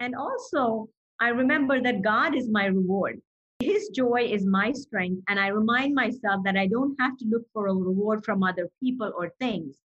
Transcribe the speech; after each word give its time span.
And 0.00 0.14
also, 0.14 0.88
I 1.20 1.28
remember 1.28 1.80
that 1.82 2.02
God 2.02 2.34
is 2.34 2.48
my 2.50 2.64
reward. 2.66 3.20
His 3.60 3.90
joy 3.90 4.22
is 4.22 4.46
my 4.46 4.72
strength. 4.72 5.22
And 5.28 5.38
I 5.38 5.48
remind 5.48 5.94
myself 5.94 6.42
that 6.44 6.56
I 6.56 6.66
don't 6.66 6.96
have 6.98 7.18
to 7.18 7.26
look 7.26 7.42
for 7.52 7.66
a 7.66 7.74
reward 7.74 8.24
from 8.24 8.42
other 8.42 8.70
people 8.82 9.12
or 9.16 9.30
things. 9.38 9.76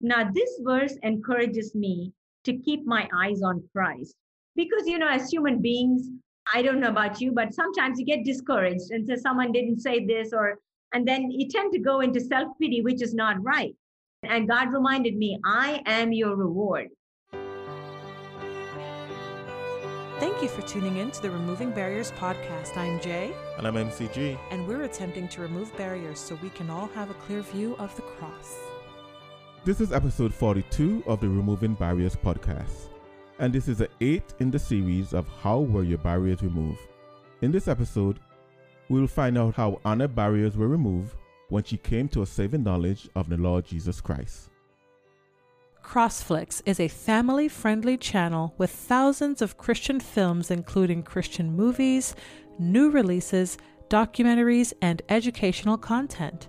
Now, 0.00 0.28
this 0.30 0.50
verse 0.62 0.94
encourages 1.04 1.74
me 1.76 2.12
to 2.44 2.58
keep 2.58 2.84
my 2.84 3.08
eyes 3.14 3.42
on 3.42 3.62
Christ. 3.72 4.16
Because, 4.56 4.86
you 4.86 4.98
know, 4.98 5.08
as 5.08 5.30
human 5.30 5.62
beings, 5.62 6.08
I 6.52 6.62
don't 6.62 6.80
know 6.80 6.88
about 6.88 7.20
you, 7.20 7.30
but 7.32 7.54
sometimes 7.54 7.98
you 7.98 8.04
get 8.04 8.24
discouraged 8.24 8.90
and 8.90 9.06
say 9.06 9.16
someone 9.16 9.52
didn't 9.52 9.80
say 9.80 10.04
this, 10.04 10.32
or, 10.32 10.58
and 10.92 11.06
then 11.06 11.30
you 11.30 11.48
tend 11.48 11.72
to 11.72 11.78
go 11.78 12.00
into 12.00 12.20
self 12.20 12.48
pity, 12.60 12.82
which 12.82 13.02
is 13.02 13.14
not 13.14 13.42
right. 13.42 13.74
And 14.22 14.48
God 14.48 14.72
reminded 14.72 15.16
me, 15.16 15.38
I 15.44 15.82
am 15.86 16.12
your 16.12 16.34
reward. 16.34 16.88
Thank 20.18 20.40
you 20.40 20.48
for 20.48 20.62
tuning 20.62 20.96
in 20.96 21.10
to 21.10 21.20
the 21.20 21.30
Removing 21.30 21.72
Barriers 21.72 22.10
podcast. 22.12 22.74
I'm 22.78 22.98
Jay. 23.00 23.34
And 23.58 23.66
I'm 23.66 23.74
MCG. 23.74 24.38
And 24.50 24.66
we're 24.66 24.84
attempting 24.84 25.28
to 25.28 25.42
remove 25.42 25.76
barriers 25.76 26.18
so 26.18 26.38
we 26.42 26.48
can 26.48 26.70
all 26.70 26.86
have 26.94 27.10
a 27.10 27.14
clear 27.14 27.42
view 27.42 27.76
of 27.78 27.94
the 27.96 28.02
cross. 28.02 28.56
This 29.66 29.82
is 29.82 29.92
episode 29.92 30.32
42 30.32 31.04
of 31.06 31.20
the 31.20 31.28
Removing 31.28 31.74
Barriers 31.74 32.16
podcast. 32.16 32.88
And 33.38 33.52
this 33.52 33.68
is 33.68 33.76
the 33.76 33.90
eighth 34.00 34.34
in 34.40 34.50
the 34.50 34.58
series 34.58 35.12
of 35.12 35.28
How 35.42 35.60
Were 35.60 35.82
Your 35.84 35.98
Barriers 35.98 36.42
Removed? 36.42 36.80
In 37.42 37.52
this 37.52 37.68
episode, 37.68 38.18
we'll 38.88 39.06
find 39.06 39.36
out 39.36 39.54
how 39.54 39.82
Anna's 39.84 40.08
barriers 40.08 40.56
were 40.56 40.68
removed 40.68 41.14
when 41.50 41.62
she 41.62 41.76
came 41.76 42.08
to 42.08 42.22
a 42.22 42.26
saving 42.26 42.62
knowledge 42.62 43.06
of 43.16 43.28
the 43.28 43.36
Lord 43.36 43.66
Jesus 43.66 44.00
Christ. 44.00 44.48
Crossflix 45.86 46.60
is 46.66 46.80
a 46.80 46.88
family 46.88 47.46
friendly 47.46 47.96
channel 47.96 48.52
with 48.58 48.70
thousands 48.72 49.40
of 49.40 49.56
Christian 49.56 50.00
films, 50.00 50.50
including 50.50 51.04
Christian 51.04 51.52
movies, 51.52 52.16
new 52.58 52.90
releases, 52.90 53.56
documentaries, 53.88 54.72
and 54.82 55.00
educational 55.08 55.78
content. 55.78 56.48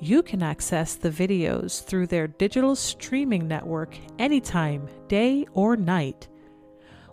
You 0.00 0.22
can 0.22 0.42
access 0.42 0.94
the 0.94 1.10
videos 1.10 1.84
through 1.84 2.06
their 2.06 2.26
digital 2.26 2.74
streaming 2.74 3.46
network 3.46 3.94
anytime, 4.18 4.88
day 5.06 5.46
or 5.52 5.76
night. 5.76 6.28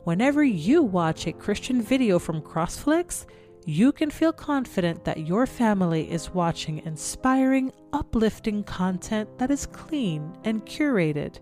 Whenever 0.05 0.43
you 0.45 0.81
watch 0.81 1.27
a 1.27 1.33
Christian 1.33 1.81
video 1.81 2.19
from 2.19 2.41
Crossflix, 2.41 3.25
you 3.65 3.91
can 3.91 4.09
feel 4.09 4.31
confident 4.31 5.03
that 5.03 5.27
your 5.27 5.45
family 5.45 6.09
is 6.09 6.33
watching 6.33 6.79
inspiring, 6.85 7.73
uplifting 7.91 8.63
content 8.63 9.37
that 9.37 9.51
is 9.51 9.65
clean 9.65 10.33
and 10.45 10.65
curated. 10.65 11.39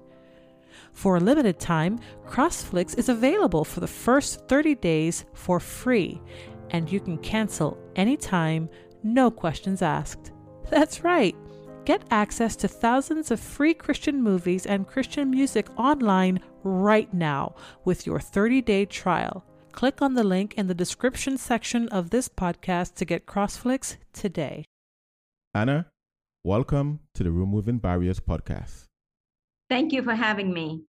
For 0.93 1.17
a 1.17 1.19
limited 1.19 1.59
time, 1.59 1.99
Crossflix 2.27 2.97
is 2.97 3.09
available 3.09 3.63
for 3.63 3.79
the 3.79 3.87
first 3.87 4.47
30 4.47 4.75
days 4.75 5.25
for 5.33 5.59
free, 5.59 6.21
and 6.71 6.91
you 6.91 6.99
can 6.99 7.17
cancel 7.17 7.77
anytime, 7.95 8.69
no 9.03 9.31
questions 9.31 9.81
asked. 9.81 10.31
That's 10.69 11.03
right. 11.03 11.35
Get 11.85 12.03
access 12.11 12.55
to 12.57 12.67
thousands 12.67 13.31
of 13.31 13.39
free 13.39 13.73
Christian 13.73 14.21
movies 14.21 14.65
and 14.65 14.85
Christian 14.85 15.31
music 15.31 15.67
online 15.77 16.41
right 16.63 17.13
now 17.13 17.55
with 17.85 18.05
your 18.05 18.19
30 18.19 18.61
day 18.61 18.85
trial. 18.85 19.45
Click 19.71 20.01
on 20.01 20.15
the 20.15 20.23
link 20.23 20.55
in 20.55 20.67
the 20.67 20.73
description 20.73 21.37
section 21.37 21.87
of 21.89 22.09
this 22.09 22.27
podcast 22.27 22.95
to 22.95 23.05
get 23.05 23.25
Crossflix 23.25 23.97
today. 24.11 24.65
Anna, 25.53 25.85
welcome 26.43 26.99
to 27.13 27.23
the 27.23 27.31
Removing 27.31 27.77
Barriers 27.77 28.19
podcast. 28.19 28.86
Thank 29.69 29.91
you 29.91 30.01
for 30.01 30.15
having 30.15 30.53
me. 30.53 30.83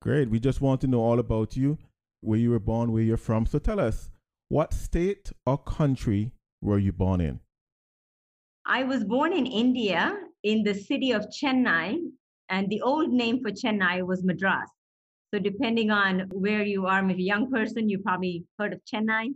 Great. 0.00 0.30
We 0.30 0.40
just 0.40 0.60
want 0.60 0.80
to 0.82 0.86
know 0.86 1.00
all 1.00 1.18
about 1.18 1.56
you, 1.56 1.78
where 2.20 2.38
you 2.38 2.50
were 2.50 2.58
born, 2.60 2.92
where 2.92 3.02
you're 3.02 3.16
from. 3.16 3.46
So 3.46 3.58
tell 3.58 3.80
us, 3.80 4.10
what 4.48 4.72
state 4.72 5.32
or 5.46 5.58
country 5.58 6.32
were 6.60 6.78
you 6.78 6.92
born 6.92 7.20
in? 7.20 7.40
I 8.66 8.84
was 8.84 9.04
born 9.04 9.32
in 9.32 9.46
India 9.46 10.16
in 10.44 10.62
the 10.62 10.74
city 10.74 11.12
of 11.12 11.26
Chennai, 11.26 11.98
and 12.48 12.68
the 12.68 12.80
old 12.82 13.10
name 13.10 13.40
for 13.42 13.50
Chennai 13.50 14.06
was 14.06 14.22
Madras. 14.22 14.68
So 15.32 15.40
depending 15.40 15.90
on 15.90 16.28
where 16.32 16.62
you 16.62 16.86
are, 16.86 16.98
if 17.02 17.08
you're 17.10 17.18
a 17.18 17.22
young 17.22 17.50
person, 17.50 17.88
you 17.88 17.98
probably 17.98 18.44
heard 18.58 18.72
of 18.72 18.80
Chennai. 18.92 19.28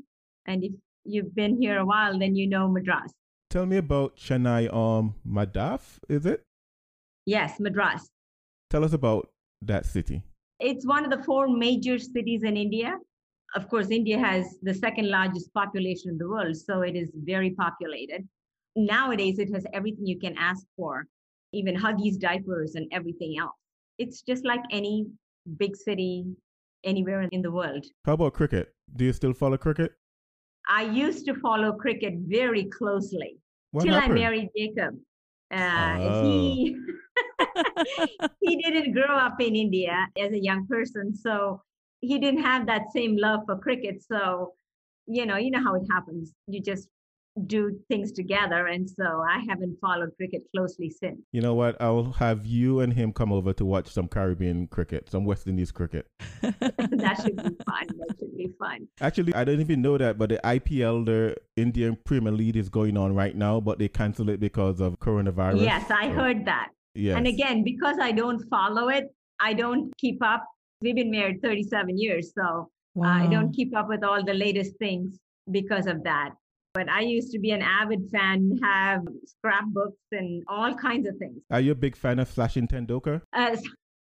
And 0.46 0.62
if 0.62 0.72
you've 1.04 1.34
been 1.34 1.60
here 1.60 1.78
a 1.78 1.86
while, 1.86 2.18
then 2.18 2.36
you 2.36 2.48
know 2.48 2.68
Madras. 2.68 3.12
Tell 3.50 3.66
me 3.66 3.78
about 3.78 4.16
Chennai 4.16 4.72
um 4.72 5.14
Madaf, 5.26 5.98
is 6.08 6.26
it? 6.26 6.42
Yes, 7.24 7.58
Madras. 7.58 8.08
Tell 8.70 8.84
us 8.84 8.92
about 8.92 9.28
that 9.62 9.86
city. 9.86 10.22
It's 10.58 10.86
one 10.86 11.04
of 11.04 11.10
the 11.10 11.22
four 11.24 11.48
major 11.48 11.98
cities 11.98 12.42
in 12.42 12.56
India. 12.56 12.98
Of 13.54 13.68
course, 13.68 13.90
India 13.90 14.18
has 14.18 14.58
the 14.62 14.74
second 14.74 15.08
largest 15.08 15.52
population 15.54 16.10
in 16.10 16.18
the 16.18 16.28
world, 16.28 16.56
so 16.56 16.80
it 16.82 16.96
is 16.96 17.10
very 17.14 17.50
populated. 17.50 18.26
Nowadays, 18.74 19.38
it 19.38 19.52
has 19.54 19.64
everything 19.72 20.06
you 20.06 20.18
can 20.18 20.34
ask 20.36 20.66
for, 20.76 21.06
even 21.52 21.76
Huggies, 21.76 22.18
diapers, 22.18 22.74
and 22.74 22.86
everything 22.92 23.36
else. 23.38 23.54
It's 23.98 24.22
just 24.22 24.44
like 24.44 24.60
any 24.72 25.06
big 25.56 25.76
city 25.76 26.24
anywhere 26.84 27.22
in 27.22 27.42
the 27.42 27.50
world. 27.50 27.86
How 28.04 28.14
about 28.14 28.34
cricket? 28.34 28.74
Do 28.96 29.04
you 29.04 29.12
still 29.12 29.32
follow 29.32 29.56
cricket? 29.56 29.92
I 30.68 30.82
used 30.82 31.24
to 31.26 31.34
follow 31.34 31.72
cricket 31.72 32.14
very 32.26 32.64
closely 32.64 33.38
What 33.70 33.84
till 33.84 33.94
happened? 33.94 34.18
I 34.18 34.22
married 34.22 34.48
Jacob. 34.56 34.96
Uh, 35.50 35.96
Oh. 36.00 36.20
He 36.24 36.76
he 38.40 38.56
didn't 38.62 38.92
grow 38.92 39.16
up 39.16 39.40
in 39.40 39.54
India 39.56 40.08
as 40.18 40.32
a 40.32 40.38
young 40.42 40.66
person, 40.66 41.14
so 41.14 41.62
he 42.00 42.18
didn't 42.18 42.42
have 42.42 42.66
that 42.66 42.90
same 42.92 43.16
love 43.16 43.40
for 43.46 43.56
cricket. 43.58 44.02
So, 44.02 44.54
you 45.06 45.26
know, 45.26 45.36
you 45.36 45.50
know 45.50 45.62
how 45.62 45.74
it 45.74 45.86
happens. 45.90 46.32
You 46.46 46.60
just 46.60 46.88
do 47.46 47.78
things 47.88 48.12
together, 48.12 48.66
and 48.66 48.88
so 48.88 49.22
I 49.28 49.44
haven't 49.48 49.76
followed 49.80 50.10
cricket 50.16 50.42
closely 50.54 50.88
since. 50.90 51.20
You 51.32 51.42
know 51.42 51.54
what? 51.54 51.80
I'll 51.80 52.12
have 52.12 52.46
you 52.46 52.80
and 52.80 52.92
him 52.92 53.12
come 53.12 53.32
over 53.32 53.52
to 53.54 53.64
watch 53.64 53.88
some 53.88 54.08
Caribbean 54.08 54.68
cricket, 54.68 55.10
some 55.10 55.24
West 55.24 55.46
Indies 55.46 55.70
cricket. 55.70 56.06
that 56.40 57.20
should 57.22 57.36
be 57.36 57.42
fun. 57.42 57.86
That 57.98 58.14
should 58.18 58.36
be 58.36 58.48
fun. 58.58 58.88
Actually, 59.00 59.34
I 59.34 59.44
didn't 59.44 59.60
even 59.60 59.82
know 59.82 59.98
that, 59.98 60.16
but 60.18 60.30
the 60.30 60.40
IPL, 60.44 61.04
the 61.04 61.36
Indian 61.56 61.96
Premier 62.04 62.32
League, 62.32 62.56
is 62.56 62.68
going 62.68 62.96
on 62.96 63.14
right 63.14 63.36
now, 63.36 63.60
but 63.60 63.78
they 63.78 63.88
canceled 63.88 64.30
it 64.30 64.40
because 64.40 64.80
of 64.80 64.98
coronavirus. 64.98 65.60
Yes, 65.62 65.90
I 65.90 66.08
So, 66.08 66.14
heard 66.14 66.46
that. 66.46 66.68
Yes. 66.94 67.16
And 67.16 67.26
again, 67.26 67.62
because 67.62 67.98
I 68.00 68.12
don't 68.12 68.42
follow 68.48 68.88
it, 68.88 69.04
I 69.40 69.52
don't 69.52 69.92
keep 69.98 70.22
up. 70.22 70.44
We've 70.80 70.94
been 70.94 71.10
married 71.10 71.42
37 71.42 71.98
years, 71.98 72.32
so 72.34 72.70
I 73.02 73.26
don't 73.26 73.52
keep 73.52 73.76
up 73.76 73.88
with 73.88 74.02
all 74.02 74.24
the 74.24 74.32
latest 74.32 74.76
things 74.78 75.18
because 75.50 75.86
of 75.86 76.02
that. 76.04 76.30
But 76.76 76.90
I 76.90 77.00
used 77.00 77.32
to 77.32 77.38
be 77.38 77.52
an 77.52 77.62
avid 77.62 78.10
fan, 78.10 78.58
have 78.62 79.00
scrapbooks 79.24 80.04
and 80.12 80.42
all 80.46 80.74
kinds 80.74 81.08
of 81.08 81.16
things. 81.16 81.38
Are 81.50 81.60
you 81.60 81.72
a 81.72 81.74
big 81.74 81.96
fan 81.96 82.18
of 82.18 82.28
Sachin 82.28 82.68
Tendulkar? 82.68 83.22
Uh, 83.32 83.56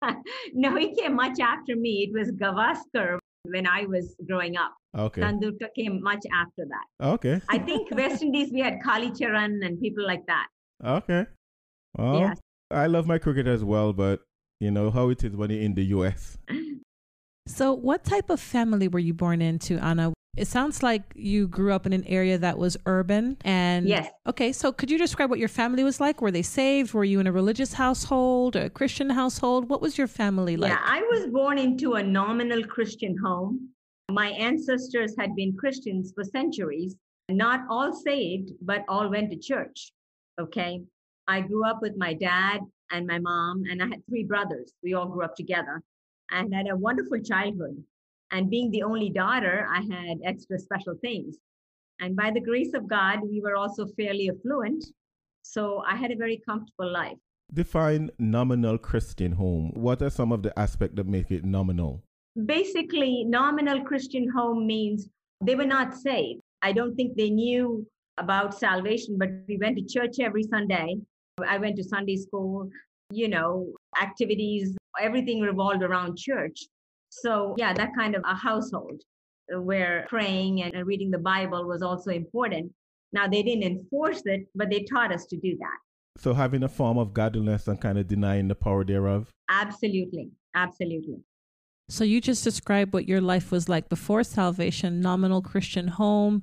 no, 0.55 0.75
he 0.79 0.95
came 0.95 1.15
much 1.15 1.39
after 1.39 1.77
me. 1.77 2.09
It 2.09 2.19
was 2.19 2.33
Gavaskar 2.33 3.19
when 3.45 3.67
I 3.67 3.85
was 3.85 4.17
growing 4.27 4.57
up. 4.57 4.73
Okay. 4.97 5.21
Tendulkar 5.21 5.69
came 5.77 6.03
much 6.03 6.25
after 6.33 6.65
that. 6.73 7.07
Okay. 7.07 7.43
I 7.51 7.59
think 7.69 7.91
West 7.91 8.23
Indies, 8.23 8.51
we 8.51 8.61
had 8.61 8.81
Kallicharran 8.81 9.67
and 9.67 9.79
people 9.79 10.07
like 10.07 10.25
that. 10.27 10.47
Okay. 10.83 11.27
Well, 11.99 12.21
Yes. 12.21 12.39
I 12.71 12.87
love 12.87 13.07
my 13.07 13.19
cricket 13.19 13.47
as 13.47 13.63
well, 13.63 13.93
but 13.93 14.21
you 14.61 14.71
know 14.71 14.91
how 14.91 15.11
it 15.11 15.23
is 15.23 15.37
when 15.37 15.51
you're 15.51 15.61
in 15.61 15.75
the 15.75 15.85
US. 15.97 16.39
So, 17.49 17.73
what 17.73 18.05
type 18.05 18.31
of 18.31 18.39
family 18.41 18.87
were 18.87 19.01
you 19.01 19.13
born 19.13 19.43
into, 19.43 19.77
Anna? 19.77 20.13
It 20.35 20.49
sounds 20.49 20.83
like 20.83 21.03
you 21.15 21.47
grew 21.47 21.75
up 21.75 21.85
in 21.85 21.93
an 21.93 22.05
area 22.07 22.39
that 22.39 22.57
was 22.57 22.79
urban 22.87 23.37
and 23.43 23.87
Yes. 23.87 24.11
Okay, 24.27 24.51
so 24.51 24.73
could 24.73 24.91
you 24.91 24.97
describe 24.97 25.29
what 25.29 25.39
your 25.39 25.49
family 25.49 25.85
was 25.85 26.01
like? 26.01 26.23
Were 26.23 26.31
they 26.31 26.41
saved? 26.43 26.95
Were 26.95 27.05
you 27.05 27.21
in 27.21 27.27
a 27.27 27.33
religious 27.33 27.75
household, 27.75 28.57
a 28.57 28.71
Christian 28.71 29.11
household? 29.11 29.69
What 29.69 29.83
was 29.83 29.99
your 29.99 30.07
family 30.07 30.57
like? 30.57 30.71
Yeah, 30.71 30.81
I 30.83 31.03
was 31.03 31.27
born 31.27 31.59
into 31.59 31.95
a 31.95 32.03
nominal 32.03 32.65
Christian 32.65 33.15
home. 33.23 33.69
My 34.11 34.29
ancestors 34.31 35.15
had 35.19 35.37
been 35.37 35.55
Christians 35.55 36.13
for 36.15 36.25
centuries, 36.25 36.97
not 37.29 37.61
all 37.69 37.93
saved, 37.93 38.53
but 38.63 38.85
all 38.89 39.11
went 39.11 39.31
to 39.33 39.39
church. 39.39 39.93
Okay. 40.41 40.83
I 41.29 41.43
grew 41.43 41.69
up 41.69 41.81
with 41.83 41.93
my 41.99 42.15
dad 42.15 42.61
and 42.91 43.07
my 43.07 43.19
mom, 43.19 43.65
and 43.71 43.83
I 43.83 43.87
had 43.87 44.07
three 44.09 44.25
brothers. 44.25 44.73
We 44.83 44.95
all 44.95 45.07
grew 45.07 45.25
up 45.25 45.37
together 45.37 45.83
and 46.31 46.55
had 46.55 46.69
a 46.71 46.77
wonderful 46.77 47.21
childhood. 47.21 47.85
And 48.33 48.51
being 48.51 48.71
the 48.71 48.83
only 48.83 49.11
daughter, 49.11 49.67
I 49.71 49.83
had 49.83 50.19
extra 50.25 50.59
special 50.59 50.95
things. 51.01 51.37
And 52.01 52.17
by 52.17 52.31
the 52.31 52.41
grace 52.41 52.73
of 52.75 52.89
God, 52.89 53.21
we 53.23 53.41
were 53.41 53.57
also 53.57 53.87
fairly 53.97 54.31
affluent. 54.31 54.85
So 55.43 55.83
I 55.87 55.95
had 55.97 56.11
a 56.11 56.17
very 56.17 56.41
comfortable 56.49 56.91
life. 56.91 57.19
Define 57.53 58.11
nominal 58.19 58.79
Christian 58.79 59.33
home. 59.33 59.71
What 59.75 60.03
are 60.03 60.11
some 60.11 60.33
of 60.33 60.43
the 60.43 60.59
aspects 60.59 60.97
that 60.97 61.07
make 61.07 61.31
it 61.31 61.45
nominal? 61.45 62.03
basically 62.47 63.25
nominal 63.25 63.83
christian 63.83 64.27
home 64.31 64.67
means 64.67 65.09
they 65.43 65.55
were 65.55 65.67
not 65.67 65.95
saved 65.95 66.41
i 66.63 66.73
don't 66.73 66.95
think 66.95 67.15
they 67.15 67.29
knew 67.29 67.87
about 68.17 68.59
salvation 68.59 69.19
but 69.19 69.29
we 69.49 69.59
went 69.59 69.77
to 69.77 69.85
church 69.85 70.19
every 70.19 70.43
sunday 70.43 70.97
i 71.47 71.59
went 71.59 71.77
to 71.77 71.85
sunday 71.85 72.17
school 72.17 72.69
you 73.11 73.29
know 73.29 73.71
activities 74.01 74.75
everything 74.99 75.41
revolved 75.41 75.83
around 75.83 76.17
church 76.17 76.67
So, 77.15 77.55
yeah, 77.59 77.75
that 77.75 77.91
kind 77.95 78.17
of 78.17 78.23
a 78.25 78.35
household 78.35 79.03
uh, 79.55 79.61
where 79.61 80.07
praying 80.09 80.63
and 80.63 80.87
reading 80.87 81.11
the 81.11 81.19
Bible 81.19 81.69
was 81.69 81.83
also 81.83 82.11
important. 82.11 82.73
Now, 83.13 83.29
they 83.29 83.43
didn't 83.43 83.65
enforce 83.65 84.23
it, 84.25 84.47
but 84.55 84.71
they 84.71 84.85
taught 84.85 85.13
us 85.13 85.27
to 85.27 85.37
do 85.37 85.55
that. 85.59 85.77
So, 86.17 86.33
having 86.33 86.63
a 86.63 86.71
form 86.71 86.97
of 86.97 87.13
godliness 87.13 87.69
and 87.69 87.79
kind 87.79 87.99
of 87.99 88.09
denying 88.09 88.49
the 88.49 88.55
power 88.55 88.83
thereof? 88.83 89.31
Absolutely. 89.51 90.31
Absolutely. 90.55 91.19
So, 91.91 92.03
you 92.03 92.23
just 92.23 92.45
described 92.45 92.95
what 92.95 93.07
your 93.07 93.21
life 93.21 93.53
was 93.53 93.69
like 93.69 93.91
before 93.91 94.25
salvation 94.25 95.03
nominal 95.03 95.43
Christian 95.43 95.89
home. 95.89 96.43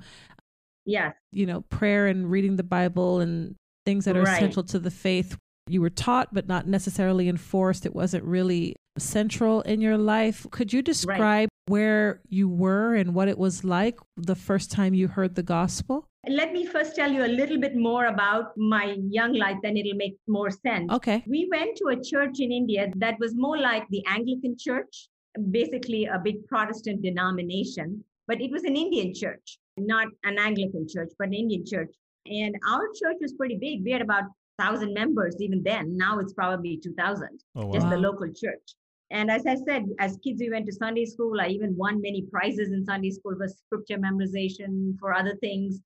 Yes. 0.86 1.16
You 1.32 1.48
know, 1.48 1.62
prayer 1.62 2.06
and 2.06 2.30
reading 2.30 2.58
the 2.58 2.64
Bible 2.64 3.22
and 3.22 3.56
things 3.88 4.06
that 4.06 4.16
are 4.16 4.22
right. 4.22 4.38
essential 4.38 4.64
to 4.66 4.78
the 4.78 4.92
faith. 4.92 5.36
You 5.70 5.82
were 5.82 5.92
taught, 5.92 6.34
but 6.34 6.48
not 6.48 6.68
necessarily 6.68 7.30
enforced. 7.30 7.86
It 7.86 7.94
wasn't 7.94 8.24
really 8.24 8.76
central 8.98 9.62
in 9.62 9.82
your 9.82 9.98
life. 9.98 10.48
Could 10.50 10.74
you 10.74 10.82
describe 10.82 11.20
right. 11.20 11.50
where 11.68 12.22
you 12.28 12.50
were 12.50 12.96
and 12.96 13.14
what 13.14 13.28
it 13.28 13.38
was 13.38 13.64
like 13.64 14.00
the 14.18 14.36
first 14.36 14.72
time 14.72 14.96
you 14.96 15.08
heard 15.08 15.36
the 15.36 15.44
gospel? 15.44 16.08
Let 16.28 16.52
me 16.54 16.66
first 16.66 16.96
tell 16.96 17.12
you 17.12 17.24
a 17.24 17.32
little 17.40 17.60
bit 17.60 17.76
more 17.76 18.08
about 18.08 18.58
my 18.58 18.98
young 19.10 19.34
life, 19.34 19.58
then 19.62 19.78
it'll 19.78 19.96
make 19.96 20.18
more 20.28 20.50
sense. 20.50 20.92
Okay. 20.92 21.24
We 21.28 21.48
went 21.52 21.78
to 21.78 21.90
a 21.90 22.04
church 22.04 22.40
in 22.40 22.52
India 22.52 22.92
that 22.98 23.20
was 23.20 23.36
more 23.36 23.58
like 23.58 23.88
the 23.90 24.04
Anglican 24.08 24.58
church, 24.58 25.08
basically 25.52 26.06
a 26.06 26.20
big 26.20 26.46
Protestant 26.48 27.04
denomination, 27.04 28.04
but 28.28 28.42
it 28.42 28.52
was 28.52 28.64
an 28.64 28.76
Indian 28.76 29.14
church, 29.14 29.60
not 29.78 30.08
an 30.24 30.40
Anglican 30.40 30.88
church, 30.90 31.12
but 31.20 31.28
an 31.28 31.36
Indian 31.36 31.64
church. 31.66 31.94
And 32.26 32.56
our 32.68 32.88
church 33.00 33.18
was 33.22 33.34
pretty 33.34 33.58
big. 33.58 33.84
We 33.84 33.92
had 33.92 34.02
about 34.02 34.24
1,000 34.60 34.94
members 34.94 35.36
even 35.40 35.64
then. 35.64 35.98
Now 35.98 36.20
it's 36.20 36.34
probably 36.34 36.78
2,000, 36.78 37.30
oh, 37.56 37.66
wow. 37.66 37.74
just 37.74 37.90
the 37.90 37.98
local 37.98 38.28
church. 38.28 38.76
And 39.12 39.32
as 39.32 39.46
I 39.48 39.56
said, 39.56 39.86
as 40.00 40.20
kids, 40.24 40.40
we 40.40 40.52
went 40.52 40.68
to 40.68 40.72
Sunday 40.72 41.06
school. 41.06 41.42
I 41.42 41.48
even 41.48 41.76
won 41.76 42.00
many 42.02 42.28
prizes 42.32 42.72
in 42.72 42.86
Sunday 42.86 43.10
school 43.10 43.36
for 43.36 43.48
scripture 43.48 43.98
memorization, 43.98 45.00
for 45.00 45.16
other 45.16 45.36
things. 45.38 45.80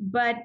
But 0.00 0.36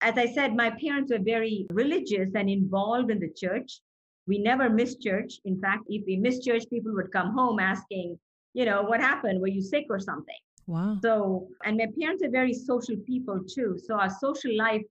as 0.00 0.16
I 0.16 0.26
said, 0.26 0.56
my 0.56 0.70
parents 0.70 1.12
were 1.12 1.22
very 1.22 1.66
religious 1.70 2.30
and 2.34 2.48
involved 2.48 3.10
in 3.10 3.20
the 3.20 3.30
church. 3.36 3.80
We 4.26 4.38
never 4.38 4.70
missed 4.70 5.02
church. 5.02 5.34
In 5.44 5.60
fact, 5.60 5.82
if 5.88 6.04
we 6.06 6.16
missed 6.16 6.44
church, 6.44 6.64
people 6.70 6.94
would 6.94 7.12
come 7.12 7.32
home 7.32 7.60
asking, 7.60 8.18
you 8.54 8.64
know, 8.64 8.82
what 8.82 9.00
happened? 9.00 9.40
Were 9.40 9.48
you 9.48 9.60
sick 9.60 9.86
or 9.90 9.98
something? 9.98 10.34
Wow. 10.66 10.98
So, 11.02 11.48
and 11.64 11.76
my 11.76 11.88
parents 12.00 12.22
are 12.22 12.30
very 12.30 12.54
social 12.54 12.96
people 13.06 13.40
too. 13.52 13.78
So 13.84 13.94
our 13.96 14.10
social 14.10 14.56
life 14.56 14.82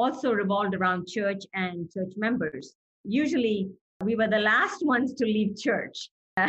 also 0.00 0.32
revolved 0.32 0.74
around 0.74 1.08
church 1.08 1.42
and 1.54 1.90
church 1.92 2.12
members. 2.16 2.74
Usually 3.04 3.70
we 4.04 4.16
were 4.16 4.28
the 4.28 4.38
last 4.38 4.84
ones 4.84 5.14
to 5.14 5.24
leave 5.24 5.56
church. 5.56 6.10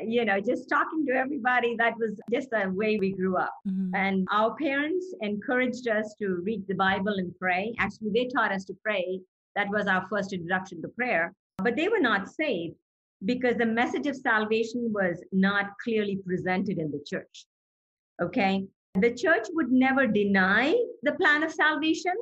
you 0.00 0.24
know, 0.24 0.40
just 0.40 0.68
talking 0.68 1.04
to 1.06 1.12
everybody, 1.12 1.74
that 1.78 1.94
was 1.98 2.12
just 2.32 2.50
the 2.50 2.70
way 2.70 2.96
we 2.98 3.12
grew 3.12 3.36
up. 3.36 3.54
Mm-hmm. 3.68 3.94
And 3.94 4.28
our 4.30 4.54
parents 4.54 5.06
encouraged 5.20 5.88
us 5.88 6.14
to 6.20 6.40
read 6.44 6.62
the 6.68 6.74
Bible 6.74 7.14
and 7.16 7.32
pray. 7.40 7.74
Actually, 7.78 8.10
they 8.14 8.28
taught 8.28 8.52
us 8.52 8.64
to 8.66 8.74
pray. 8.84 9.20
That 9.56 9.68
was 9.70 9.86
our 9.86 10.06
first 10.08 10.32
introduction 10.32 10.80
to 10.82 10.88
prayer. 10.88 11.32
But 11.58 11.76
they 11.76 11.88
were 11.88 12.00
not 12.00 12.28
saved 12.28 12.76
because 13.24 13.56
the 13.56 13.66
message 13.66 14.06
of 14.06 14.16
salvation 14.16 14.92
was 14.92 15.22
not 15.32 15.66
clearly 15.82 16.20
presented 16.24 16.78
in 16.78 16.90
the 16.90 17.02
church. 17.06 17.46
Okay. 18.22 18.64
The 19.00 19.12
church 19.12 19.46
would 19.54 19.72
never 19.72 20.06
deny 20.06 20.74
the 21.02 21.12
plan 21.12 21.42
of 21.42 21.52
salvation, 21.52 22.12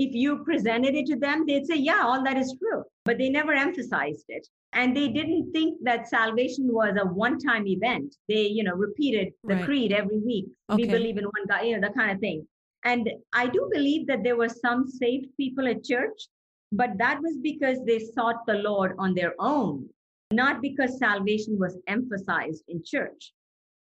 if 0.00 0.14
you 0.14 0.42
presented 0.44 0.94
it 0.94 1.04
to 1.06 1.16
them, 1.16 1.44
they'd 1.46 1.66
say, 1.66 1.76
yeah, 1.76 2.00
all 2.02 2.24
that 2.24 2.38
is 2.38 2.56
true. 2.58 2.82
But 3.04 3.18
they 3.18 3.28
never 3.28 3.52
emphasized 3.52 4.24
it. 4.28 4.48
And 4.72 4.96
they 4.96 5.08
didn't 5.08 5.52
think 5.52 5.78
that 5.82 6.08
salvation 6.08 6.72
was 6.72 6.96
a 6.98 7.06
one-time 7.06 7.66
event. 7.66 8.16
They, 8.26 8.46
you 8.46 8.64
know, 8.64 8.72
repeated 8.72 9.34
the 9.44 9.56
right. 9.56 9.64
creed 9.66 9.92
every 9.92 10.18
week. 10.18 10.46
Okay. 10.70 10.84
We 10.84 10.88
believe 10.88 11.18
in 11.18 11.24
one 11.24 11.46
God, 11.46 11.64
you 11.66 11.74
know, 11.74 11.86
that 11.86 11.94
kind 11.94 12.12
of 12.12 12.18
thing. 12.18 12.46
And 12.82 13.10
I 13.34 13.46
do 13.46 13.68
believe 13.70 14.06
that 14.06 14.24
there 14.24 14.36
were 14.36 14.48
some 14.48 14.88
saved 14.88 15.26
people 15.36 15.68
at 15.68 15.84
church, 15.84 16.28
but 16.72 16.96
that 16.96 17.20
was 17.20 17.36
because 17.42 17.78
they 17.84 17.98
sought 17.98 18.46
the 18.46 18.54
Lord 18.54 18.94
on 18.98 19.12
their 19.12 19.34
own, 19.38 19.86
not 20.32 20.62
because 20.62 20.98
salvation 20.98 21.58
was 21.58 21.76
emphasized 21.88 22.64
in 22.68 22.82
church. 22.82 23.32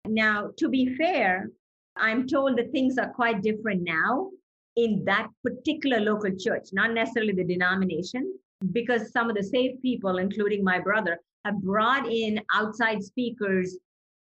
Now, 0.05 0.49
to 0.57 0.67
be 0.67 0.93
fair, 0.97 1.51
I'm 1.95 2.27
told 2.27 2.57
that 2.57 2.73
things 2.73 2.97
are 2.97 3.13
quite 3.13 3.41
different 3.41 3.83
now 3.83 4.31
in 4.75 5.03
that 5.05 5.27
particular 5.43 5.99
local 5.99 6.31
church, 6.37 6.69
not 6.73 6.93
necessarily 6.93 7.33
the 7.33 7.43
denomination, 7.43 8.33
because 8.71 9.11
some 9.11 9.29
of 9.29 9.35
the 9.35 9.43
saved 9.43 9.81
people, 9.81 10.17
including 10.17 10.63
my 10.63 10.79
brother, 10.79 11.19
have 11.45 11.61
brought 11.61 12.07
in 12.11 12.39
outside 12.53 13.03
speakers 13.03 13.77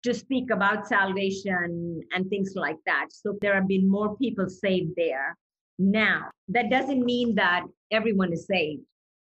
to 0.04 0.14
speak 0.14 0.50
about 0.50 0.88
salvation 0.88 2.02
and 2.14 2.30
things 2.30 2.54
like 2.56 2.78
that. 2.86 3.08
So 3.12 3.38
there 3.42 3.54
have 3.54 3.68
been 3.68 3.90
more 3.90 4.18
people 4.18 4.50
saved 4.50 4.94
there. 4.96 5.38
Now, 5.78 6.30
that 6.50 6.70
doesn't 6.70 7.06
mean 7.06 7.36
that 7.36 7.64
everyone 7.92 8.34
is 8.34 8.46
saved 8.48 8.82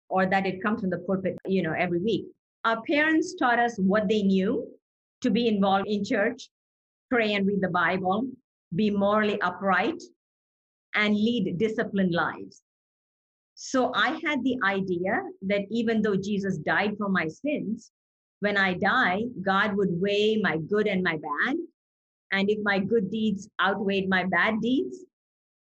or 0.08 0.26
that 0.26 0.46
it 0.46 0.62
comes 0.62 0.80
from 0.80 0.90
the 0.90 0.98
pulpit, 0.98 1.36
you 1.46 1.62
know, 1.62 1.72
every 1.72 2.00
week. 2.00 2.26
Our 2.64 2.82
parents 2.82 3.34
taught 3.38 3.58
us 3.58 3.76
what 3.78 4.08
they 4.08 4.22
knew 4.22 4.66
to 5.22 5.30
be 5.30 5.48
involved 5.48 5.86
in 5.86 6.04
church, 6.04 6.50
pray 7.10 7.34
and 7.34 7.46
read 7.46 7.60
the 7.60 7.68
Bible, 7.68 8.26
be 8.74 8.90
morally 8.90 9.40
upright, 9.40 10.02
and 10.96 11.14
lead 11.14 11.58
disciplined 11.58 12.12
lives. 12.12 12.62
So 13.54 13.92
I 13.94 14.18
had 14.24 14.42
the 14.42 14.58
idea 14.64 15.22
that 15.42 15.62
even 15.70 16.02
though 16.02 16.16
Jesus 16.16 16.58
died 16.58 16.96
for 16.98 17.08
my 17.08 17.28
sins, 17.28 17.90
when 18.40 18.56
I 18.56 18.74
die, 18.74 19.22
God 19.42 19.76
would 19.76 20.00
weigh 20.00 20.40
my 20.42 20.58
good 20.58 20.86
and 20.86 21.02
my 21.02 21.16
bad. 21.16 21.56
And 22.32 22.50
if 22.50 22.58
my 22.62 22.78
good 22.78 23.10
deeds 23.10 23.48
outweighed 23.62 24.08
my 24.08 24.24
bad 24.24 24.60
deeds, 24.60 24.98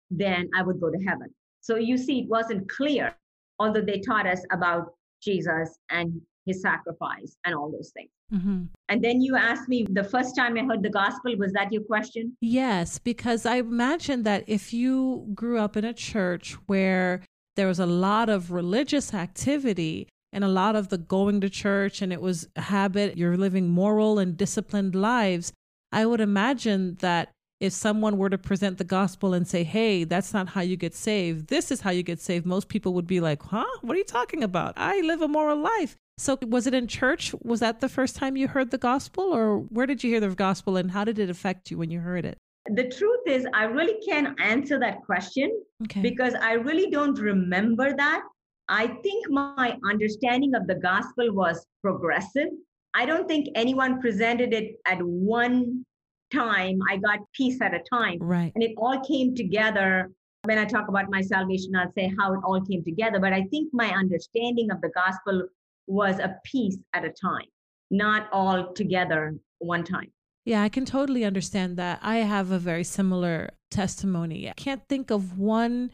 then 0.09 0.49
I 0.55 0.61
would 0.61 0.79
go 0.79 0.89
to 0.89 1.03
heaven. 1.03 1.33
So 1.61 1.75
you 1.75 1.97
see, 1.97 2.19
it 2.19 2.29
wasn't 2.29 2.69
clear, 2.69 3.15
although 3.59 3.81
they 3.81 3.99
taught 3.99 4.27
us 4.27 4.41
about 4.51 4.93
Jesus 5.21 5.77
and 5.89 6.21
his 6.45 6.61
sacrifice 6.61 7.37
and 7.45 7.55
all 7.55 7.71
those 7.71 7.91
things. 7.91 8.09
Mm-hmm. 8.33 8.63
And 8.89 9.03
then 9.03 9.21
you 9.21 9.35
asked 9.35 9.69
me 9.69 9.85
the 9.89 10.03
first 10.03 10.35
time 10.35 10.57
I 10.57 10.63
heard 10.63 10.83
the 10.83 10.89
gospel, 10.89 11.35
was 11.37 11.53
that 11.53 11.71
your 11.71 11.83
question? 11.83 12.35
Yes, 12.41 12.99
because 12.99 13.45
I 13.45 13.57
imagine 13.57 14.23
that 14.23 14.43
if 14.47 14.73
you 14.73 15.29
grew 15.33 15.59
up 15.59 15.77
in 15.77 15.85
a 15.85 15.93
church 15.93 16.57
where 16.65 17.21
there 17.55 17.67
was 17.67 17.79
a 17.79 17.85
lot 17.85 18.29
of 18.29 18.51
religious 18.51 19.13
activity 19.13 20.07
and 20.31 20.43
a 20.43 20.47
lot 20.47 20.75
of 20.75 20.89
the 20.89 20.97
going 20.97 21.39
to 21.41 21.49
church 21.49 22.01
and 22.01 22.11
it 22.11 22.21
was 22.21 22.47
a 22.55 22.61
habit, 22.61 23.17
you're 23.17 23.37
living 23.37 23.69
moral 23.69 24.17
and 24.17 24.35
disciplined 24.35 24.95
lives, 24.95 25.53
I 25.91 26.05
would 26.05 26.21
imagine 26.21 26.95
that 27.01 27.29
if 27.63 27.71
someone 27.71 28.17
were 28.17 28.29
to 28.29 28.37
present 28.37 28.77
the 28.77 28.83
gospel 28.83 29.33
and 29.33 29.47
say, 29.47 29.63
hey, 29.63 30.03
that's 30.03 30.33
not 30.33 30.49
how 30.49 30.59
you 30.59 30.75
get 30.75 30.93
saved, 30.93 31.47
this 31.47 31.71
is 31.71 31.79
how 31.79 31.91
you 31.91 32.03
get 32.03 32.19
saved, 32.19 32.45
most 32.45 32.67
people 32.67 32.93
would 32.93 33.07
be 33.07 33.21
like, 33.21 33.41
huh? 33.41 33.63
What 33.79 33.95
are 33.95 33.97
you 33.99 34.03
talking 34.03 34.43
about? 34.43 34.73
I 34.75 34.99
live 34.99 35.21
a 35.21 35.29
moral 35.29 35.59
life. 35.59 35.95
So, 36.17 36.37
was 36.45 36.67
it 36.67 36.73
in 36.73 36.87
church? 36.87 37.33
Was 37.41 37.61
that 37.61 37.79
the 37.79 37.87
first 37.87 38.17
time 38.17 38.35
you 38.35 38.49
heard 38.49 38.71
the 38.71 38.77
gospel, 38.77 39.23
or 39.23 39.59
where 39.59 39.85
did 39.85 40.03
you 40.03 40.09
hear 40.09 40.19
the 40.19 40.35
gospel 40.35 40.75
and 40.75 40.91
how 40.91 41.05
did 41.05 41.17
it 41.19 41.29
affect 41.29 41.71
you 41.71 41.77
when 41.77 41.89
you 41.89 42.01
heard 42.01 42.25
it? 42.25 42.37
The 42.65 42.89
truth 42.89 43.25
is, 43.27 43.47
I 43.53 43.63
really 43.63 43.97
can't 44.05 44.37
answer 44.41 44.77
that 44.79 45.01
question 45.05 45.49
okay. 45.85 46.01
because 46.01 46.33
I 46.33 46.53
really 46.53 46.91
don't 46.91 47.17
remember 47.17 47.95
that. 47.95 48.23
I 48.67 48.87
think 48.87 49.29
my 49.29 49.77
understanding 49.89 50.53
of 50.53 50.67
the 50.67 50.75
gospel 50.75 51.31
was 51.31 51.65
progressive. 51.81 52.49
I 52.93 53.05
don't 53.05 53.27
think 53.27 53.47
anyone 53.55 54.01
presented 54.01 54.53
it 54.53 54.75
at 54.85 55.01
one 55.01 55.85
time. 56.33 56.79
I 56.89 56.97
got 56.97 57.19
peace 57.33 57.61
at 57.61 57.73
a 57.73 57.79
time. 57.79 58.17
Right. 58.19 58.51
And 58.55 58.63
it 58.63 58.73
all 58.77 58.99
came 59.01 59.35
together. 59.35 60.11
When 60.43 60.57
I 60.57 60.65
talk 60.65 60.89
about 60.89 61.09
my 61.09 61.21
salvation, 61.21 61.75
I'll 61.75 61.91
say 61.93 62.13
how 62.19 62.33
it 62.33 62.39
all 62.43 62.61
came 62.65 62.83
together. 62.83 63.19
But 63.19 63.33
I 63.33 63.43
think 63.43 63.69
my 63.73 63.89
understanding 63.91 64.71
of 64.71 64.81
the 64.81 64.89
gospel 64.89 65.47
was 65.87 66.19
a 66.19 66.37
piece 66.43 66.77
at 66.93 67.05
a 67.05 67.09
time, 67.09 67.47
not 67.91 68.27
all 68.31 68.73
together 68.73 69.35
one 69.59 69.83
time. 69.83 70.11
Yeah, 70.45 70.61
I 70.61 70.69
can 70.69 70.83
totally 70.83 71.23
understand 71.23 71.77
that. 71.77 71.99
I 72.01 72.17
have 72.17 72.51
a 72.51 72.59
very 72.59 72.83
similar 72.83 73.51
testimony. 73.71 74.49
I 74.49 74.53
can't 74.53 74.85
think 74.89 75.09
of 75.09 75.37
one 75.39 75.91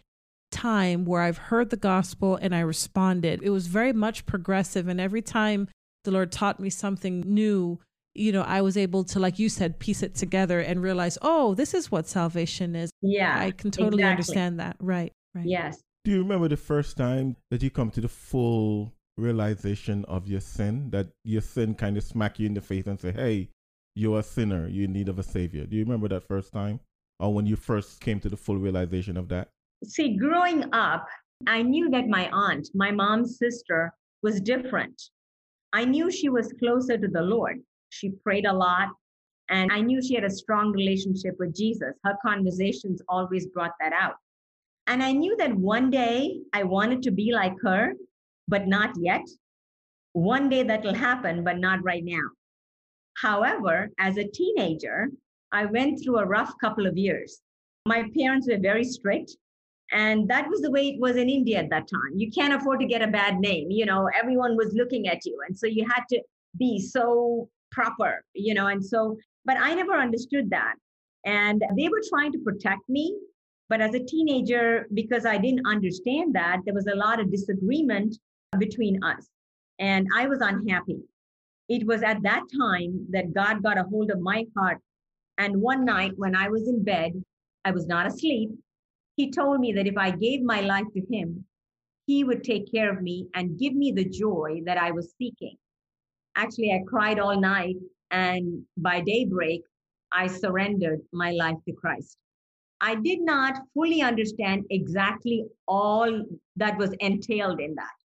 time 0.51 1.05
where 1.05 1.21
I've 1.21 1.37
heard 1.37 1.69
the 1.69 1.77
gospel 1.77 2.35
and 2.35 2.55
I 2.55 2.61
responded. 2.61 3.41
It 3.43 3.51
was 3.51 3.67
very 3.67 3.93
much 3.93 4.25
progressive. 4.25 4.87
And 4.87 4.99
every 4.99 5.21
time 5.21 5.67
the 6.03 6.11
Lord 6.11 6.31
taught 6.31 6.59
me 6.59 6.71
something 6.71 7.21
new, 7.21 7.79
you 8.19 8.31
know, 8.31 8.41
I 8.41 8.61
was 8.61 8.75
able 8.77 9.03
to, 9.05 9.19
like 9.19 9.39
you 9.39 9.49
said, 9.49 9.79
piece 9.79 10.03
it 10.03 10.13
together 10.13 10.59
and 10.59 10.81
realize, 10.81 11.17
oh, 11.21 11.55
this 11.55 11.73
is 11.73 11.89
what 11.89 12.07
salvation 12.07 12.75
is. 12.75 12.91
Yeah. 13.01 13.39
I 13.39 13.51
can 13.51 13.71
totally 13.71 14.03
exactly. 14.03 14.11
understand 14.11 14.59
that. 14.59 14.75
Right. 14.79 15.13
Right. 15.33 15.45
Yes. 15.45 15.81
Do 16.03 16.11
you 16.11 16.19
remember 16.19 16.47
the 16.47 16.57
first 16.57 16.97
time 16.97 17.35
that 17.49 17.63
you 17.63 17.69
come 17.69 17.91
to 17.91 18.01
the 18.01 18.09
full 18.09 18.93
realization 19.17 20.05
of 20.05 20.27
your 20.27 20.41
sin, 20.41 20.89
that 20.91 21.07
your 21.23 21.41
sin 21.41 21.75
kind 21.75 21.97
of 21.97 22.03
smack 22.03 22.39
you 22.39 22.45
in 22.47 22.53
the 22.53 22.61
face 22.61 22.87
and 22.87 22.99
say, 22.99 23.11
hey, 23.11 23.49
you're 23.95 24.19
a 24.19 24.23
sinner, 24.23 24.67
you're 24.67 24.85
in 24.85 24.93
need 24.93 25.09
of 25.09 25.19
a 25.19 25.23
savior. 25.23 25.65
Do 25.65 25.75
you 25.75 25.83
remember 25.83 26.07
that 26.09 26.27
first 26.27 26.51
time? 26.51 26.79
Or 27.19 27.33
when 27.33 27.45
you 27.45 27.55
first 27.55 27.99
came 27.99 28.19
to 28.21 28.29
the 28.29 28.37
full 28.37 28.57
realization 28.57 29.17
of 29.17 29.27
that? 29.29 29.49
See, 29.85 30.17
growing 30.17 30.65
up, 30.73 31.07
I 31.47 31.61
knew 31.61 31.89
that 31.89 32.07
my 32.07 32.29
aunt, 32.31 32.69
my 32.73 32.91
mom's 32.91 33.37
sister, 33.37 33.93
was 34.23 34.41
different. 34.41 35.01
I 35.71 35.85
knew 35.85 36.11
she 36.11 36.29
was 36.29 36.53
closer 36.59 36.97
to 36.97 37.07
the 37.07 37.21
Lord. 37.21 37.59
She 37.89 38.11
prayed 38.23 38.45
a 38.45 38.53
lot. 38.53 38.89
And 39.49 39.71
I 39.71 39.81
knew 39.81 40.01
she 40.01 40.13
had 40.13 40.23
a 40.23 40.29
strong 40.29 40.71
relationship 40.71 41.35
with 41.39 41.55
Jesus. 41.55 41.93
Her 42.03 42.15
conversations 42.23 43.01
always 43.09 43.47
brought 43.47 43.71
that 43.79 43.93
out. 43.93 44.15
And 44.87 45.03
I 45.03 45.11
knew 45.11 45.35
that 45.37 45.53
one 45.53 45.89
day 45.89 46.39
I 46.53 46.63
wanted 46.63 47.03
to 47.03 47.11
be 47.11 47.31
like 47.31 47.55
her, 47.63 47.93
but 48.47 48.67
not 48.67 48.91
yet. 48.99 49.27
One 50.13 50.49
day 50.49 50.63
that 50.63 50.83
will 50.83 50.93
happen, 50.93 51.43
but 51.43 51.59
not 51.59 51.83
right 51.83 52.03
now. 52.03 52.27
However, 53.21 53.89
as 53.99 54.17
a 54.17 54.27
teenager, 54.27 55.09
I 55.51 55.65
went 55.65 56.01
through 56.01 56.19
a 56.19 56.25
rough 56.25 56.53
couple 56.61 56.85
of 56.85 56.97
years. 56.97 57.41
My 57.85 58.05
parents 58.17 58.47
were 58.49 58.59
very 58.59 58.83
strict. 58.83 59.35
And 59.91 60.29
that 60.29 60.47
was 60.47 60.61
the 60.61 60.69
way 60.69 60.89
it 60.89 60.99
was 60.99 61.15
in 61.15 61.29
India 61.29 61.57
at 61.57 61.69
that 61.71 61.87
time. 61.87 62.13
You 62.15 62.29
can't 62.31 62.53
afford 62.53 62.79
to 62.79 62.85
get 62.85 63.01
a 63.01 63.07
bad 63.07 63.39
name. 63.39 63.71
You 63.71 63.85
know, 63.85 64.07
everyone 64.19 64.55
was 64.55 64.73
looking 64.75 65.07
at 65.07 65.25
you. 65.25 65.35
And 65.47 65.57
so 65.57 65.65
you 65.65 65.85
had 65.89 66.03
to 66.09 66.21
be 66.57 66.79
so 66.79 67.49
proper, 67.71 68.23
you 68.33 68.53
know. 68.53 68.67
And 68.67 68.83
so, 68.83 69.17
but 69.45 69.57
I 69.57 69.73
never 69.73 69.93
understood 69.93 70.49
that. 70.51 70.75
And 71.25 71.63
they 71.77 71.89
were 71.89 72.01
trying 72.09 72.31
to 72.33 72.39
protect 72.39 72.87
me. 72.87 73.17
But 73.67 73.81
as 73.81 73.93
a 73.93 74.03
teenager, 74.03 74.87
because 74.93 75.25
I 75.25 75.37
didn't 75.37 75.67
understand 75.67 76.33
that, 76.33 76.61
there 76.65 76.73
was 76.73 76.87
a 76.87 76.95
lot 76.95 77.19
of 77.19 77.31
disagreement 77.31 78.17
between 78.57 79.03
us. 79.03 79.27
And 79.77 80.07
I 80.15 80.25
was 80.27 80.39
unhappy. 80.41 80.99
It 81.67 81.85
was 81.85 82.01
at 82.01 82.23
that 82.23 82.43
time 82.59 83.05
that 83.11 83.33
God 83.33 83.61
got 83.61 83.77
a 83.77 83.83
hold 83.83 84.09
of 84.09 84.19
my 84.19 84.45
heart. 84.57 84.79
And 85.37 85.61
one 85.61 85.85
night 85.85 86.13
when 86.15 86.35
I 86.35 86.49
was 86.49 86.67
in 86.67 86.83
bed, 86.83 87.13
I 87.63 87.71
was 87.71 87.85
not 87.85 88.07
asleep. 88.07 88.49
He 89.15 89.31
told 89.31 89.59
me 89.59 89.73
that 89.73 89.85
if 89.85 89.97
I 89.97 90.11
gave 90.11 90.41
my 90.41 90.61
life 90.61 90.87
to 90.95 91.01
him, 91.11 91.45
he 92.07 92.23
would 92.23 92.43
take 92.43 92.71
care 92.71 92.91
of 92.91 93.03
me 93.03 93.27
and 93.35 93.59
give 93.59 93.75
me 93.75 93.91
the 93.91 94.05
joy 94.05 94.61
that 94.65 94.77
I 94.77 94.91
was 94.91 95.13
seeking. 95.19 95.57
Actually, 96.35 96.71
I 96.71 96.81
cried 96.87 97.19
all 97.19 97.39
night, 97.39 97.75
and 98.11 98.63
by 98.77 99.01
daybreak, 99.01 99.61
I 100.11 100.27
surrendered 100.27 101.01
my 101.11 101.31
life 101.31 101.57
to 101.65 101.73
Christ. 101.73 102.17
I 102.81 102.95
did 102.95 103.21
not 103.21 103.59
fully 103.73 104.01
understand 104.01 104.63
exactly 104.69 105.45
all 105.67 106.23
that 106.55 106.77
was 106.77 106.93
entailed 106.99 107.59
in 107.59 107.75
that, 107.75 107.97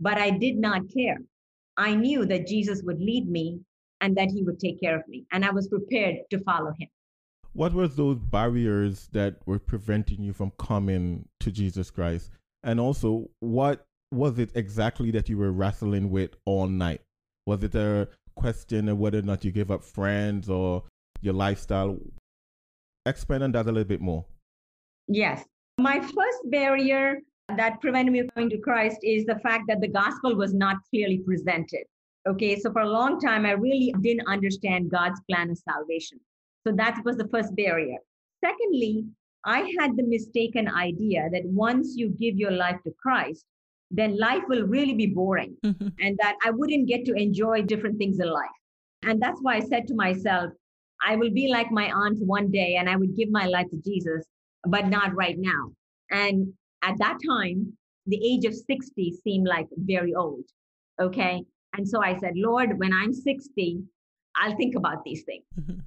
but 0.00 0.16
I 0.18 0.30
did 0.30 0.56
not 0.56 0.82
care. 0.96 1.18
I 1.76 1.94
knew 1.94 2.24
that 2.26 2.46
Jesus 2.46 2.82
would 2.84 3.00
lead 3.00 3.28
me 3.28 3.58
and 4.00 4.16
that 4.16 4.30
he 4.30 4.42
would 4.42 4.60
take 4.60 4.80
care 4.80 4.96
of 4.96 5.06
me, 5.08 5.24
and 5.32 5.44
I 5.44 5.50
was 5.50 5.68
prepared 5.68 6.16
to 6.30 6.38
follow 6.40 6.72
him. 6.78 6.88
What 7.54 7.74
were 7.74 7.88
those 7.88 8.18
barriers 8.18 9.08
that 9.12 9.36
were 9.46 9.58
preventing 9.58 10.22
you 10.22 10.32
from 10.32 10.52
coming 10.58 11.28
to 11.40 11.50
Jesus 11.50 11.90
Christ? 11.90 12.30
And 12.62 12.80
also, 12.80 13.28
what 13.40 13.86
was 14.10 14.38
it 14.38 14.50
exactly 14.54 15.10
that 15.10 15.28
you 15.28 15.36
were 15.36 15.52
wrestling 15.52 16.10
with 16.10 16.30
all 16.44 16.66
night? 16.66 17.02
Was 17.46 17.62
it 17.64 17.74
a 17.74 18.08
question 18.36 18.88
of 18.88 18.98
whether 18.98 19.18
or 19.18 19.22
not 19.22 19.44
you 19.44 19.52
give 19.52 19.70
up 19.70 19.82
friends 19.82 20.48
or 20.48 20.84
your 21.20 21.34
lifestyle? 21.34 21.98
Expand 23.06 23.42
on 23.42 23.52
that 23.52 23.66
a 23.66 23.72
little 23.72 23.84
bit 23.84 24.00
more. 24.00 24.24
Yes. 25.08 25.44
My 25.78 25.98
first 26.00 26.38
barrier 26.44 27.18
that 27.56 27.80
prevented 27.80 28.12
me 28.12 28.20
from 28.20 28.30
coming 28.30 28.50
to 28.50 28.58
Christ 28.58 28.98
is 29.02 29.24
the 29.24 29.38
fact 29.40 29.64
that 29.68 29.80
the 29.80 29.88
gospel 29.88 30.36
was 30.36 30.54
not 30.54 30.76
clearly 30.90 31.18
presented. 31.18 31.84
Okay, 32.28 32.58
so 32.58 32.72
for 32.72 32.82
a 32.82 32.88
long 32.88 33.18
time, 33.18 33.44
I 33.44 33.52
really 33.52 33.92
didn't 34.00 34.28
understand 34.28 34.90
God's 34.90 35.20
plan 35.28 35.50
of 35.50 35.58
salvation. 35.58 36.20
So 36.64 36.72
that 36.74 37.00
was 37.04 37.16
the 37.16 37.28
first 37.28 37.56
barrier. 37.56 37.98
Secondly, 38.44 39.06
I 39.44 39.72
had 39.80 39.96
the 39.96 40.04
mistaken 40.04 40.68
idea 40.68 41.28
that 41.32 41.44
once 41.44 41.94
you 41.96 42.10
give 42.10 42.36
your 42.36 42.52
life 42.52 42.78
to 42.84 42.92
Christ, 43.02 43.44
then 43.92 44.18
life 44.18 44.42
will 44.48 44.66
really 44.66 44.94
be 44.94 45.06
boring 45.06 45.54
mm-hmm. 45.64 45.88
and 46.00 46.18
that 46.20 46.36
I 46.44 46.50
wouldn't 46.50 46.88
get 46.88 47.04
to 47.04 47.12
enjoy 47.12 47.62
different 47.62 47.98
things 47.98 48.18
in 48.18 48.28
life. 48.28 48.58
And 49.02 49.20
that's 49.20 49.38
why 49.42 49.56
I 49.56 49.60
said 49.60 49.86
to 49.88 49.94
myself, 49.94 50.50
I 51.06 51.16
will 51.16 51.30
be 51.30 51.48
like 51.48 51.70
my 51.70 51.92
aunt 51.92 52.18
one 52.20 52.50
day 52.50 52.76
and 52.76 52.88
I 52.88 52.96
would 52.96 53.16
give 53.16 53.30
my 53.30 53.46
life 53.46 53.68
to 53.70 53.82
Jesus, 53.84 54.24
but 54.64 54.88
not 54.88 55.14
right 55.14 55.36
now. 55.38 55.72
And 56.10 56.52
at 56.82 56.98
that 56.98 57.18
time, 57.26 57.76
the 58.06 58.20
age 58.24 58.44
of 58.46 58.54
60 58.54 59.18
seemed 59.22 59.46
like 59.46 59.68
very 59.76 60.14
old. 60.14 60.44
Okay. 61.00 61.44
And 61.76 61.86
so 61.88 62.02
I 62.02 62.18
said, 62.18 62.32
Lord, 62.36 62.78
when 62.78 62.92
I'm 62.92 63.12
60, 63.12 63.82
I'll 64.36 64.56
think 64.56 64.74
about 64.74 65.04
these 65.04 65.22
things. 65.24 65.44
Mm-hmm. 65.60 65.80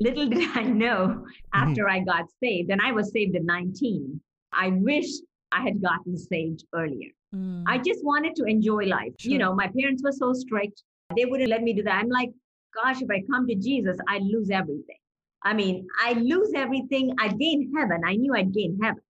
Little 0.00 0.26
did 0.34 0.48
I 0.56 0.62
know 0.62 1.08
mm-hmm. 1.08 1.24
after 1.54 1.84
mm-hmm. 1.84 2.10
I 2.10 2.18
got 2.18 2.24
saved, 2.42 2.70
and 2.70 2.80
I 2.80 2.92
was 2.92 3.12
saved 3.12 3.36
at 3.36 3.44
19, 3.44 4.20
I 4.52 4.68
wish 4.68 5.06
I 5.52 5.62
had 5.62 5.82
gotten 5.82 6.16
saved 6.16 6.64
earlier. 6.74 7.10
Mm. 7.34 7.64
I 7.66 7.78
just 7.78 8.04
wanted 8.04 8.36
to 8.36 8.44
enjoy 8.44 8.84
life. 8.84 9.12
Sure. 9.18 9.32
You 9.32 9.38
know, 9.38 9.54
my 9.54 9.68
parents 9.68 10.02
were 10.02 10.12
so 10.12 10.32
strict, 10.32 10.82
they 11.16 11.24
wouldn't 11.24 11.50
let 11.50 11.62
me 11.62 11.72
do 11.72 11.82
that. 11.82 11.94
I'm 11.94 12.08
like, 12.08 12.30
gosh, 12.74 13.02
if 13.02 13.10
I 13.10 13.22
come 13.30 13.46
to 13.46 13.54
Jesus, 13.54 13.96
I 14.08 14.18
lose 14.18 14.50
everything. 14.50 14.96
I 15.42 15.54
mean, 15.54 15.86
I 16.00 16.12
lose 16.12 16.52
everything. 16.54 17.14
I 17.18 17.28
gain 17.28 17.72
heaven. 17.76 18.02
I 18.06 18.14
knew 18.14 18.34
I'd 18.34 18.54
gain 18.54 18.78
heaven, 18.80 19.02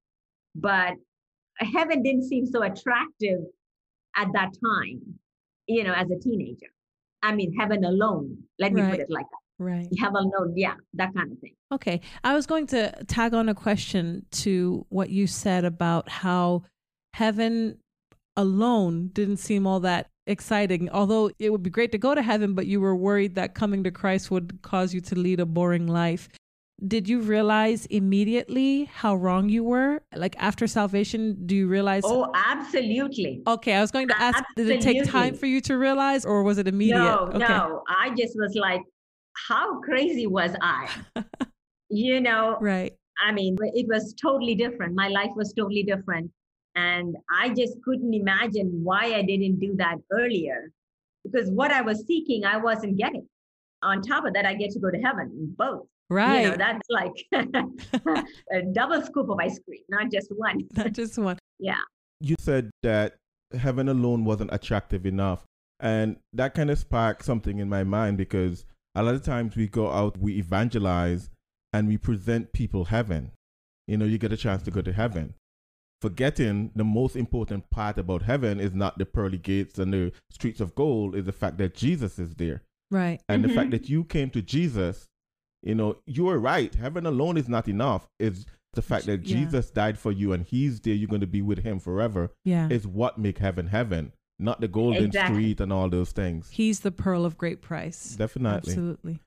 but 0.54 0.94
heaven 1.58 2.02
didn't 2.02 2.24
seem 2.24 2.46
so 2.46 2.62
attractive 2.62 3.40
at 4.16 4.28
that 4.34 4.50
time, 4.64 5.00
you 5.66 5.84
know, 5.84 5.92
as 5.92 6.10
a 6.10 6.18
teenager. 6.18 6.68
I 7.22 7.34
mean, 7.34 7.54
heaven 7.58 7.84
alone. 7.84 8.38
Let 8.58 8.72
me 8.72 8.82
right. 8.82 8.92
put 8.92 9.00
it 9.00 9.10
like 9.10 9.26
that. 9.26 9.64
Right. 9.64 9.88
Heaven 9.98 10.30
alone. 10.34 10.54
Yeah, 10.56 10.74
that 10.94 11.12
kind 11.14 11.32
of 11.32 11.38
thing. 11.38 11.54
Okay. 11.72 12.00
I 12.24 12.34
was 12.34 12.46
going 12.46 12.66
to 12.68 12.92
tag 13.08 13.34
on 13.34 13.48
a 13.48 13.54
question 13.54 14.24
to 14.32 14.86
what 14.88 15.10
you 15.10 15.26
said 15.26 15.64
about 15.64 16.08
how 16.08 16.62
heaven 17.12 17.78
alone 18.36 19.10
didn't 19.12 19.38
seem 19.38 19.66
all 19.66 19.80
that 19.80 20.10
exciting. 20.26 20.88
Although 20.90 21.30
it 21.38 21.50
would 21.50 21.62
be 21.62 21.70
great 21.70 21.92
to 21.92 21.98
go 21.98 22.14
to 22.14 22.22
heaven, 22.22 22.54
but 22.54 22.66
you 22.66 22.80
were 22.80 22.96
worried 22.96 23.34
that 23.34 23.54
coming 23.54 23.84
to 23.84 23.90
Christ 23.90 24.30
would 24.30 24.60
cause 24.62 24.94
you 24.94 25.00
to 25.02 25.14
lead 25.14 25.40
a 25.40 25.46
boring 25.46 25.86
life. 25.86 26.28
Did 26.86 27.10
you 27.10 27.20
realize 27.20 27.84
immediately 27.86 28.84
how 28.86 29.14
wrong 29.14 29.50
you 29.50 29.62
were? 29.62 30.02
Like 30.14 30.34
after 30.38 30.66
salvation, 30.66 31.36
do 31.44 31.54
you 31.54 31.66
realize? 31.66 32.04
Oh, 32.06 32.32
absolutely. 32.34 33.42
Okay, 33.46 33.74
I 33.74 33.82
was 33.82 33.90
going 33.90 34.08
to 34.08 34.18
ask, 34.18 34.38
absolutely. 34.38 34.78
did 34.78 34.86
it 34.86 35.04
take 35.04 35.10
time 35.10 35.34
for 35.34 35.44
you 35.44 35.60
to 35.62 35.76
realize 35.76 36.24
or 36.24 36.42
was 36.42 36.56
it 36.56 36.66
immediate? 36.66 36.98
No, 36.98 37.30
okay. 37.34 37.38
no. 37.38 37.82
I 37.86 38.14
just 38.16 38.34
was 38.38 38.54
like, 38.54 38.80
how 39.48 39.80
crazy 39.80 40.26
was 40.26 40.52
I? 40.62 40.88
you 41.90 42.20
know? 42.20 42.56
Right. 42.60 42.94
I 43.22 43.32
mean, 43.32 43.58
it 43.74 43.86
was 43.86 44.14
totally 44.14 44.54
different. 44.54 44.94
My 44.94 45.08
life 45.08 45.32
was 45.36 45.52
totally 45.52 45.82
different. 45.82 46.30
And 46.80 47.16
I 47.30 47.50
just 47.50 47.74
couldn't 47.84 48.14
imagine 48.14 48.80
why 48.82 49.14
I 49.14 49.22
didn't 49.22 49.58
do 49.60 49.74
that 49.76 49.96
earlier 50.10 50.70
because 51.24 51.50
what 51.50 51.70
I 51.70 51.82
was 51.82 52.04
seeking, 52.06 52.44
I 52.44 52.56
wasn't 52.56 52.96
getting. 52.96 53.26
On 53.82 54.02
top 54.02 54.24
of 54.24 54.34
that, 54.34 54.46
I 54.46 54.54
get 54.54 54.70
to 54.72 54.78
go 54.78 54.90
to 54.90 54.98
heaven, 54.98 55.54
both. 55.56 55.86
Right. 56.08 56.42
You 56.42 56.50
know, 56.50 56.56
that's 56.56 56.88
like 56.90 57.12
a 58.52 58.62
double 58.72 59.02
scoop 59.02 59.30
of 59.30 59.38
ice 59.38 59.58
cream, 59.58 59.82
not 59.88 60.10
just 60.10 60.28
one. 60.30 60.68
not 60.76 60.92
just 60.92 61.18
one. 61.18 61.38
Yeah. 61.58 61.82
You 62.20 62.36
said 62.38 62.70
that 62.82 63.16
heaven 63.56 63.88
alone 63.88 64.24
wasn't 64.24 64.52
attractive 64.52 65.06
enough. 65.06 65.44
And 65.80 66.16
that 66.32 66.54
kind 66.54 66.70
of 66.70 66.78
sparked 66.78 67.24
something 67.24 67.58
in 67.58 67.68
my 67.68 67.84
mind 67.84 68.18
because 68.18 68.64
a 68.94 69.02
lot 69.02 69.14
of 69.14 69.22
times 69.22 69.56
we 69.56 69.66
go 69.66 69.90
out, 69.90 70.18
we 70.18 70.36
evangelize, 70.36 71.30
and 71.72 71.88
we 71.88 71.96
present 71.96 72.52
people 72.52 72.86
heaven. 72.86 73.32
You 73.86 73.96
know, 73.96 74.04
you 74.04 74.18
get 74.18 74.32
a 74.32 74.36
chance 74.36 74.62
to 74.64 74.70
go 74.70 74.82
to 74.82 74.92
heaven 74.92 75.34
forgetting 76.00 76.70
the 76.74 76.84
most 76.84 77.16
important 77.16 77.68
part 77.70 77.98
about 77.98 78.22
heaven 78.22 78.58
is 78.58 78.72
not 78.72 78.98
the 78.98 79.06
pearly 79.06 79.38
gates 79.38 79.78
and 79.78 79.92
the 79.92 80.12
streets 80.30 80.60
of 80.60 80.74
gold 80.74 81.14
is 81.14 81.24
the 81.24 81.32
fact 81.32 81.58
that 81.58 81.74
jesus 81.74 82.18
is 82.18 82.34
there. 82.34 82.62
Right. 82.90 83.20
And 83.28 83.42
mm-hmm. 83.42 83.48
the 83.48 83.54
fact 83.54 83.70
that 83.72 83.88
you 83.88 84.04
came 84.04 84.30
to 84.30 84.42
jesus 84.42 85.08
you 85.62 85.74
know 85.74 85.96
you 86.06 86.28
are 86.28 86.38
right. 86.38 86.74
Heaven 86.74 87.04
alone 87.04 87.36
is 87.36 87.48
not 87.48 87.68
enough. 87.68 88.08
It's 88.18 88.46
the 88.72 88.82
fact 88.82 89.06
that 89.06 89.26
yeah. 89.26 89.36
jesus 89.36 89.70
died 89.70 89.98
for 89.98 90.12
you 90.12 90.32
and 90.32 90.44
he's 90.44 90.80
there 90.80 90.94
you're 90.94 91.08
going 91.08 91.20
to 91.20 91.26
be 91.26 91.42
with 91.42 91.58
him 91.58 91.80
forever 91.80 92.30
yeah. 92.44 92.68
is 92.70 92.86
what 92.86 93.18
make 93.18 93.38
heaven 93.38 93.66
heaven 93.66 94.12
not 94.40 94.60
the 94.60 94.68
golden 94.68 95.04
exactly. 95.04 95.34
street 95.34 95.60
and 95.60 95.72
all 95.72 95.88
those 95.88 96.12
things. 96.12 96.48
He's 96.50 96.80
the 96.80 96.90
pearl 96.90 97.24
of 97.24 97.36
great 97.36 97.60
price. 97.60 98.16
Definitely. 98.16 98.70
Absolutely. 98.70 99.20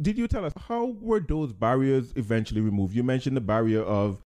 Did 0.00 0.18
you 0.18 0.28
tell 0.28 0.44
us 0.44 0.52
how 0.68 0.94
were 1.00 1.20
those 1.20 1.54
barriers 1.54 2.12
eventually 2.16 2.60
removed? 2.60 2.94
You 2.94 3.02
mentioned 3.02 3.36
the 3.36 3.40
barrier 3.40 3.82
of 3.82 4.22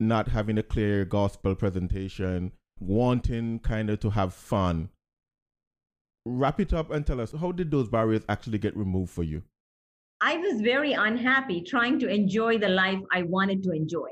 not 0.00 0.28
having 0.28 0.58
a 0.58 0.62
clear 0.62 1.04
gospel 1.04 1.54
presentation, 1.54 2.52
wanting 2.80 3.58
kind 3.60 3.90
of 3.90 4.00
to 4.00 4.10
have 4.10 4.32
fun. 4.34 4.88
Wrap 6.26 6.58
it 6.58 6.72
up 6.72 6.90
and 6.90 7.06
tell 7.06 7.20
us 7.20 7.32
how 7.32 7.52
did 7.52 7.70
those 7.70 7.88
barriers 7.88 8.22
actually 8.28 8.58
get 8.58 8.76
removed 8.76 9.10
for 9.10 9.22
you? 9.22 9.42
I 10.20 10.36
was 10.36 10.60
very 10.60 10.92
unhappy 10.92 11.62
trying 11.62 11.98
to 12.00 12.08
enjoy 12.08 12.58
the 12.58 12.68
life 12.68 12.98
I 13.12 13.22
wanted 13.22 13.62
to 13.64 13.72
enjoy. 13.72 14.08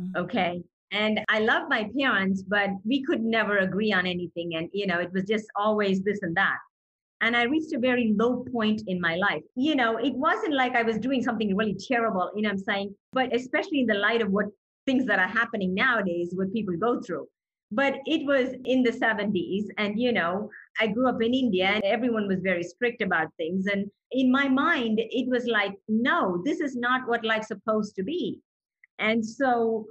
Mm-hmm. 0.00 0.22
Okay. 0.22 0.62
And 0.90 1.20
I 1.28 1.40
love 1.40 1.68
my 1.68 1.88
parents, 1.98 2.42
but 2.42 2.70
we 2.84 3.02
could 3.02 3.22
never 3.22 3.58
agree 3.58 3.92
on 3.92 4.06
anything. 4.06 4.54
And, 4.56 4.68
you 4.72 4.86
know, 4.86 5.00
it 5.00 5.12
was 5.12 5.24
just 5.24 5.46
always 5.56 6.02
this 6.02 6.20
and 6.22 6.36
that. 6.36 6.58
And 7.20 7.36
I 7.36 7.44
reached 7.44 7.72
a 7.72 7.78
very 7.78 8.14
low 8.16 8.44
point 8.52 8.82
in 8.86 9.00
my 9.00 9.16
life. 9.16 9.42
You 9.56 9.74
know, 9.76 9.96
it 9.96 10.14
wasn't 10.14 10.54
like 10.54 10.74
I 10.74 10.82
was 10.82 10.98
doing 10.98 11.22
something 11.22 11.56
really 11.56 11.76
terrible, 11.88 12.30
you 12.36 12.42
know 12.42 12.50
I'm 12.50 12.58
saying? 12.58 12.94
But 13.12 13.34
especially 13.34 13.80
in 13.80 13.86
the 13.86 13.94
light 13.94 14.20
of 14.22 14.30
what 14.30 14.46
things 14.86 15.06
that 15.06 15.18
are 15.18 15.28
happening 15.28 15.74
nowadays, 15.74 16.32
what 16.34 16.52
people 16.52 16.76
go 16.76 17.00
through. 17.00 17.26
But 17.72 17.94
it 18.06 18.24
was 18.26 18.54
in 18.64 18.82
the 18.82 18.92
70s. 18.92 19.64
And, 19.78 19.98
you 20.00 20.12
know, 20.12 20.50
I 20.80 20.86
grew 20.86 21.08
up 21.08 21.22
in 21.22 21.34
India 21.34 21.66
and 21.66 21.82
everyone 21.84 22.28
was 22.28 22.40
very 22.40 22.62
strict 22.62 23.02
about 23.02 23.28
things. 23.36 23.66
And 23.66 23.90
in 24.12 24.30
my 24.30 24.48
mind, 24.48 25.00
it 25.00 25.28
was 25.28 25.46
like, 25.46 25.72
no, 25.88 26.42
this 26.44 26.60
is 26.60 26.76
not 26.76 27.08
what 27.08 27.24
life's 27.24 27.48
supposed 27.48 27.96
to 27.96 28.04
be. 28.04 28.40
And 28.98 29.24
so 29.24 29.86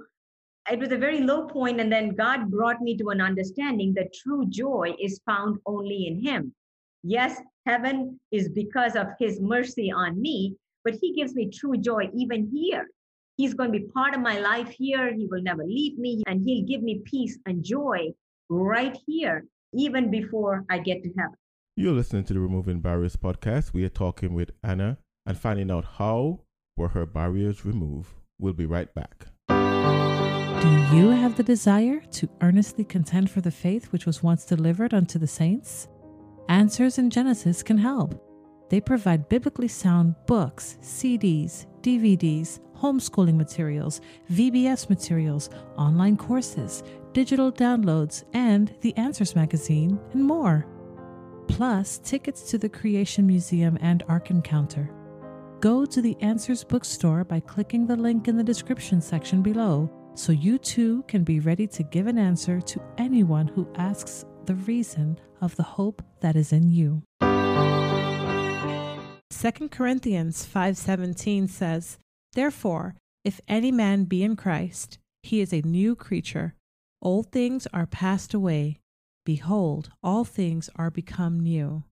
it 0.70 0.78
was 0.78 0.92
a 0.92 0.96
very 0.96 1.20
low 1.20 1.46
point, 1.46 1.80
And 1.80 1.92
then 1.92 2.14
God 2.14 2.50
brought 2.50 2.80
me 2.80 2.96
to 2.96 3.08
an 3.08 3.20
understanding 3.20 3.92
that 3.94 4.14
true 4.14 4.46
joy 4.48 4.94
is 4.98 5.20
found 5.26 5.58
only 5.66 6.06
in 6.06 6.22
Him. 6.22 6.54
Yes, 7.02 7.40
heaven 7.66 8.18
is 8.32 8.48
because 8.48 8.96
of 8.96 9.08
His 9.18 9.40
mercy 9.40 9.92
on 9.92 10.20
me, 10.20 10.56
but 10.84 10.94
He 11.00 11.12
gives 11.14 11.34
me 11.34 11.50
true 11.50 11.76
joy 11.76 12.08
even 12.14 12.48
here. 12.50 12.88
He's 13.36 13.54
going 13.54 13.72
to 13.72 13.78
be 13.78 13.86
part 13.86 14.14
of 14.14 14.20
my 14.20 14.38
life 14.38 14.68
here. 14.68 15.12
He 15.12 15.26
will 15.26 15.42
never 15.42 15.64
leave 15.64 15.98
me, 15.98 16.22
and 16.26 16.42
He'll 16.46 16.64
give 16.64 16.82
me 16.82 17.02
peace 17.04 17.36
and 17.46 17.64
joy 17.64 18.10
right 18.48 18.96
here, 19.06 19.44
even 19.72 20.10
before 20.10 20.64
I 20.70 20.78
get 20.78 21.02
to 21.02 21.10
heaven. 21.18 21.34
You're 21.76 21.94
listening 21.94 22.22
to 22.24 22.34
the 22.34 22.38
Removing 22.38 22.80
Barriers 22.80 23.16
podcast. 23.16 23.72
We 23.72 23.84
are 23.84 23.88
talking 23.88 24.34
with 24.34 24.52
Anna 24.62 24.98
and 25.26 25.36
finding 25.36 25.70
out 25.72 25.84
how 25.98 26.42
were 26.76 26.88
her 26.88 27.06
barriers 27.06 27.64
removed. 27.64 28.10
We'll 28.38 28.52
be 28.52 28.66
right 28.66 28.92
back. 28.94 29.26
Do 29.48 30.96
you 30.96 31.10
have 31.10 31.36
the 31.36 31.42
desire 31.42 32.00
to 32.12 32.28
earnestly 32.40 32.84
contend 32.84 33.30
for 33.30 33.40
the 33.40 33.50
faith 33.50 33.90
which 33.90 34.06
was 34.06 34.22
once 34.22 34.44
delivered 34.44 34.94
unto 34.94 35.18
the 35.18 35.26
saints? 35.26 35.88
Answers 36.48 36.98
in 36.98 37.10
Genesis 37.10 37.64
can 37.64 37.78
help. 37.78 38.20
They 38.70 38.80
provide 38.80 39.28
biblically 39.28 39.68
sound 39.68 40.14
books, 40.26 40.78
CDs, 40.80 41.66
DVDs, 41.82 42.60
homeschooling 42.84 43.36
materials, 43.36 44.02
VBS 44.30 44.90
materials, 44.90 45.48
online 45.78 46.18
courses, 46.18 46.82
digital 47.14 47.50
downloads, 47.50 48.24
and 48.34 48.74
the 48.82 48.94
Answers 48.98 49.34
magazine, 49.34 49.98
and 50.12 50.22
more. 50.22 50.66
Plus, 51.48 51.96
tickets 52.04 52.42
to 52.50 52.58
the 52.58 52.68
Creation 52.68 53.26
Museum 53.26 53.78
and 53.80 54.02
Ark 54.06 54.28
Encounter. 54.28 54.90
Go 55.60 55.86
to 55.86 56.02
the 56.02 56.14
Answers 56.20 56.62
bookstore 56.62 57.24
by 57.24 57.40
clicking 57.40 57.86
the 57.86 57.96
link 57.96 58.28
in 58.28 58.36
the 58.36 58.44
description 58.44 59.00
section 59.00 59.40
below 59.40 59.90
so 60.14 60.30
you 60.32 60.58
too 60.58 61.02
can 61.08 61.24
be 61.24 61.40
ready 61.40 61.66
to 61.66 61.82
give 61.84 62.06
an 62.06 62.18
answer 62.18 62.60
to 62.60 62.82
anyone 62.98 63.48
who 63.48 63.66
asks 63.76 64.26
the 64.44 64.56
reason 64.56 65.18
of 65.40 65.56
the 65.56 65.62
hope 65.62 66.02
that 66.20 66.36
is 66.36 66.52
in 66.52 66.70
you. 66.70 67.02
2 69.30 69.70
Corinthians 69.70 70.46
5:17 70.46 71.48
says, 71.48 71.98
"Therefore, 72.34 72.96
if 73.24 73.40
any 73.48 73.72
man 73.72 74.04
be 74.04 74.22
in 74.22 74.36
Christ, 74.36 74.98
he 75.22 75.40
is 75.40 75.52
a 75.52 75.62
new 75.62 75.96
creature. 75.96 76.54
Old 77.00 77.32
things 77.32 77.66
are 77.72 77.86
passed 77.86 78.34
away; 78.34 78.80
behold, 79.24 79.90
all 80.02 80.24
things 80.24 80.68
are 80.76 80.90
become 80.90 81.40
new." 81.40 81.84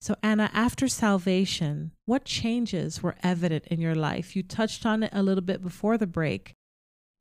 So, 0.00 0.16
Anna, 0.22 0.50
after 0.52 0.88
salvation, 0.88 1.92
what 2.06 2.24
changes 2.24 3.02
were 3.02 3.16
evident 3.22 3.66
in 3.68 3.80
your 3.80 3.94
life? 3.94 4.34
You 4.34 4.42
touched 4.42 4.84
on 4.84 5.02
it 5.02 5.10
a 5.12 5.22
little 5.22 5.42
bit 5.42 5.62
before 5.62 5.96
the 5.96 6.06
break, 6.06 6.54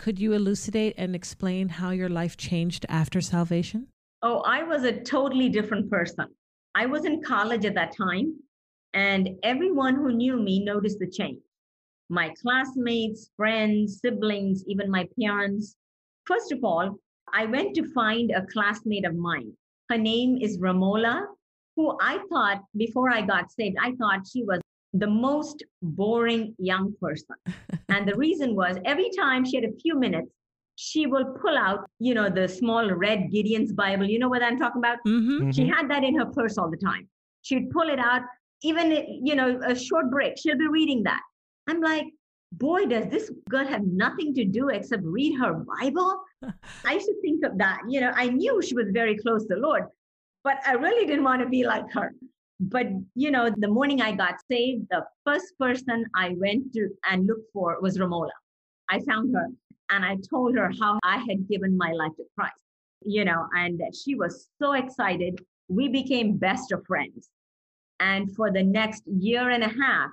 could 0.01 0.17
you 0.17 0.33
elucidate 0.33 0.95
and 0.97 1.15
explain 1.15 1.69
how 1.69 1.91
your 1.91 2.09
life 2.09 2.35
changed 2.35 2.87
after 2.89 3.21
salvation? 3.21 3.85
Oh, 4.23 4.39
I 4.39 4.63
was 4.63 4.83
a 4.83 4.99
totally 4.99 5.47
different 5.47 5.91
person. 5.91 6.25
I 6.73 6.87
was 6.87 7.05
in 7.05 7.21
college 7.21 7.65
at 7.65 7.75
that 7.75 7.95
time, 7.95 8.33
and 8.95 9.29
everyone 9.43 9.93
who 9.93 10.11
knew 10.11 10.37
me 10.37 10.65
noticed 10.65 10.97
the 10.97 11.07
change. 11.07 11.43
My 12.11 12.33
classmates, 12.41 13.31
friends, 13.37 14.01
siblings, 14.01 14.65
even 14.67 14.91
my 14.91 15.07
parents. 15.17 15.77
First 16.25 16.51
of 16.51 16.61
all, 16.61 16.99
I 17.33 17.45
went 17.45 17.73
to 17.75 17.93
find 17.93 18.31
a 18.31 18.45
classmate 18.51 19.05
of 19.05 19.15
mine. 19.15 19.53
Her 19.89 19.97
name 19.97 20.37
is 20.41 20.57
Ramola, 20.59 21.25
who 21.77 21.97
I 22.01 22.19
thought 22.29 22.63
before 22.75 23.09
I 23.09 23.21
got 23.21 23.49
saved, 23.49 23.77
I 23.81 23.93
thought 23.93 24.27
she 24.29 24.43
was 24.43 24.59
the 24.91 25.07
most 25.07 25.63
boring 25.81 26.53
young 26.59 26.93
person. 26.99 27.37
and 27.89 28.05
the 28.05 28.15
reason 28.15 28.55
was 28.57 28.77
every 28.83 29.09
time 29.17 29.45
she 29.45 29.55
had 29.55 29.63
a 29.63 29.79
few 29.81 29.97
minutes, 29.97 30.33
she 30.75 31.05
will 31.05 31.33
pull 31.41 31.57
out, 31.57 31.89
you 31.99 32.13
know, 32.13 32.29
the 32.29 32.45
small 32.45 32.91
red 32.91 33.31
Gideon's 33.31 33.71
Bible. 33.71 34.05
You 34.05 34.19
know 34.19 34.27
what 34.27 34.43
I'm 34.43 34.59
talking 34.59 34.79
about? 34.79 34.97
Mm-hmm. 35.07 35.43
Mm-hmm. 35.43 35.51
She 35.51 35.65
had 35.65 35.89
that 35.89 36.03
in 36.03 36.15
her 36.15 36.25
purse 36.25 36.57
all 36.57 36.69
the 36.69 36.75
time. 36.75 37.07
She'd 37.41 37.69
pull 37.71 37.87
it 37.87 37.99
out, 37.99 38.23
even, 38.63 38.91
you 39.23 39.35
know, 39.35 39.61
a 39.65 39.73
short 39.73 40.11
break, 40.11 40.37
she'll 40.37 40.57
be 40.57 40.67
reading 40.67 41.03
that. 41.03 41.21
I'm 41.67 41.81
like, 41.81 42.07
boy, 42.51 42.85
does 42.85 43.07
this 43.07 43.31
girl 43.49 43.65
have 43.65 43.83
nothing 43.83 44.33
to 44.35 44.45
do 44.45 44.69
except 44.69 45.03
read 45.03 45.37
her 45.39 45.53
Bible? 45.53 46.21
I 46.85 46.93
used 46.93 47.07
to 47.07 47.21
think 47.21 47.45
of 47.45 47.57
that. 47.57 47.81
You 47.87 48.01
know, 48.01 48.11
I 48.15 48.27
knew 48.27 48.61
she 48.61 48.75
was 48.75 48.87
very 48.91 49.17
close 49.17 49.43
to 49.43 49.55
the 49.55 49.61
Lord, 49.61 49.83
but 50.43 50.57
I 50.65 50.73
really 50.73 51.05
didn't 51.05 51.23
want 51.23 51.41
to 51.41 51.49
be 51.49 51.65
like 51.65 51.91
her. 51.93 52.13
But, 52.59 52.87
you 53.15 53.31
know, 53.31 53.49
the 53.55 53.67
morning 53.67 54.01
I 54.01 54.11
got 54.11 54.35
saved, 54.49 54.87
the 54.91 55.03
first 55.25 55.57
person 55.59 56.05
I 56.15 56.35
went 56.37 56.73
to 56.73 56.89
and 57.09 57.25
looked 57.25 57.51
for 57.53 57.77
was 57.81 57.99
Romola. 57.99 58.31
I 58.89 58.99
found 58.99 59.33
her 59.33 59.47
and 59.89 60.05
I 60.05 60.17
told 60.29 60.55
her 60.55 60.71
how 60.79 60.99
I 61.03 61.17
had 61.27 61.47
given 61.47 61.77
my 61.77 61.91
life 61.91 62.15
to 62.17 62.23
Christ, 62.37 62.63
you 63.01 63.25
know, 63.25 63.47
and 63.57 63.81
she 63.95 64.15
was 64.15 64.47
so 64.61 64.73
excited. 64.73 65.43
We 65.69 65.87
became 65.87 66.37
best 66.37 66.71
of 66.71 66.85
friends. 66.85 67.29
And 67.99 68.33
for 68.35 68.51
the 68.51 68.63
next 68.63 69.03
year 69.07 69.49
and 69.49 69.63
a 69.63 69.69
half, 69.69 70.11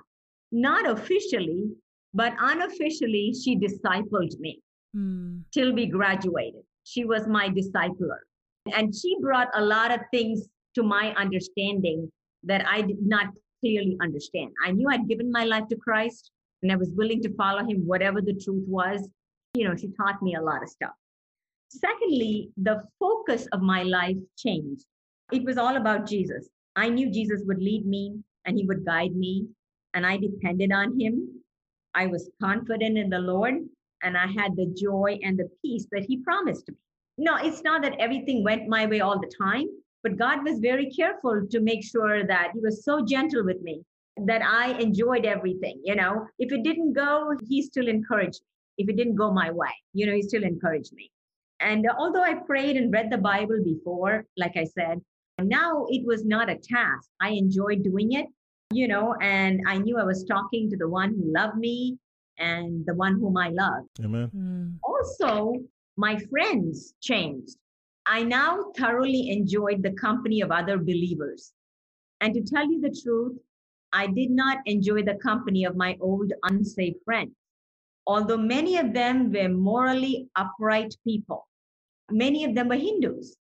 not 0.51 0.89
officially, 0.89 1.69
but 2.13 2.33
unofficially, 2.39 3.33
she 3.33 3.57
discipled 3.57 4.37
me 4.39 4.61
mm. 4.95 5.41
till 5.51 5.73
we 5.73 5.85
graduated. 5.85 6.61
She 6.83 7.05
was 7.05 7.27
my 7.27 7.49
discipler. 7.49 8.19
And 8.75 8.93
she 8.93 9.15
brought 9.21 9.49
a 9.53 9.63
lot 9.63 9.91
of 9.91 10.01
things 10.11 10.47
to 10.75 10.83
my 10.83 11.13
understanding 11.15 12.11
that 12.43 12.65
I 12.67 12.81
did 12.81 13.01
not 13.01 13.27
clearly 13.59 13.97
understand. 14.01 14.51
I 14.65 14.71
knew 14.71 14.87
I'd 14.89 15.07
given 15.07 15.31
my 15.31 15.43
life 15.43 15.67
to 15.69 15.75
Christ 15.75 16.31
and 16.61 16.71
I 16.71 16.75
was 16.75 16.91
willing 16.95 17.21
to 17.23 17.33
follow 17.35 17.63
him, 17.63 17.85
whatever 17.85 18.21
the 18.21 18.33
truth 18.33 18.63
was. 18.67 19.07
You 19.53 19.67
know, 19.67 19.75
she 19.75 19.89
taught 19.99 20.21
me 20.21 20.35
a 20.35 20.41
lot 20.41 20.63
of 20.63 20.69
stuff. 20.69 20.93
Secondly, 21.69 22.49
the 22.57 22.83
focus 22.99 23.47
of 23.51 23.61
my 23.61 23.83
life 23.83 24.17
changed. 24.37 24.85
It 25.31 25.43
was 25.43 25.57
all 25.57 25.77
about 25.77 26.07
Jesus. 26.07 26.49
I 26.75 26.89
knew 26.89 27.11
Jesus 27.11 27.43
would 27.45 27.59
lead 27.59 27.85
me 27.85 28.15
and 28.45 28.57
he 28.57 28.65
would 28.65 28.85
guide 28.85 29.15
me, 29.15 29.47
and 29.93 30.05
I 30.05 30.17
depended 30.17 30.71
on 30.71 30.99
him. 30.99 31.43
I 31.95 32.07
was 32.07 32.29
confident 32.41 32.97
in 32.97 33.09
the 33.09 33.19
Lord, 33.19 33.55
and 34.03 34.17
I 34.17 34.27
had 34.27 34.55
the 34.55 34.73
joy 34.77 35.19
and 35.23 35.37
the 35.37 35.49
peace 35.63 35.87
that 35.91 36.05
he 36.07 36.17
promised 36.17 36.67
me. 36.69 36.75
No, 37.17 37.35
it's 37.35 37.63
not 37.63 37.81
that 37.81 37.99
everything 37.99 38.43
went 38.43 38.69
my 38.69 38.85
way 38.85 39.01
all 39.01 39.19
the 39.19 39.31
time, 39.41 39.67
but 40.03 40.17
God 40.17 40.43
was 40.45 40.59
very 40.59 40.89
careful 40.89 41.45
to 41.51 41.59
make 41.59 41.83
sure 41.83 42.25
that 42.25 42.51
He 42.53 42.61
was 42.61 42.85
so 42.85 43.03
gentle 43.05 43.43
with 43.43 43.61
me 43.61 43.83
that 44.25 44.41
I 44.41 44.79
enjoyed 44.79 45.25
everything. 45.25 45.81
You 45.83 45.95
know, 45.95 46.27
if 46.39 46.51
it 46.51 46.63
didn't 46.63 46.93
go, 46.93 47.35
He 47.47 47.61
still 47.61 47.87
encouraged 47.87 48.41
me. 48.41 48.83
If 48.83 48.89
it 48.89 48.95
didn't 48.95 49.15
go 49.15 49.31
my 49.33 49.51
way, 49.51 49.73
you 49.93 50.05
know, 50.05 50.13
He 50.13 50.21
still 50.21 50.43
encouraged 50.43 50.93
me. 50.93 51.11
And 51.59 51.85
although 51.97 52.23
I 52.23 52.35
prayed 52.35 52.77
and 52.77 52.93
read 52.93 53.11
the 53.11 53.17
Bible 53.17 53.61
before, 53.63 54.25
like 54.37 54.55
I 54.55 54.63
said, 54.63 55.01
now 55.41 55.85
it 55.89 56.05
was 56.05 56.23
not 56.25 56.49
a 56.49 56.55
task. 56.55 57.09
I 57.19 57.31
enjoyed 57.31 57.83
doing 57.83 58.13
it, 58.13 58.27
you 58.71 58.87
know, 58.87 59.15
and 59.21 59.61
I 59.67 59.77
knew 59.77 59.97
I 59.97 60.03
was 60.03 60.23
talking 60.23 60.69
to 60.69 60.77
the 60.77 60.87
one 60.87 61.09
who 61.09 61.33
loved 61.33 61.57
me 61.57 61.97
and 62.37 62.85
the 62.85 62.93
one 62.93 63.19
whom 63.19 63.35
I 63.37 63.49
loved. 63.49 63.89
Amen. 64.03 64.29
Mm. 64.35 64.75
Also, 64.83 65.53
my 65.97 66.17
friends 66.29 66.93
changed. 67.01 67.55
I 68.05 68.23
now 68.23 68.71
thoroughly 68.77 69.29
enjoyed 69.29 69.83
the 69.83 69.91
company 69.93 70.41
of 70.41 70.51
other 70.51 70.77
believers. 70.77 71.51
And 72.21 72.33
to 72.33 72.41
tell 72.41 72.69
you 72.69 72.79
the 72.81 72.95
truth, 73.03 73.37
I 73.91 74.07
did 74.07 74.29
not 74.29 74.59
enjoy 74.65 75.03
the 75.03 75.15
company 75.15 75.65
of 75.65 75.75
my 75.75 75.97
old 75.99 76.31
unsaved 76.43 76.97
friends. 77.03 77.31
Although 78.05 78.37
many 78.37 78.77
of 78.77 78.93
them 78.93 79.31
were 79.31 79.49
morally 79.49 80.27
upright 80.35 80.95
people, 81.03 81.47
many 82.11 82.43
of 82.43 82.55
them 82.55 82.69
were 82.69 82.75
Hindus. 82.75 83.35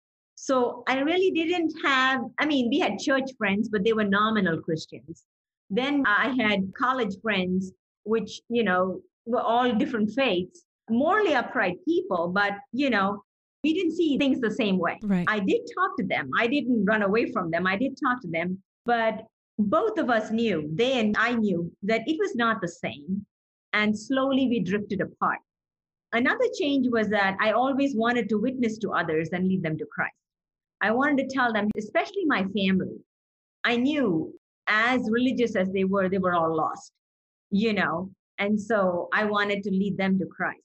So 0.47 0.83
I 0.87 0.99
really 1.01 1.31
didn't 1.31 1.73
have, 1.83 2.21
I 2.39 2.45
mean, 2.45 2.69
we 2.69 2.79
had 2.79 2.99
church 2.99 3.31
friends, 3.39 3.71
but 3.71 3.83
they 3.83 3.95
were 3.95 4.05
nominal 4.05 4.61
Christians. 4.61 5.25
Then 5.71 6.05
uh, 6.07 6.17
I 6.19 6.35
had 6.39 6.71
college 6.77 7.15
friends, 7.23 7.73
which, 8.03 8.43
you 8.51 8.63
know, 8.63 9.01
were 9.25 9.41
all 9.41 9.73
different 9.73 10.11
faiths, 10.11 10.65
morally 10.91 11.35
upright 11.35 11.79
people, 11.87 12.29
but, 12.29 12.53
you 12.73 12.91
know, 12.91 13.23
we 13.63 13.73
didn't 13.73 13.97
see 13.97 14.19
things 14.19 14.39
the 14.39 14.51
same 14.51 14.77
way. 14.77 14.99
Right. 15.03 15.25
I 15.29 15.39
did 15.39 15.63
talk 15.75 15.97
to 15.97 16.05
them. 16.07 16.29
I 16.39 16.47
didn't 16.47 16.85
run 16.85 17.01
away 17.01 17.33
from 17.33 17.51
them. 17.51 17.67
I 17.67 17.77
did 17.77 17.99
talk 17.99 18.21
to 18.21 18.29
them, 18.29 18.63
but 18.85 19.25
both 19.59 19.97
of 19.99 20.11
us 20.11 20.31
knew, 20.31 20.69
they 20.75 21.01
and 21.01 21.17
I 21.17 21.37
knew, 21.37 21.73
that 21.85 22.03
it 22.07 22.19
was 22.21 22.35
not 22.35 22.61
the 22.61 22.69
same. 22.69 23.25
And 23.73 23.99
slowly 23.99 24.47
we 24.49 24.61
drifted 24.61 25.01
apart. 25.01 25.39
Another 26.13 26.49
change 26.61 26.87
was 26.91 27.09
that 27.09 27.39
I 27.41 27.53
always 27.53 27.97
wanted 27.97 28.29
to 28.29 28.37
witness 28.37 28.77
to 28.81 28.93
others 28.93 29.31
and 29.33 29.49
lead 29.49 29.63
them 29.63 29.79
to 29.79 29.87
Christ. 29.87 30.13
I 30.85 30.91
wanted 30.91 31.17
to 31.27 31.35
tell 31.35 31.51
them, 31.51 31.71
especially 31.79 32.27
my 32.27 32.43
family. 32.59 32.99
I 33.65 33.77
knew 33.77 34.35
as 34.67 35.01
religious 35.11 35.57
as 35.57 35.71
they 35.73 35.85
were, 35.85 36.11
they 36.11 36.19
were 36.19 36.35
all 36.35 36.55
lost, 36.55 36.93
you 37.51 37.73
know, 37.73 38.11
and 38.39 38.61
so 38.61 39.09
I 39.11 39.25
wanted 39.25 39.63
to 39.63 39.71
lead 39.71 39.97
them 39.97 40.19
to 40.19 40.27
Christ. 40.27 40.61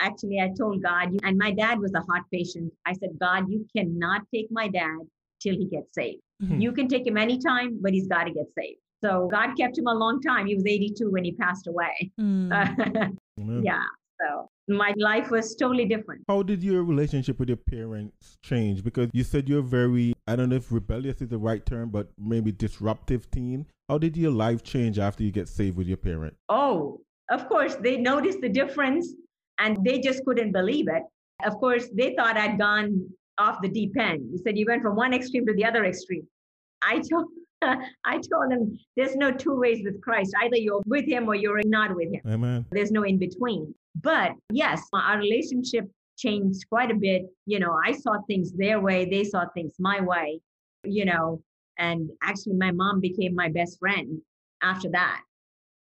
Actually, 0.00 0.40
I 0.40 0.52
told 0.56 0.82
God, 0.82 1.08
and 1.22 1.36
my 1.36 1.50
dad 1.50 1.80
was 1.80 1.92
a 1.94 2.00
heart 2.00 2.22
patient. 2.32 2.72
I 2.86 2.94
said, 2.94 3.10
God, 3.20 3.50
you 3.50 3.66
cannot 3.76 4.22
take 4.34 4.46
my 4.50 4.68
dad 4.68 5.00
till 5.38 5.54
he 5.54 5.66
gets 5.66 5.94
saved. 5.94 6.22
Hmm. 6.40 6.58
You 6.58 6.72
can 6.72 6.88
take 6.88 7.06
him 7.06 7.18
anytime, 7.18 7.78
but 7.82 7.92
he's 7.92 8.08
got 8.08 8.24
to 8.24 8.32
get 8.32 8.46
saved. 8.56 8.80
So 9.02 9.28
God 9.30 9.54
kept 9.54 9.76
him 9.76 9.86
a 9.86 9.94
long 9.94 10.22
time. 10.22 10.46
He 10.46 10.54
was 10.54 10.64
82 10.64 11.10
when 11.10 11.24
he 11.24 11.32
passed 11.32 11.66
away. 11.66 12.10
Mm. 12.18 13.16
Yeah. 13.62 13.84
So 14.20 14.50
my 14.68 14.92
life 14.96 15.30
was 15.30 15.54
totally 15.54 15.86
different. 15.86 16.22
How 16.28 16.42
did 16.42 16.62
your 16.62 16.84
relationship 16.84 17.38
with 17.38 17.48
your 17.48 17.56
parents 17.56 18.38
change? 18.42 18.84
Because 18.84 19.08
you 19.12 19.24
said 19.24 19.48
you're 19.48 19.62
very, 19.62 20.14
I 20.26 20.36
don't 20.36 20.50
know 20.50 20.56
if 20.56 20.70
rebellious 20.70 21.20
is 21.20 21.28
the 21.28 21.38
right 21.38 21.64
term, 21.64 21.90
but 21.90 22.08
maybe 22.18 22.52
disruptive 22.52 23.30
teen. 23.30 23.66
How 23.88 23.98
did 23.98 24.16
your 24.16 24.30
life 24.30 24.62
change 24.62 24.98
after 24.98 25.22
you 25.22 25.30
get 25.30 25.48
saved 25.48 25.76
with 25.76 25.86
your 25.86 25.96
parent? 25.96 26.36
Oh, 26.48 27.00
of 27.30 27.48
course, 27.48 27.76
they 27.76 27.96
noticed 27.96 28.40
the 28.40 28.48
difference 28.48 29.14
and 29.58 29.78
they 29.84 30.00
just 30.00 30.24
couldn't 30.24 30.52
believe 30.52 30.86
it. 30.88 31.02
Of 31.44 31.54
course, 31.54 31.88
they 31.94 32.14
thought 32.14 32.36
I'd 32.36 32.58
gone 32.58 33.08
off 33.38 33.62
the 33.62 33.68
deep 33.68 33.96
end. 33.98 34.28
He 34.32 34.38
said, 34.38 34.58
You 34.58 34.66
went 34.66 34.82
from 34.82 34.96
one 34.96 35.14
extreme 35.14 35.46
to 35.46 35.54
the 35.54 35.64
other 35.64 35.84
extreme. 35.84 36.26
I 36.82 37.00
told 37.00 37.26
I 37.62 38.20
told 38.30 38.50
them 38.50 38.78
there's 38.96 39.16
no 39.16 39.32
two 39.32 39.56
ways 39.58 39.82
with 39.84 40.00
Christ. 40.00 40.34
Either 40.42 40.56
you're 40.56 40.82
with 40.86 41.06
him 41.06 41.28
or 41.28 41.34
you're 41.34 41.60
not 41.64 41.94
with 41.94 42.12
him. 42.12 42.20
Amen. 42.26 42.66
There's 42.70 42.90
no 42.90 43.02
in 43.02 43.18
between. 43.18 43.74
But 44.02 44.32
yes, 44.52 44.82
our 44.92 45.18
relationship 45.18 45.90
changed 46.16 46.68
quite 46.68 46.90
a 46.90 46.94
bit. 46.94 47.22
You 47.46 47.58
know, 47.60 47.76
I 47.84 47.92
saw 47.92 48.20
things 48.26 48.52
their 48.52 48.80
way, 48.80 49.04
they 49.04 49.24
saw 49.24 49.46
things 49.54 49.74
my 49.78 50.00
way, 50.00 50.40
you 50.84 51.04
know, 51.04 51.42
and 51.78 52.10
actually 52.22 52.54
my 52.54 52.70
mom 52.70 53.00
became 53.00 53.34
my 53.34 53.48
best 53.48 53.78
friend 53.78 54.20
after 54.62 54.88
that. 54.90 55.22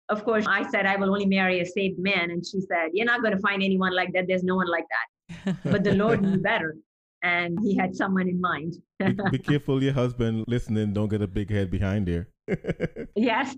Of 0.08 0.24
course, 0.24 0.44
I 0.48 0.68
said 0.70 0.86
I 0.86 0.96
will 0.96 1.10
only 1.10 1.26
marry 1.26 1.60
a 1.60 1.66
saved 1.66 1.98
man. 1.98 2.30
And 2.30 2.44
she 2.44 2.60
said, 2.60 2.90
You're 2.92 3.06
not 3.06 3.22
going 3.22 3.34
to 3.34 3.40
find 3.40 3.62
anyone 3.62 3.94
like 3.94 4.12
that. 4.14 4.26
There's 4.26 4.42
no 4.42 4.56
one 4.56 4.68
like 4.68 4.86
that. 4.90 5.56
But 5.64 5.84
the 5.84 5.94
Lord 5.94 6.22
knew 6.22 6.38
better. 6.50 6.76
And 7.22 7.58
he 7.60 7.76
had 7.76 7.94
someone 7.94 8.28
in 8.28 8.40
mind. 8.40 8.76
be, 8.98 9.14
be 9.30 9.38
careful, 9.50 9.82
your 9.82 9.92
husband 9.92 10.44
listening. 10.48 10.92
Don't 10.94 11.08
get 11.08 11.20
a 11.20 11.26
big 11.26 11.50
head 11.50 11.70
behind 11.70 12.06
there. 12.06 12.28
yes. 13.16 13.56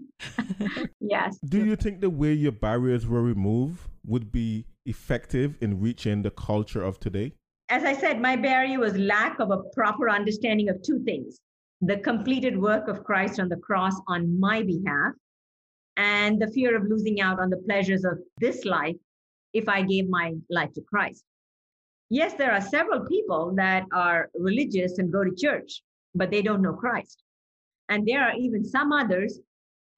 yes. 1.00 1.38
Do 1.44 1.64
you 1.64 1.76
think 1.76 2.00
the 2.00 2.10
way 2.10 2.32
your 2.32 2.52
barriers 2.52 3.06
were 3.06 3.22
removed 3.22 3.88
would 4.04 4.32
be 4.32 4.66
effective 4.84 5.56
in 5.60 5.80
reaching 5.80 6.22
the 6.22 6.30
culture 6.30 6.82
of 6.82 6.98
today? 6.98 7.34
As 7.68 7.84
I 7.84 7.94
said, 7.94 8.20
my 8.20 8.36
barrier 8.36 8.78
was 8.78 8.96
lack 8.96 9.38
of 9.38 9.50
a 9.50 9.62
proper 9.74 10.10
understanding 10.10 10.68
of 10.68 10.82
two 10.82 11.02
things 11.04 11.38
the 11.84 11.96
completed 11.96 12.56
work 12.56 12.86
of 12.86 13.02
Christ 13.02 13.40
on 13.40 13.48
the 13.48 13.56
cross 13.56 13.94
on 14.06 14.38
my 14.38 14.62
behalf, 14.62 15.14
and 15.96 16.40
the 16.40 16.46
fear 16.46 16.76
of 16.76 16.84
losing 16.84 17.20
out 17.20 17.40
on 17.40 17.50
the 17.50 17.56
pleasures 17.56 18.04
of 18.04 18.18
this 18.38 18.64
life 18.64 18.94
if 19.52 19.68
I 19.68 19.82
gave 19.82 20.08
my 20.08 20.34
life 20.48 20.72
to 20.74 20.80
Christ. 20.82 21.24
Yes, 22.12 22.34
there 22.34 22.52
are 22.52 22.60
several 22.60 23.06
people 23.06 23.54
that 23.56 23.84
are 23.90 24.28
religious 24.34 24.98
and 24.98 25.10
go 25.10 25.24
to 25.24 25.34
church, 25.34 25.82
but 26.14 26.30
they 26.30 26.42
don't 26.42 26.60
know 26.60 26.74
Christ. 26.74 27.22
And 27.88 28.06
there 28.06 28.22
are 28.22 28.34
even 28.34 28.66
some 28.66 28.92
others 28.92 29.40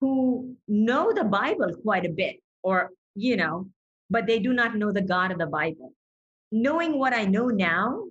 who 0.00 0.55
know 0.68 1.12
the 1.12 1.24
Bible 1.24 1.74
quite 1.83 2.07
a 2.07 2.16
bit, 2.22 2.37
or, 2.62 2.90
you 3.16 3.37
know, 3.37 3.68
but 4.11 4.29
they 4.29 4.38
do 4.38 4.53
not 4.53 4.77
know 4.77 4.92
the 4.92 5.03
God 5.03 5.33
of 5.33 5.38
the 5.38 5.48
Bible. 5.48 5.92
Knowing 6.53 7.00
what 7.00 7.12
I 7.12 7.24
know 7.24 7.48
now, 7.48 8.05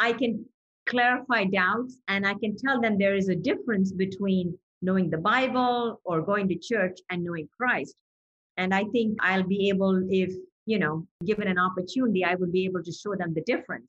I 0.00 0.14
can 0.14 0.46
clarify 0.86 1.44
doubts 1.44 1.98
and 2.08 2.26
I 2.26 2.32
can 2.32 2.56
tell 2.56 2.80
them 2.80 2.96
there 2.96 3.16
is 3.16 3.28
a 3.28 3.36
difference 3.36 3.92
between 3.92 4.58
knowing 4.80 5.10
the 5.10 5.18
Bible 5.18 6.00
or 6.04 6.22
going 6.22 6.48
to 6.48 6.56
church 6.56 7.00
and 7.10 7.22
knowing 7.22 7.50
Christ. 7.60 7.96
And 8.56 8.72
I 8.72 8.84
think 8.84 9.18
I'll 9.20 9.42
be 9.46 9.68
able, 9.68 10.06
if, 10.08 10.32
you 10.66 10.78
know, 10.78 11.06
given 11.24 11.48
an 11.48 11.58
opportunity, 11.58 12.24
I 12.24 12.34
would 12.34 12.52
be 12.52 12.64
able 12.64 12.82
to 12.82 12.92
show 12.92 13.14
them 13.14 13.34
the 13.34 13.42
difference. 13.42 13.86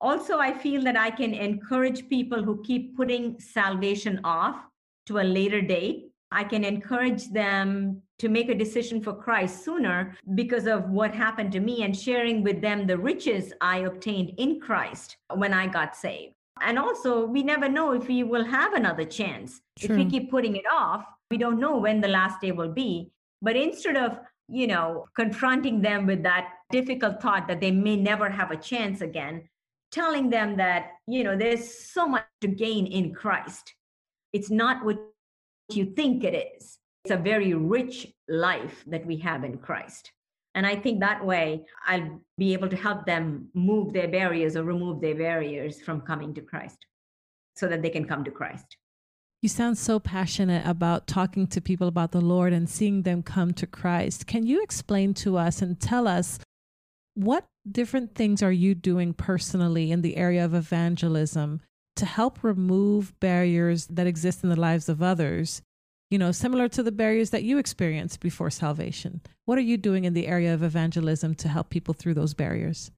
Also, 0.00 0.38
I 0.38 0.52
feel 0.52 0.82
that 0.82 0.96
I 0.96 1.10
can 1.10 1.34
encourage 1.34 2.08
people 2.08 2.42
who 2.42 2.62
keep 2.62 2.96
putting 2.96 3.38
salvation 3.40 4.20
off 4.24 4.56
to 5.06 5.18
a 5.18 5.22
later 5.22 5.60
date. 5.60 6.10
I 6.30 6.44
can 6.44 6.64
encourage 6.64 7.28
them 7.30 8.02
to 8.18 8.28
make 8.28 8.48
a 8.48 8.54
decision 8.54 9.00
for 9.00 9.14
Christ 9.14 9.64
sooner 9.64 10.16
because 10.34 10.66
of 10.66 10.90
what 10.90 11.14
happened 11.14 11.52
to 11.52 11.60
me 11.60 11.82
and 11.84 11.96
sharing 11.96 12.42
with 12.42 12.60
them 12.60 12.86
the 12.86 12.98
riches 12.98 13.52
I 13.60 13.78
obtained 13.78 14.32
in 14.38 14.60
Christ 14.60 15.16
when 15.34 15.54
I 15.54 15.66
got 15.68 15.96
saved. 15.96 16.34
And 16.60 16.78
also, 16.78 17.24
we 17.24 17.42
never 17.42 17.68
know 17.68 17.92
if 17.92 18.06
we 18.08 18.22
will 18.22 18.44
have 18.44 18.74
another 18.74 19.04
chance. 19.04 19.60
If 19.80 19.90
we 19.90 20.04
keep 20.04 20.30
putting 20.30 20.56
it 20.56 20.64
off, 20.70 21.04
we 21.30 21.36
don't 21.36 21.58
know 21.58 21.78
when 21.78 22.00
the 22.00 22.08
last 22.08 22.40
day 22.40 22.52
will 22.52 22.72
be. 22.72 23.10
But 23.42 23.56
instead 23.56 23.96
of, 23.96 24.18
you 24.48 24.66
know, 24.66 25.06
confronting 25.16 25.80
them 25.80 26.06
with 26.06 26.22
that 26.22 26.50
difficult 26.70 27.20
thought 27.20 27.48
that 27.48 27.60
they 27.60 27.70
may 27.70 27.96
never 27.96 28.28
have 28.28 28.50
a 28.50 28.56
chance 28.56 29.00
again, 29.00 29.48
telling 29.90 30.30
them 30.30 30.56
that, 30.56 30.92
you 31.06 31.24
know, 31.24 31.36
there's 31.36 31.92
so 31.92 32.06
much 32.06 32.24
to 32.40 32.48
gain 32.48 32.86
in 32.86 33.14
Christ. 33.14 33.74
It's 34.32 34.50
not 34.50 34.84
what 34.84 34.98
you 35.72 35.86
think 35.86 36.24
it 36.24 36.52
is. 36.56 36.78
It's 37.04 37.12
a 37.12 37.16
very 37.16 37.54
rich 37.54 38.12
life 38.28 38.84
that 38.86 39.06
we 39.06 39.16
have 39.18 39.44
in 39.44 39.58
Christ. 39.58 40.10
And 40.54 40.66
I 40.66 40.76
think 40.76 41.00
that 41.00 41.24
way 41.24 41.64
I'll 41.86 42.20
be 42.38 42.52
able 42.52 42.68
to 42.68 42.76
help 42.76 43.06
them 43.06 43.48
move 43.54 43.92
their 43.92 44.08
barriers 44.08 44.56
or 44.56 44.62
remove 44.62 45.00
their 45.00 45.14
barriers 45.14 45.80
from 45.80 46.00
coming 46.00 46.32
to 46.34 46.40
Christ 46.40 46.78
so 47.56 47.66
that 47.68 47.82
they 47.82 47.90
can 47.90 48.06
come 48.06 48.24
to 48.24 48.30
Christ. 48.30 48.76
You 49.44 49.48
sound 49.50 49.76
so 49.76 49.98
passionate 49.98 50.66
about 50.66 51.06
talking 51.06 51.46
to 51.48 51.60
people 51.60 51.86
about 51.86 52.12
the 52.12 52.20
Lord 52.22 52.54
and 52.54 52.66
seeing 52.66 53.02
them 53.02 53.22
come 53.22 53.52
to 53.52 53.66
Christ. 53.66 54.26
Can 54.26 54.46
you 54.46 54.62
explain 54.62 55.12
to 55.16 55.36
us 55.36 55.60
and 55.60 55.78
tell 55.78 56.08
us 56.08 56.38
what 57.12 57.44
different 57.70 58.14
things 58.14 58.42
are 58.42 58.50
you 58.50 58.74
doing 58.74 59.12
personally 59.12 59.92
in 59.92 60.00
the 60.00 60.16
area 60.16 60.42
of 60.42 60.54
evangelism 60.54 61.60
to 61.96 62.06
help 62.06 62.42
remove 62.42 63.20
barriers 63.20 63.86
that 63.88 64.06
exist 64.06 64.44
in 64.44 64.48
the 64.48 64.58
lives 64.58 64.88
of 64.88 65.02
others? 65.02 65.60
You 66.10 66.16
know, 66.16 66.32
similar 66.32 66.66
to 66.70 66.82
the 66.82 66.90
barriers 66.90 67.28
that 67.28 67.42
you 67.42 67.58
experienced 67.58 68.20
before 68.20 68.48
salvation. 68.48 69.20
What 69.44 69.58
are 69.58 69.60
you 69.60 69.76
doing 69.76 70.06
in 70.06 70.14
the 70.14 70.26
area 70.26 70.54
of 70.54 70.62
evangelism 70.62 71.34
to 71.34 71.48
help 71.48 71.68
people 71.68 71.92
through 71.92 72.14
those 72.14 72.32
barriers? 72.32 72.92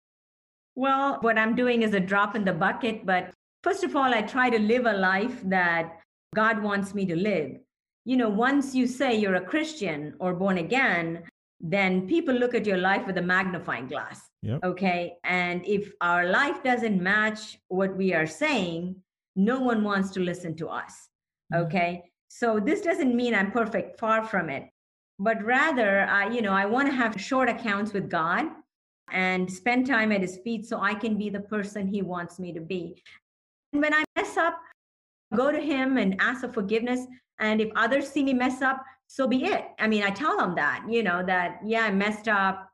Well, 0.77 1.19
what 1.23 1.39
I'm 1.39 1.57
doing 1.57 1.83
is 1.83 1.93
a 1.93 1.99
drop 1.99 2.37
in 2.37 2.45
the 2.45 2.53
bucket, 2.53 3.05
but 3.05 3.35
first 3.65 3.83
of 3.83 3.97
all, 3.97 4.15
I 4.15 4.23
try 4.23 4.49
to 4.49 4.61
live 4.61 4.87
a 4.87 4.93
life 4.93 5.41
that 5.47 6.03
God 6.35 6.63
wants 6.63 6.95
me 6.95 7.07
to 7.07 7.17
live. 7.17 7.59
You 8.05 8.17
know, 8.17 8.29
once 8.29 8.75
you 8.75 8.87
say 8.87 9.17
you're 9.17 9.37
a 9.37 9.45
Christian 9.45 10.15
or 10.21 10.35
born 10.35 10.59
again, 10.59 11.25
then 11.61 12.07
people 12.07 12.35
look 12.35 12.55
at 12.55 12.67
your 12.67 12.77
life 12.79 13.07
with 13.07 13.19
a 13.19 13.23
magnifying 13.23 13.89
glass. 13.89 14.21
Yep. 14.43 14.61
Okay. 14.65 15.15
And 15.25 15.67
if 15.67 15.93
our 16.01 16.29
life 16.29 16.63
doesn't 16.63 17.03
match 17.03 17.59
what 17.69 17.97
we 17.97 18.15
are 18.15 18.27
saying, 18.27 18.97
no 19.35 19.61
one 19.61 19.83
wants 19.83 20.11
to 20.11 20.21
listen 20.21 20.55
to 20.57 20.69
us. 20.69 21.09
Mhm. 21.53 21.65
Okay. 21.65 22.11
So 22.29 22.61
this 22.61 22.81
doesn't 22.81 23.15
mean 23.15 23.35
I'm 23.35 23.51
perfect, 23.51 23.99
far 23.99 24.23
from 24.25 24.51
it. 24.51 24.69
But 25.19 25.43
rather, 25.43 26.01
I, 26.05 26.29
you 26.29 26.43
know, 26.43 26.53
I 26.53 26.67
want 26.67 26.89
to 26.89 26.95
have 26.95 27.21
short 27.21 27.49
accounts 27.49 27.93
with 27.93 28.11
God 28.11 28.47
and 29.11 29.51
spend 29.51 29.87
time 29.87 30.13
at 30.13 30.21
his 30.21 30.39
feet 30.39 30.67
so 30.67 30.81
I 30.81 30.95
can 30.95 31.17
be 31.17 31.31
the 31.31 31.41
person 31.41 31.87
he 31.87 32.03
wants 32.03 32.39
me 32.39 32.53
to 32.53 32.61
be. 32.61 33.03
And 33.73 33.81
when 33.81 33.95
I 33.95 34.05
mess 34.17 34.37
up, 34.37 34.59
go 35.35 35.51
to 35.51 35.61
him 35.61 35.97
and 35.99 36.17
ask 36.21 36.43
for 36.43 36.53
forgiveness. 36.53 37.07
And 37.39 37.61
if 37.61 37.71
others 37.77 38.09
see 38.09 38.23
me 38.23 38.33
mess 38.33 38.63
up, 38.63 38.83
so 39.07 39.27
be 39.27 39.45
it. 39.45 39.67
I 39.79 39.87
mean, 39.87 40.03
I 40.03 40.11
tell 40.11 40.37
them 40.37 40.55
that, 40.57 40.85
you 40.89 41.03
know, 41.03 41.25
that, 41.27 41.61
yeah, 41.65 41.83
I 41.83 41.91
messed 41.91 42.29
up. 42.29 42.69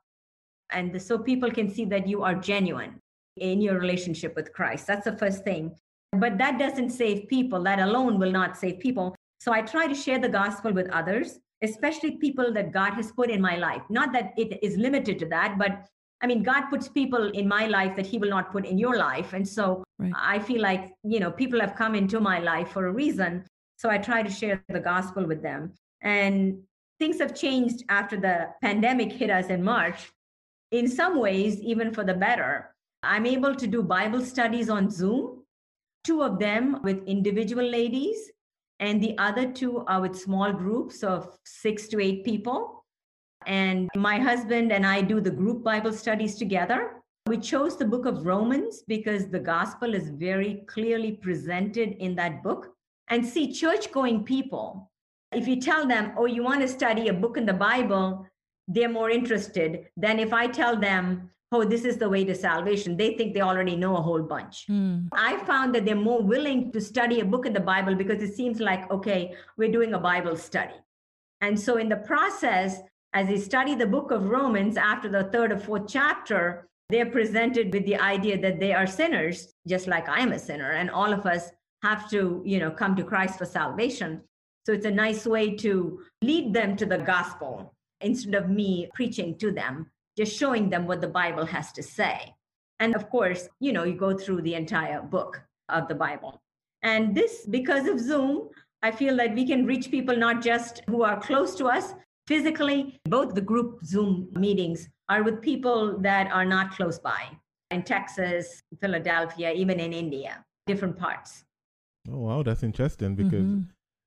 And 0.71 0.99
so 1.01 1.17
people 1.17 1.51
can 1.51 1.69
see 1.69 1.85
that 1.85 2.07
you 2.07 2.23
are 2.23 2.33
genuine 2.33 2.99
in 3.37 3.61
your 3.61 3.79
relationship 3.79 4.35
with 4.35 4.53
Christ. 4.53 4.87
That's 4.87 5.05
the 5.05 5.17
first 5.17 5.43
thing. 5.43 5.75
But 6.13 6.37
that 6.37 6.59
doesn't 6.59 6.91
save 6.91 7.27
people. 7.27 7.63
That 7.63 7.79
alone 7.79 8.19
will 8.19 8.31
not 8.31 8.57
save 8.57 8.79
people. 8.79 9.15
So 9.39 9.51
I 9.51 9.61
try 9.61 9.87
to 9.87 9.95
share 9.95 10.19
the 10.19 10.29
gospel 10.29 10.71
with 10.71 10.89
others, 10.89 11.39
especially 11.61 12.17
people 12.17 12.53
that 12.53 12.71
God 12.71 12.93
has 12.93 13.11
put 13.11 13.29
in 13.29 13.41
my 13.41 13.57
life. 13.57 13.81
Not 13.89 14.13
that 14.13 14.33
it 14.37 14.63
is 14.63 14.77
limited 14.77 15.19
to 15.19 15.25
that, 15.27 15.57
but 15.57 15.85
I 16.23 16.27
mean, 16.27 16.41
God 16.41 16.69
puts 16.69 16.87
people 16.87 17.29
in 17.31 17.47
my 17.47 17.67
life 17.67 17.95
that 17.97 18.07
He 18.07 18.17
will 18.17 18.29
not 18.29 18.51
put 18.51 18.65
in 18.65 18.77
your 18.77 18.97
life. 18.97 19.33
And 19.33 19.47
so 19.47 19.83
Right. 20.03 20.11
I 20.15 20.39
feel 20.39 20.61
like, 20.61 20.91
you 21.03 21.19
know, 21.19 21.31
people 21.31 21.59
have 21.59 21.75
come 21.75 21.95
into 21.95 22.19
my 22.19 22.39
life 22.39 22.69
for 22.69 22.87
a 22.87 22.91
reason. 22.91 23.45
So 23.77 23.89
I 23.89 23.97
try 23.97 24.23
to 24.23 24.29
share 24.29 24.63
the 24.69 24.79
gospel 24.79 25.25
with 25.25 25.41
them. 25.41 25.73
And 26.01 26.61
things 26.99 27.19
have 27.19 27.35
changed 27.35 27.83
after 27.89 28.19
the 28.19 28.49
pandemic 28.61 29.11
hit 29.11 29.29
us 29.29 29.47
in 29.47 29.63
March. 29.63 30.11
In 30.71 30.87
some 30.87 31.19
ways, 31.19 31.59
even 31.61 31.93
for 31.93 32.03
the 32.03 32.13
better. 32.13 32.73
I'm 33.03 33.25
able 33.25 33.55
to 33.55 33.67
do 33.67 33.83
Bible 33.83 34.21
studies 34.21 34.69
on 34.69 34.89
Zoom, 34.89 35.43
two 36.03 36.21
of 36.23 36.39
them 36.39 36.81
with 36.83 37.05
individual 37.05 37.65
ladies, 37.65 38.31
and 38.79 39.01
the 39.01 39.17
other 39.17 39.51
two 39.51 39.85
are 39.87 40.01
with 40.01 40.17
small 40.17 40.51
groups 40.51 41.03
of 41.03 41.37
six 41.45 41.87
to 41.89 41.99
eight 41.99 42.23
people. 42.25 42.82
And 43.47 43.89
my 43.95 44.19
husband 44.19 44.71
and 44.71 44.85
I 44.85 45.01
do 45.01 45.21
the 45.21 45.31
group 45.31 45.63
Bible 45.63 45.93
studies 45.93 46.35
together. 46.35 47.01
We 47.27 47.37
chose 47.37 47.77
the 47.77 47.85
book 47.85 48.05
of 48.05 48.25
Romans 48.25 48.83
because 48.87 49.29
the 49.29 49.39
gospel 49.39 49.93
is 49.93 50.09
very 50.09 50.63
clearly 50.67 51.13
presented 51.13 51.95
in 51.99 52.15
that 52.15 52.43
book. 52.43 52.73
And 53.09 53.25
see, 53.25 53.53
church 53.53 53.91
going 53.91 54.23
people, 54.23 54.91
if 55.31 55.47
you 55.47 55.59
tell 55.59 55.87
them, 55.87 56.13
oh, 56.17 56.25
you 56.25 56.43
want 56.43 56.61
to 56.61 56.67
study 56.67 57.07
a 57.07 57.13
book 57.13 57.37
in 57.37 57.45
the 57.45 57.53
Bible, 57.53 58.27
they're 58.67 58.89
more 58.89 59.09
interested 59.09 59.87
than 59.97 60.19
if 60.19 60.33
I 60.33 60.47
tell 60.47 60.77
them, 60.77 61.29
oh, 61.51 61.63
this 61.63 61.85
is 61.85 61.97
the 61.97 62.09
way 62.09 62.23
to 62.25 62.33
salvation. 62.33 62.97
They 62.97 63.15
think 63.15 63.33
they 63.33 63.41
already 63.41 63.75
know 63.75 63.95
a 63.95 64.01
whole 64.01 64.23
bunch. 64.23 64.65
Mm. 64.69 65.07
I 65.13 65.37
found 65.45 65.75
that 65.75 65.85
they're 65.85 65.95
more 65.95 66.21
willing 66.21 66.71
to 66.71 66.81
study 66.81 67.19
a 67.19 67.25
book 67.25 67.45
in 67.45 67.53
the 67.53 67.59
Bible 67.59 67.95
because 67.95 68.23
it 68.23 68.33
seems 68.33 68.59
like, 68.59 68.89
okay, 68.91 69.35
we're 69.57 69.71
doing 69.71 69.93
a 69.93 69.99
Bible 69.99 70.35
study. 70.35 70.73
And 71.41 71.59
so 71.59 71.77
in 71.77 71.89
the 71.89 71.97
process, 71.97 72.79
as 73.13 73.27
they 73.27 73.37
study 73.37 73.75
the 73.75 73.85
book 73.85 74.11
of 74.11 74.29
Romans 74.29 74.77
after 74.77 75.09
the 75.09 75.25
third 75.25 75.51
or 75.51 75.57
fourth 75.57 75.87
chapter, 75.87 76.67
they're 76.89 77.05
presented 77.05 77.73
with 77.73 77.85
the 77.85 77.97
idea 77.97 78.39
that 78.41 78.59
they 78.59 78.73
are 78.73 78.87
sinners, 78.87 79.53
just 79.67 79.87
like 79.87 80.09
I 80.09 80.19
am 80.19 80.31
a 80.31 80.39
sinner, 80.39 80.71
and 80.71 80.89
all 80.89 81.13
of 81.13 81.25
us 81.25 81.51
have 81.81 82.09
to, 82.09 82.41
you 82.45 82.59
know, 82.59 82.71
come 82.71 82.95
to 82.95 83.03
Christ 83.03 83.37
for 83.37 83.45
salvation. 83.45 84.21
So 84.65 84.73
it's 84.73 84.85
a 84.85 84.91
nice 84.91 85.25
way 85.25 85.55
to 85.57 86.01
lead 86.21 86.53
them 86.53 86.75
to 86.77 86.85
the 86.85 86.97
gospel 86.97 87.73
instead 88.01 88.35
of 88.35 88.49
me 88.49 88.89
preaching 88.93 89.37
to 89.39 89.51
them 89.51 89.91
just 90.17 90.37
showing 90.37 90.69
them 90.69 90.85
what 90.85 91.01
the 91.01 91.07
Bible 91.07 91.45
has 91.45 91.71
to 91.73 91.83
say. 91.83 92.33
And 92.79 92.95
of 92.95 93.09
course, 93.09 93.47
you 93.59 93.73
know, 93.73 93.83
you 93.83 93.95
go 93.95 94.17
through 94.17 94.41
the 94.41 94.55
entire 94.55 95.01
book 95.01 95.41
of 95.69 95.87
the 95.87 95.95
Bible. 95.95 96.41
And 96.81 97.15
this, 97.15 97.45
because 97.49 97.87
of 97.87 97.99
Zoom, 97.99 98.49
I 98.81 98.91
feel 98.91 99.15
that 99.17 99.33
we 99.33 99.47
can 99.47 99.65
reach 99.65 99.89
people 99.89 100.15
not 100.15 100.41
just 100.41 100.81
who 100.87 101.03
are 101.03 101.19
close 101.19 101.55
to 101.55 101.67
us 101.67 101.93
physically, 102.27 102.99
both 103.05 103.35
the 103.35 103.41
group 103.41 103.83
Zoom 103.83 104.29
meetings 104.33 104.89
are 105.09 105.23
with 105.23 105.41
people 105.41 105.97
that 105.99 106.31
are 106.31 106.45
not 106.45 106.71
close 106.71 106.99
by 106.99 107.29
in 107.71 107.83
Texas, 107.83 108.61
Philadelphia, 108.79 109.51
even 109.51 109.79
in 109.79 109.93
India, 109.93 110.43
different 110.67 110.97
parts. 110.97 111.43
Oh, 112.09 112.19
wow, 112.19 112.43
that's 112.43 112.63
interesting 112.63 113.15
because, 113.15 113.43
mm-hmm. 113.43 113.61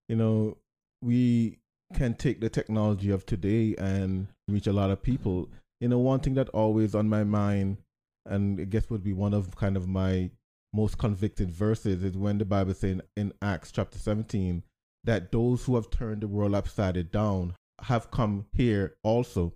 you 0.08 0.16
know, 0.16 0.56
we 1.02 1.58
can 1.94 2.14
take 2.14 2.40
the 2.40 2.48
technology 2.48 3.10
of 3.10 3.26
today 3.26 3.74
and 3.78 4.28
reach 4.48 4.66
a 4.66 4.72
lot 4.72 4.90
of 4.90 5.02
people 5.02 5.48
you 5.80 5.88
know, 5.88 5.98
one 5.98 6.20
thing 6.20 6.34
that 6.34 6.48
always 6.50 6.94
on 6.94 7.08
my 7.08 7.24
mind, 7.24 7.78
and 8.24 8.60
I 8.60 8.64
guess 8.64 8.88
would 8.90 9.04
be 9.04 9.12
one 9.12 9.34
of 9.34 9.56
kind 9.56 9.76
of 9.76 9.86
my 9.86 10.30
most 10.72 10.98
convicted 10.98 11.50
verses, 11.50 12.02
is 12.02 12.16
when 12.16 12.38
the 12.38 12.44
Bible 12.44 12.74
says 12.74 13.00
in 13.16 13.32
Acts 13.42 13.72
chapter 13.72 13.98
17 13.98 14.62
that 15.04 15.30
those 15.32 15.64
who 15.64 15.74
have 15.74 15.90
turned 15.90 16.22
the 16.22 16.28
world 16.28 16.54
upside 16.54 17.10
down 17.12 17.54
have 17.82 18.10
come 18.10 18.46
here 18.52 18.96
also. 19.02 19.54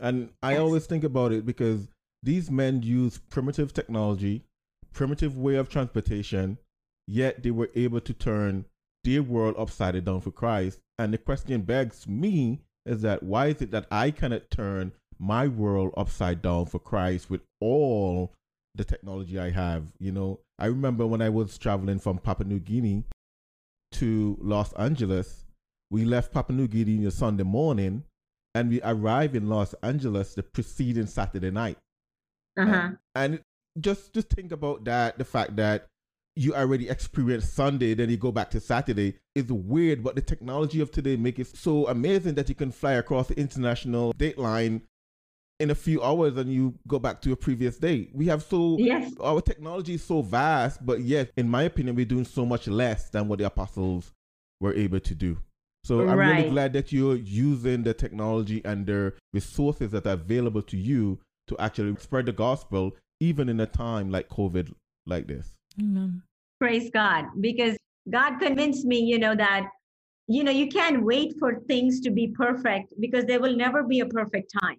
And 0.00 0.30
I 0.42 0.52
yes. 0.52 0.60
always 0.60 0.86
think 0.86 1.04
about 1.04 1.32
it 1.32 1.46
because 1.46 1.88
these 2.22 2.50
men 2.50 2.82
use 2.82 3.18
primitive 3.30 3.72
technology, 3.72 4.44
primitive 4.92 5.36
way 5.36 5.56
of 5.56 5.68
transportation, 5.68 6.58
yet 7.06 7.42
they 7.42 7.50
were 7.50 7.70
able 7.74 8.00
to 8.00 8.12
turn 8.12 8.64
their 9.04 9.22
world 9.22 9.54
upside 9.58 10.04
down 10.04 10.20
for 10.20 10.30
Christ. 10.30 10.78
And 10.98 11.12
the 11.12 11.18
question 11.18 11.62
begs 11.62 12.06
me 12.06 12.60
is 12.84 13.02
that 13.02 13.22
why 13.22 13.46
is 13.46 13.62
it 13.62 13.70
that 13.70 13.86
I 13.90 14.10
cannot 14.10 14.50
turn 14.50 14.92
my 15.18 15.46
world 15.46 15.92
upside 15.96 16.42
down 16.42 16.66
for 16.66 16.80
Christ 16.80 17.30
with 17.30 17.42
all 17.60 18.32
the 18.74 18.84
technology 18.84 19.38
I 19.38 19.50
have. 19.50 19.92
You 19.98 20.12
know, 20.12 20.40
I 20.58 20.66
remember 20.66 21.06
when 21.06 21.22
I 21.22 21.28
was 21.28 21.58
traveling 21.58 21.98
from 21.98 22.18
Papua 22.18 22.48
New 22.48 22.58
Guinea 22.58 23.04
to 23.92 24.38
Los 24.40 24.72
Angeles, 24.74 25.44
we 25.92 26.06
left 26.06 26.32
Papua 26.32 26.56
New 26.56 26.68
Guinea 26.68 27.04
on 27.04 27.10
Sunday 27.10 27.44
morning 27.44 28.02
and 28.54 28.70
we 28.70 28.80
arrived 28.82 29.36
in 29.36 29.48
Los 29.48 29.74
Angeles 29.82 30.34
the 30.34 30.42
preceding 30.42 31.06
Saturday 31.06 31.50
night. 31.50 31.76
Uh-huh. 32.58 32.92
And, 33.14 33.34
and 33.34 33.40
just 33.78 34.14
just 34.14 34.30
think 34.30 34.52
about 34.52 34.84
that, 34.84 35.18
the 35.18 35.24
fact 35.24 35.54
that 35.56 35.88
you 36.34 36.54
already 36.54 36.88
experienced 36.88 37.54
Sunday, 37.54 37.92
then 37.92 38.08
you 38.08 38.16
go 38.16 38.32
back 38.32 38.50
to 38.52 38.60
Saturday. 38.60 39.18
It's 39.34 39.50
weird, 39.50 40.02
but 40.02 40.14
the 40.14 40.22
technology 40.22 40.80
of 40.80 40.90
today 40.90 41.16
makes 41.16 41.40
it 41.40 41.56
so 41.58 41.86
amazing 41.88 42.34
that 42.36 42.48
you 42.48 42.54
can 42.54 42.72
fly 42.72 42.92
across 42.92 43.28
the 43.28 43.38
international 43.38 44.14
date 44.14 44.38
line 44.38 44.80
in 45.60 45.70
a 45.70 45.74
few 45.74 46.02
hours 46.02 46.38
and 46.38 46.50
you 46.50 46.74
go 46.88 46.98
back 46.98 47.20
to 47.20 47.32
a 47.32 47.36
previous 47.36 47.76
day. 47.76 48.08
We 48.14 48.26
have 48.28 48.42
so 48.42 48.78
yes. 48.78 49.12
our 49.20 49.42
technology 49.42 49.94
is 49.94 50.04
so 50.04 50.22
vast, 50.22 50.84
but 50.84 51.00
yet, 51.00 51.32
in 51.36 51.50
my 51.50 51.64
opinion, 51.64 51.96
we're 51.96 52.06
doing 52.06 52.24
so 52.24 52.46
much 52.46 52.66
less 52.66 53.10
than 53.10 53.28
what 53.28 53.40
the 53.40 53.46
apostles 53.46 54.14
were 54.58 54.72
able 54.72 55.00
to 55.00 55.14
do. 55.14 55.36
So 55.84 56.08
I'm 56.08 56.18
right. 56.18 56.36
really 56.36 56.50
glad 56.50 56.72
that 56.74 56.92
you're 56.92 57.16
using 57.16 57.82
the 57.82 57.92
technology 57.92 58.62
and 58.64 58.86
the 58.86 59.14
resources 59.32 59.90
that 59.90 60.06
are 60.06 60.12
available 60.12 60.62
to 60.62 60.76
you 60.76 61.18
to 61.48 61.56
actually 61.58 61.96
spread 61.96 62.26
the 62.26 62.32
gospel, 62.32 62.96
even 63.20 63.48
in 63.48 63.58
a 63.60 63.66
time 63.66 64.10
like 64.10 64.28
COVID 64.28 64.72
like 65.06 65.26
this. 65.26 65.56
Amen. 65.80 66.22
Praise 66.60 66.88
God. 66.90 67.26
Because 67.40 67.76
God 68.10 68.38
convinced 68.38 68.84
me, 68.84 69.00
you 69.00 69.18
know, 69.18 69.34
that 69.34 69.68
you 70.28 70.44
know 70.44 70.52
you 70.52 70.68
can't 70.68 71.04
wait 71.04 71.34
for 71.38 71.60
things 71.66 72.00
to 72.00 72.10
be 72.10 72.28
perfect 72.28 72.94
because 73.00 73.24
there 73.24 73.40
will 73.40 73.56
never 73.56 73.82
be 73.82 74.00
a 74.00 74.06
perfect 74.06 74.52
time 74.62 74.78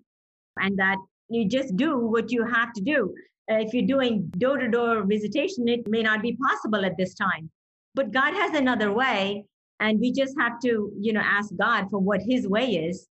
and 0.61 0.77
that 0.77 0.97
you 1.29 1.47
just 1.47 1.75
do 1.75 1.97
what 1.97 2.31
you 2.31 2.45
have 2.45 2.71
to 2.73 2.81
do. 2.81 3.13
Uh, 3.51 3.55
if 3.55 3.73
you're 3.73 3.85
doing 3.85 4.31
door 4.37 4.57
to 4.57 4.69
door 4.69 5.03
visitation, 5.03 5.67
it 5.67 5.85
may 5.87 6.01
not 6.01 6.21
be 6.21 6.37
possible 6.47 6.85
at 6.85 6.95
this 6.97 7.13
time. 7.13 7.49
But 7.95 8.11
God 8.11 8.33
has 8.33 8.53
another 8.53 8.91
way, 8.91 9.45
and 9.79 9.99
we 9.99 10.11
just 10.11 10.35
have 10.39 10.59
to, 10.61 10.91
you 10.99 11.13
know, 11.13 11.21
ask 11.23 11.49
God 11.57 11.89
for 11.89 11.99
what 11.99 12.21
His 12.21 12.47
way 12.47 12.65
is. 12.71 13.07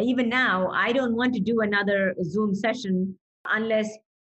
Even 0.00 0.28
now, 0.28 0.68
I 0.68 0.92
don't 0.92 1.16
want 1.16 1.34
to 1.34 1.40
do 1.40 1.60
another 1.60 2.14
Zoom 2.22 2.54
session 2.54 3.18
unless 3.50 3.88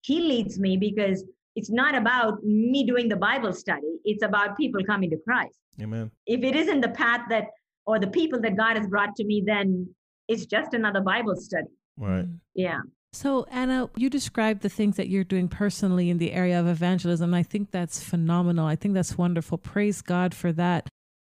He 0.02 0.22
leads 0.22 0.60
me 0.60 0.78
because 0.78 1.24
it's 1.56 1.70
not 1.70 1.96
about 1.96 2.44
me 2.44 2.86
doing 2.86 3.08
the 3.10 3.16
Bible 3.16 3.54
study. 3.54 4.00
It's 4.06 4.24
about 4.24 4.58
people 4.58 4.84
coming 4.84 5.10
to 5.12 5.18
Christ. 5.28 5.58
Amen. 5.82 6.12
If 6.26 6.44
it 6.44 6.56
isn't 6.56 6.82
the 6.82 6.90
path 6.90 7.22
that 7.30 7.46
or 7.86 8.00
the 8.00 8.08
people 8.08 8.40
that 8.42 8.58
God 8.58 8.78
has 8.78 8.88
brought 8.88 9.16
to 9.18 9.26
me, 9.26 9.44
then 9.46 9.88
it's 10.28 10.46
just 10.46 10.74
another 10.74 11.02
Bible 11.02 11.36
study. 11.36 11.68
Right. 11.98 12.26
Yeah. 12.56 12.80
So, 13.12 13.46
Anna, 13.52 13.90
you 13.96 14.10
described 14.10 14.62
the 14.62 14.70
things 14.70 14.96
that 14.96 15.08
you're 15.08 15.24
doing 15.24 15.48
personally 15.48 16.10
in 16.10 16.18
the 16.18 16.32
area 16.32 16.60
of 16.60 16.68
evangelism. 16.68 17.34
I 17.34 17.44
think 17.44 17.70
that's 17.70 18.02
phenomenal. 18.02 18.66
I 18.66 18.76
think 18.76 18.96
that's 18.96 19.18
wonderful. 19.18 19.60
Praise 19.60 20.02
God 20.02 20.34
for 20.34 20.52
that. 20.54 20.88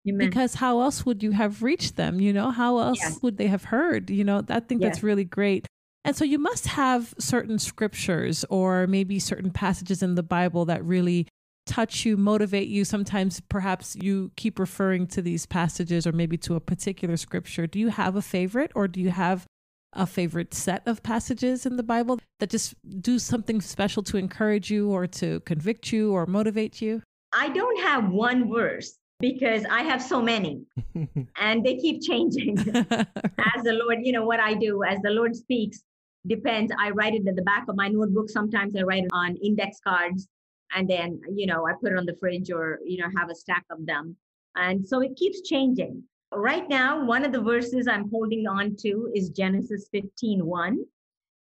Amen. 0.07 0.29
Because 0.29 0.55
how 0.55 0.81
else 0.81 1.05
would 1.05 1.23
you 1.23 1.31
have 1.31 1.63
reached 1.63 1.95
them? 1.95 2.19
You 2.19 2.33
know, 2.33 2.51
how 2.51 2.77
else 2.79 2.99
yes. 3.01 3.19
would 3.21 3.37
they 3.37 3.47
have 3.47 3.65
heard? 3.65 4.09
You 4.09 4.23
know, 4.23 4.43
I 4.49 4.59
think 4.59 4.81
yes. 4.81 4.89
that's 4.89 5.03
really 5.03 5.23
great. 5.23 5.67
And 6.05 6.15
so 6.15 6.23
you 6.23 6.39
must 6.39 6.67
have 6.67 7.13
certain 7.19 7.59
scriptures 7.59 8.45
or 8.49 8.87
maybe 8.87 9.19
certain 9.19 9.51
passages 9.51 10.01
in 10.01 10.15
the 10.15 10.23
Bible 10.23 10.63
that 10.65 10.83
really 10.85 11.27
touch 11.65 12.05
you, 12.05 12.15
motivate 12.15 12.69
you. 12.69 12.85
Sometimes 12.85 13.41
perhaps 13.41 13.95
you 13.97 14.31
keep 14.37 14.57
referring 14.57 15.07
to 15.07 15.21
these 15.21 15.45
passages 15.45 16.07
or 16.07 16.13
maybe 16.13 16.37
to 16.37 16.55
a 16.55 16.61
particular 16.61 17.17
scripture. 17.17 17.67
Do 17.67 17.77
you 17.77 17.89
have 17.89 18.15
a 18.15 18.21
favorite 18.21 18.71
or 18.73 18.87
do 18.87 19.01
you 19.01 19.11
have 19.11 19.45
a 19.93 20.05
favorite 20.05 20.53
set 20.53 20.81
of 20.87 21.03
passages 21.03 21.65
in 21.65 21.75
the 21.75 21.83
Bible 21.83 22.19
that 22.39 22.49
just 22.49 22.75
do 23.01 23.19
something 23.19 23.59
special 23.59 24.01
to 24.03 24.17
encourage 24.17 24.71
you 24.71 24.89
or 24.89 25.07
to 25.07 25.41
convict 25.41 25.91
you 25.91 26.13
or 26.13 26.25
motivate 26.25 26.81
you? 26.81 27.01
I 27.33 27.49
don't 27.49 27.81
have 27.81 28.09
one 28.09 28.49
verse 28.49 28.97
because 29.19 29.65
I 29.69 29.81
have 29.83 30.01
so 30.01 30.21
many 30.21 30.61
and 31.37 31.63
they 31.65 31.75
keep 31.75 32.01
changing 32.01 32.57
as 32.75 33.63
the 33.63 33.79
Lord, 33.83 33.99
you 34.01 34.11
know, 34.11 34.25
what 34.25 34.39
I 34.39 34.53
do 34.53 34.83
as 34.83 34.99
the 35.03 35.09
Lord 35.09 35.35
speaks 35.35 35.83
depends. 36.27 36.71
I 36.77 36.91
write 36.91 37.15
it 37.15 37.27
at 37.27 37.35
the 37.35 37.41
back 37.41 37.65
of 37.67 37.75
my 37.75 37.87
notebook. 37.87 38.29
Sometimes 38.29 38.75
I 38.75 38.81
write 38.81 39.05
it 39.05 39.09
on 39.13 39.35
index 39.37 39.79
cards 39.85 40.27
and 40.75 40.89
then, 40.89 41.21
you 41.33 41.47
know, 41.47 41.67
I 41.67 41.73
put 41.81 41.91
it 41.91 41.97
on 41.97 42.05
the 42.05 42.17
fridge 42.19 42.51
or, 42.51 42.79
you 42.85 42.97
know, 42.97 43.07
have 43.17 43.29
a 43.29 43.35
stack 43.35 43.65
of 43.71 43.85
them. 43.85 44.15
And 44.55 44.87
so 44.87 45.01
it 45.01 45.15
keeps 45.15 45.41
changing. 45.41 46.03
Right 46.33 46.67
now, 46.67 47.05
one 47.05 47.23
of 47.23 47.31
the 47.31 47.41
verses 47.41 47.87
I'm 47.87 48.09
holding 48.09 48.47
on 48.47 48.75
to 48.81 49.09
is 49.15 49.29
Genesis 49.29 49.87
15 49.91 50.45
1. 50.45 50.85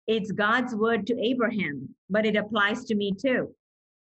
It's 0.07 0.31
God's 0.31 0.73
word 0.73 1.05
to 1.07 1.19
Abraham, 1.19 1.89
but 2.09 2.25
it 2.25 2.35
applies 2.35 2.85
to 2.85 2.95
me 2.95 3.13
too. 3.13 3.53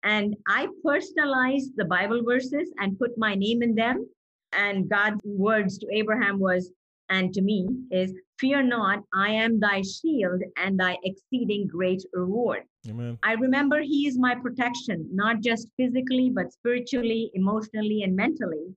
And 0.03 0.37
I 0.49 0.69
personalized 0.85 1.73
the 1.77 1.85
Bible 1.85 2.23
verses 2.25 2.73
and 2.79 2.99
put 2.99 3.19
my 3.19 3.35
name 3.35 3.63
in 3.63 3.75
them. 3.75 4.07
And 4.53 4.89
God's 4.89 5.21
words 5.25 5.79
to 5.79 5.87
Abraham 5.93 6.39
was, 6.39 6.71
and 7.09 7.33
to 7.35 7.43
me, 7.43 7.69
is 7.91 8.15
Fear 8.41 8.63
not, 8.63 9.05
I 9.13 9.33
am 9.33 9.61
thy 9.61 9.83
shield 9.83 10.41
and 10.57 10.81
thy 10.81 10.97
exceeding 11.05 11.67
great 11.67 12.03
reward. 12.15 12.63
Amen. 12.89 13.19
I 13.23 13.35
remember 13.35 13.83
He 13.83 14.07
is 14.07 14.19
my 14.19 14.35
protection, 14.35 15.07
not 15.13 15.43
just 15.43 15.69
physically, 15.77 16.31
but 16.31 16.51
spiritually, 16.51 17.31
emotionally, 17.35 18.03
and 18.03 18.17
mentally. 18.17 18.75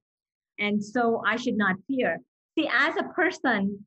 And 0.60 0.84
so 0.84 1.24
I 1.26 1.38
should 1.38 1.56
not 1.56 1.78
fear. 1.88 2.20
See, 2.60 2.70
as 2.74 2.98
a 2.98 3.04
person, 3.14 3.86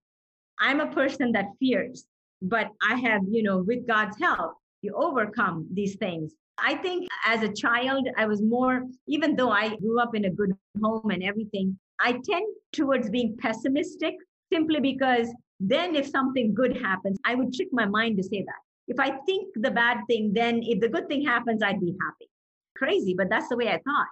I'm 0.59 0.81
a 0.81 0.93
person 0.95 1.31
that 1.33 1.51
fears, 1.61 2.07
but 2.41 2.71
I 2.83 2.95
have, 2.97 3.21
you 3.29 3.43
know, 3.43 3.59
with 3.59 3.87
God's 3.87 4.19
help, 4.19 4.55
you 4.81 4.95
overcome 4.95 5.69
these 5.71 5.97
things. 5.97 6.33
I 6.59 6.77
think 6.77 7.09
as 7.27 7.43
a 7.43 7.53
child, 7.53 8.09
I 8.17 8.27
was 8.27 8.43
more, 8.43 8.85
even 9.07 9.37
though 9.37 9.51
I 9.51 9.77
grew 9.77 10.01
up 10.01 10.15
in 10.15 10.25
a 10.25 10.31
good 10.31 10.57
home 10.83 11.11
and 11.11 11.23
everything, 11.23 11.79
I 12.01 12.13
tend 12.13 12.47
towards 12.73 13.11
being 13.11 13.37
pessimistic 13.39 14.15
simply 14.53 14.81
because 14.81 15.29
then 15.61 15.95
if 15.95 16.07
something 16.07 16.55
good 16.55 16.77
happens, 16.77 17.19
I 17.25 17.35
would 17.35 17.53
trick 17.53 17.69
my 17.73 17.87
mind 17.87 18.17
to 18.19 18.23
say 18.23 18.43
that. 18.43 18.61
If 18.89 19.01
I 19.01 19.19
think 19.27 19.49
the 19.57 19.71
bad 19.71 19.99
thing, 20.09 20.33
then 20.33 20.61
if 20.63 20.81
the 20.81 20.89
good 20.89 21.09
thing 21.09 21.27
happens, 21.27 21.63
I'd 21.63 21.81
be 21.81 21.95
happy. 22.01 22.31
Crazy, 22.77 23.15
but 23.17 23.29
that's 23.29 23.49
the 23.49 23.57
way 23.57 23.69
I 23.69 23.79
thought. 23.79 24.07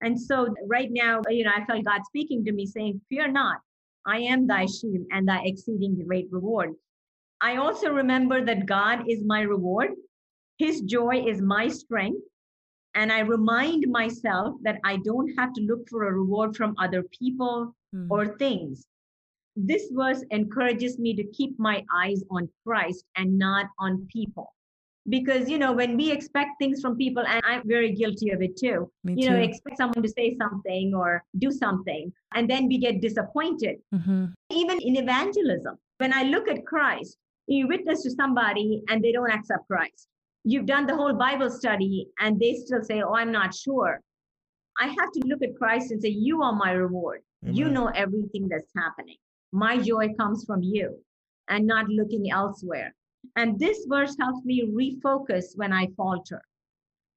And 0.00 0.20
so 0.20 0.54
right 0.66 0.88
now, 0.90 1.22
you 1.28 1.44
know, 1.44 1.52
I 1.54 1.64
felt 1.64 1.84
God 1.84 2.02
speaking 2.06 2.44
to 2.44 2.52
me 2.52 2.66
saying, 2.66 3.00
Fear 3.08 3.32
not, 3.32 3.58
I 4.06 4.18
am 4.18 4.46
thy 4.46 4.66
shield 4.66 5.06
and 5.10 5.26
thy 5.26 5.42
exceeding 5.44 6.04
great 6.06 6.28
reward. 6.30 6.74
I 7.40 7.56
also 7.56 7.90
remember 7.90 8.44
that 8.44 8.66
God 8.66 9.04
is 9.08 9.22
my 9.24 9.42
reward. 9.42 9.90
His 10.62 10.80
joy 10.82 11.16
is 11.32 11.38
my 11.42 11.66
strength. 11.82 12.22
And 12.94 13.10
I 13.10 13.20
remind 13.20 13.82
myself 14.00 14.50
that 14.66 14.78
I 14.84 14.94
don't 15.08 15.30
have 15.38 15.52
to 15.54 15.62
look 15.62 15.82
for 15.88 16.00
a 16.06 16.12
reward 16.20 16.50
from 16.56 16.74
other 16.84 17.02
people 17.20 17.74
Mm. 17.94 18.06
or 18.14 18.22
things. 18.44 18.86
This 19.70 19.84
verse 20.00 20.22
encourages 20.38 20.92
me 21.04 21.10
to 21.20 21.24
keep 21.38 21.52
my 21.58 21.76
eyes 22.02 22.20
on 22.30 22.48
Christ 22.64 23.04
and 23.18 23.28
not 23.46 23.66
on 23.78 24.06
people. 24.16 24.48
Because, 25.16 25.50
you 25.52 25.58
know, 25.62 25.72
when 25.80 25.96
we 26.00 26.06
expect 26.16 26.50
things 26.60 26.80
from 26.80 26.96
people, 26.96 27.24
and 27.26 27.40
I'm 27.44 27.62
very 27.76 27.90
guilty 28.00 28.30
of 28.30 28.40
it 28.46 28.54
too, 28.56 28.78
Me 29.04 29.12
you 29.18 29.26
too. 29.28 29.34
know, 29.34 29.42
expect 29.50 29.76
someone 29.78 30.02
to 30.02 30.12
say 30.18 30.28
something 30.42 30.94
or 30.94 31.10
do 31.44 31.50
something, 31.50 32.04
and 32.36 32.48
then 32.48 32.62
we 32.70 32.78
get 32.78 33.02
disappointed. 33.08 33.76
Mm-hmm. 33.96 34.24
Even 34.60 34.76
in 34.88 34.94
evangelism, 35.04 35.74
when 35.98 36.12
I 36.20 36.22
look 36.34 36.46
at 36.54 36.64
Christ, 36.72 37.18
you 37.54 37.66
witness 37.74 37.98
to 38.04 38.10
somebody 38.10 38.66
and 38.88 39.02
they 39.02 39.12
don't 39.16 39.32
accept 39.38 39.66
Christ. 39.66 40.08
You've 40.44 40.66
done 40.66 40.86
the 40.86 40.96
whole 40.96 41.14
Bible 41.14 41.50
study 41.50 42.08
and 42.18 42.38
they 42.38 42.54
still 42.54 42.82
say, 42.82 43.02
Oh, 43.02 43.14
I'm 43.14 43.32
not 43.32 43.54
sure. 43.54 44.00
I 44.80 44.86
have 44.86 45.12
to 45.12 45.20
look 45.26 45.42
at 45.42 45.56
Christ 45.56 45.90
and 45.90 46.02
say, 46.02 46.08
You 46.08 46.42
are 46.42 46.52
my 46.52 46.72
reward. 46.72 47.20
You 47.44 47.68
know 47.68 47.88
everything 47.88 48.48
that's 48.48 48.70
happening. 48.76 49.16
My 49.50 49.76
joy 49.76 50.14
comes 50.14 50.44
from 50.44 50.62
you 50.62 50.96
and 51.48 51.66
not 51.66 51.88
looking 51.88 52.30
elsewhere. 52.30 52.94
And 53.36 53.58
this 53.58 53.84
verse 53.88 54.16
helps 54.18 54.44
me 54.44 54.62
refocus 54.62 55.56
when 55.56 55.72
I 55.72 55.88
falter. 55.96 56.40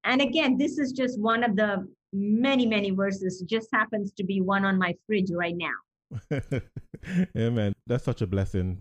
And 0.04 0.22
again, 0.22 0.58
this 0.58 0.78
is 0.78 0.92
just 0.92 1.20
one 1.20 1.44
of 1.44 1.56
the 1.56 1.88
many, 2.14 2.66
many 2.66 2.92
verses, 2.92 3.44
just 3.48 3.70
happens 3.74 4.12
to 4.14 4.24
be 4.24 4.42
one 4.42 4.66
on 4.66 4.78
my 4.78 4.96
fridge 5.06 5.32
right 5.32 5.56
now. 5.56 6.32
Amen. 7.38 7.74
That's 7.88 8.04
such 8.04 8.22
a 8.22 8.28
blessing. 8.28 8.80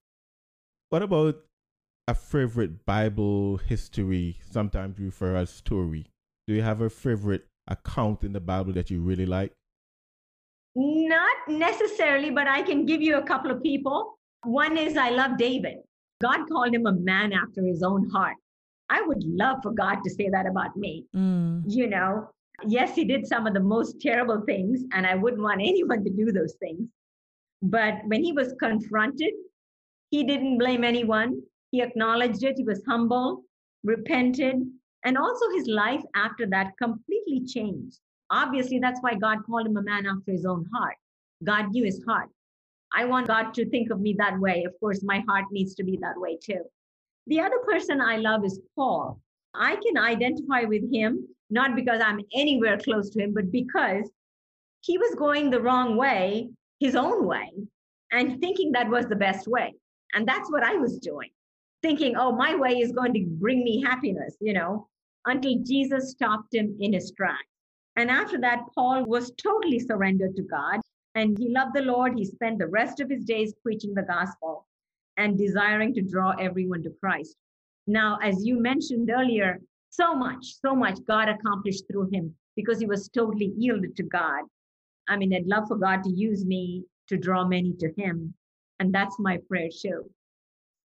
What 0.90 1.02
about 1.02 1.36
a 2.06 2.14
favorite 2.14 2.84
Bible 2.84 3.56
history, 3.56 4.38
sometimes 4.50 4.98
referred 4.98 5.36
as 5.36 5.50
story? 5.50 6.06
Do 6.46 6.54
you 6.54 6.62
have 6.62 6.80
a 6.80 6.90
favorite 6.90 7.46
account 7.66 8.24
in 8.24 8.32
the 8.32 8.40
Bible 8.40 8.72
that 8.74 8.90
you 8.90 9.00
really 9.00 9.26
like? 9.26 9.52
Not 10.76 11.36
necessarily, 11.48 12.30
but 12.30 12.46
I 12.46 12.62
can 12.62 12.84
give 12.84 13.00
you 13.00 13.16
a 13.16 13.22
couple 13.22 13.50
of 13.50 13.62
people. 13.62 14.18
One 14.42 14.76
is 14.76 14.96
I 14.96 15.10
love 15.10 15.38
David. 15.38 15.78
God 16.20 16.46
called 16.48 16.74
him 16.74 16.86
a 16.86 16.92
man 16.92 17.32
after 17.32 17.64
his 17.64 17.82
own 17.82 18.08
heart. 18.10 18.36
I 18.90 19.00
would 19.00 19.24
love 19.24 19.58
for 19.62 19.72
God 19.72 20.00
to 20.04 20.10
say 20.10 20.28
that 20.28 20.46
about 20.46 20.76
me. 20.76 21.06
Mm. 21.16 21.62
You 21.66 21.88
know, 21.88 22.28
yes, 22.66 22.94
he 22.94 23.04
did 23.04 23.26
some 23.26 23.46
of 23.46 23.54
the 23.54 23.60
most 23.60 24.00
terrible 24.00 24.42
things, 24.42 24.82
and 24.92 25.06
I 25.06 25.14
wouldn't 25.14 25.42
want 25.42 25.60
anyone 25.64 26.04
to 26.04 26.10
do 26.10 26.32
those 26.32 26.54
things. 26.60 26.88
But 27.62 27.94
when 28.06 28.22
he 28.22 28.32
was 28.32 28.54
confronted, 28.60 29.32
he 30.10 30.24
didn't 30.24 30.58
blame 30.58 30.84
anyone. 30.84 31.40
He 31.74 31.82
acknowledged 31.82 32.44
it. 32.44 32.56
He 32.56 32.62
was 32.62 32.84
humble, 32.86 33.42
repented, 33.82 34.62
and 35.04 35.18
also 35.18 35.50
his 35.56 35.66
life 35.66 36.04
after 36.14 36.46
that 36.46 36.70
completely 36.80 37.44
changed. 37.44 37.98
Obviously, 38.30 38.78
that's 38.78 39.00
why 39.00 39.16
God 39.16 39.38
called 39.44 39.66
him 39.66 39.76
a 39.76 39.82
man 39.82 40.06
after 40.06 40.30
his 40.30 40.46
own 40.46 40.66
heart. 40.72 40.94
God 41.42 41.72
knew 41.72 41.82
his 41.82 42.00
heart. 42.06 42.28
I 42.92 43.06
want 43.06 43.26
God 43.26 43.52
to 43.54 43.68
think 43.70 43.90
of 43.90 43.98
me 43.98 44.14
that 44.20 44.38
way. 44.38 44.62
Of 44.62 44.78
course, 44.78 45.02
my 45.02 45.24
heart 45.26 45.46
needs 45.50 45.74
to 45.74 45.82
be 45.82 45.98
that 46.00 46.14
way 46.16 46.38
too. 46.40 46.62
The 47.26 47.40
other 47.40 47.58
person 47.66 48.00
I 48.00 48.18
love 48.18 48.44
is 48.44 48.60
Paul. 48.76 49.20
I 49.52 49.74
can 49.74 49.98
identify 49.98 50.60
with 50.66 50.88
him, 50.94 51.26
not 51.50 51.74
because 51.74 52.00
I'm 52.00 52.20
anywhere 52.36 52.78
close 52.78 53.10
to 53.10 53.20
him, 53.20 53.34
but 53.34 53.50
because 53.50 54.08
he 54.82 54.96
was 54.96 55.16
going 55.16 55.50
the 55.50 55.60
wrong 55.60 55.96
way, 55.96 56.50
his 56.78 56.94
own 56.94 57.26
way, 57.26 57.50
and 58.12 58.40
thinking 58.40 58.70
that 58.70 58.88
was 58.88 59.06
the 59.06 59.16
best 59.16 59.48
way. 59.48 59.74
And 60.14 60.24
that's 60.24 60.52
what 60.52 60.62
I 60.62 60.76
was 60.76 61.00
doing, 61.00 61.30
thinking, 61.84 62.16
oh, 62.16 62.32
my 62.32 62.54
way 62.54 62.78
is 62.78 62.92
going 62.92 63.12
to 63.12 63.26
bring 63.38 63.62
me 63.62 63.82
happiness, 63.82 64.38
you 64.40 64.54
know, 64.54 64.88
until 65.26 65.62
Jesus 65.62 66.12
stopped 66.12 66.54
him 66.54 66.74
in 66.80 66.94
his 66.94 67.12
tracks. 67.12 67.44
And 67.96 68.10
after 68.10 68.38
that, 68.40 68.60
Paul 68.74 69.04
was 69.04 69.32
totally 69.32 69.78
surrendered 69.78 70.34
to 70.36 70.42
God 70.44 70.80
and 71.14 71.36
he 71.38 71.50
loved 71.50 71.74
the 71.74 71.82
Lord. 71.82 72.14
He 72.16 72.24
spent 72.24 72.58
the 72.58 72.68
rest 72.68 73.00
of 73.00 73.10
his 73.10 73.24
days 73.24 73.52
preaching 73.62 73.92
the 73.92 74.02
gospel 74.02 74.66
and 75.18 75.36
desiring 75.36 75.92
to 75.94 76.00
draw 76.00 76.30
everyone 76.40 76.82
to 76.84 76.96
Christ. 77.00 77.36
Now, 77.86 78.18
as 78.22 78.46
you 78.46 78.58
mentioned 78.58 79.10
earlier, 79.14 79.60
so 79.90 80.14
much, 80.14 80.54
so 80.64 80.74
much 80.74 80.98
God 81.06 81.28
accomplished 81.28 81.84
through 81.86 82.08
him 82.10 82.34
because 82.56 82.80
he 82.80 82.86
was 82.86 83.10
totally 83.10 83.52
yielded 83.58 83.94
to 83.96 84.04
God. 84.04 84.44
I 85.06 85.18
mean, 85.18 85.34
I'd 85.34 85.46
love 85.46 85.68
for 85.68 85.76
God 85.76 86.02
to 86.04 86.10
use 86.10 86.46
me 86.46 86.84
to 87.08 87.18
draw 87.18 87.46
many 87.46 87.74
to 87.80 87.92
him. 87.98 88.32
And 88.80 88.92
that's 88.92 89.16
my 89.20 89.38
prayer 89.48 89.68
too. 89.70 90.10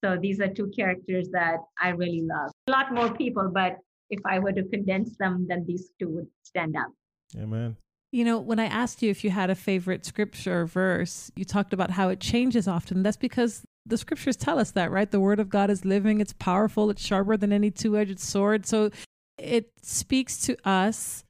So 0.05 0.17
these 0.21 0.41
are 0.41 0.49
two 0.49 0.71
characters 0.77 1.29
that 1.33 1.59
I 1.81 1.91
really 1.91 2.23
love. 2.23 2.51
A 2.69 2.71
lot 2.71 2.93
more 2.93 3.13
people, 3.13 3.51
but 3.53 3.77
if 4.11 4.21
I 4.25 4.39
were 4.39 4.53
to 4.53 4.65
condense 4.65 5.17
them, 5.19 5.47
then 5.49 5.65
these 5.67 5.91
two 5.99 6.09
would 6.11 6.29
stand 6.43 6.77
out. 6.77 6.93
Amen. 7.37 7.77
You 8.11 8.25
know, 8.25 8.39
when 8.39 8.59
I 8.59 8.65
asked 8.65 9.03
you 9.03 9.11
if 9.11 9.23
you 9.23 9.31
had 9.31 9.51
a 9.51 9.55
favorite 9.55 10.07
scripture 10.07 10.63
or 10.63 10.67
verse, 10.67 11.31
you 11.37 11.45
talked 11.45 11.75
about 11.75 11.91
how 11.91 12.09
it 12.09 12.21
changes 12.21 12.67
often. 12.67 13.03
That's 13.03 13.19
because 13.19 13.65
the 13.85 13.99
scriptures 13.99 14.37
tell 14.37 14.59
us 14.59 14.71
that, 14.73 14.91
right? 14.91 15.11
The 15.11 15.21
word 15.21 15.41
of 15.41 15.51
God 15.51 15.69
is 15.69 15.85
living, 15.85 16.21
it's 16.21 16.33
powerful, 16.33 16.89
it's 16.89 17.05
sharper 17.05 17.37
than 17.37 17.53
any 17.53 17.71
two 17.71 17.99
edged 17.99 18.21
sword. 18.21 18.65
So 18.67 18.91
it 19.37 19.71
speaks 19.83 20.39
to 20.47 20.57
us 20.67 21.25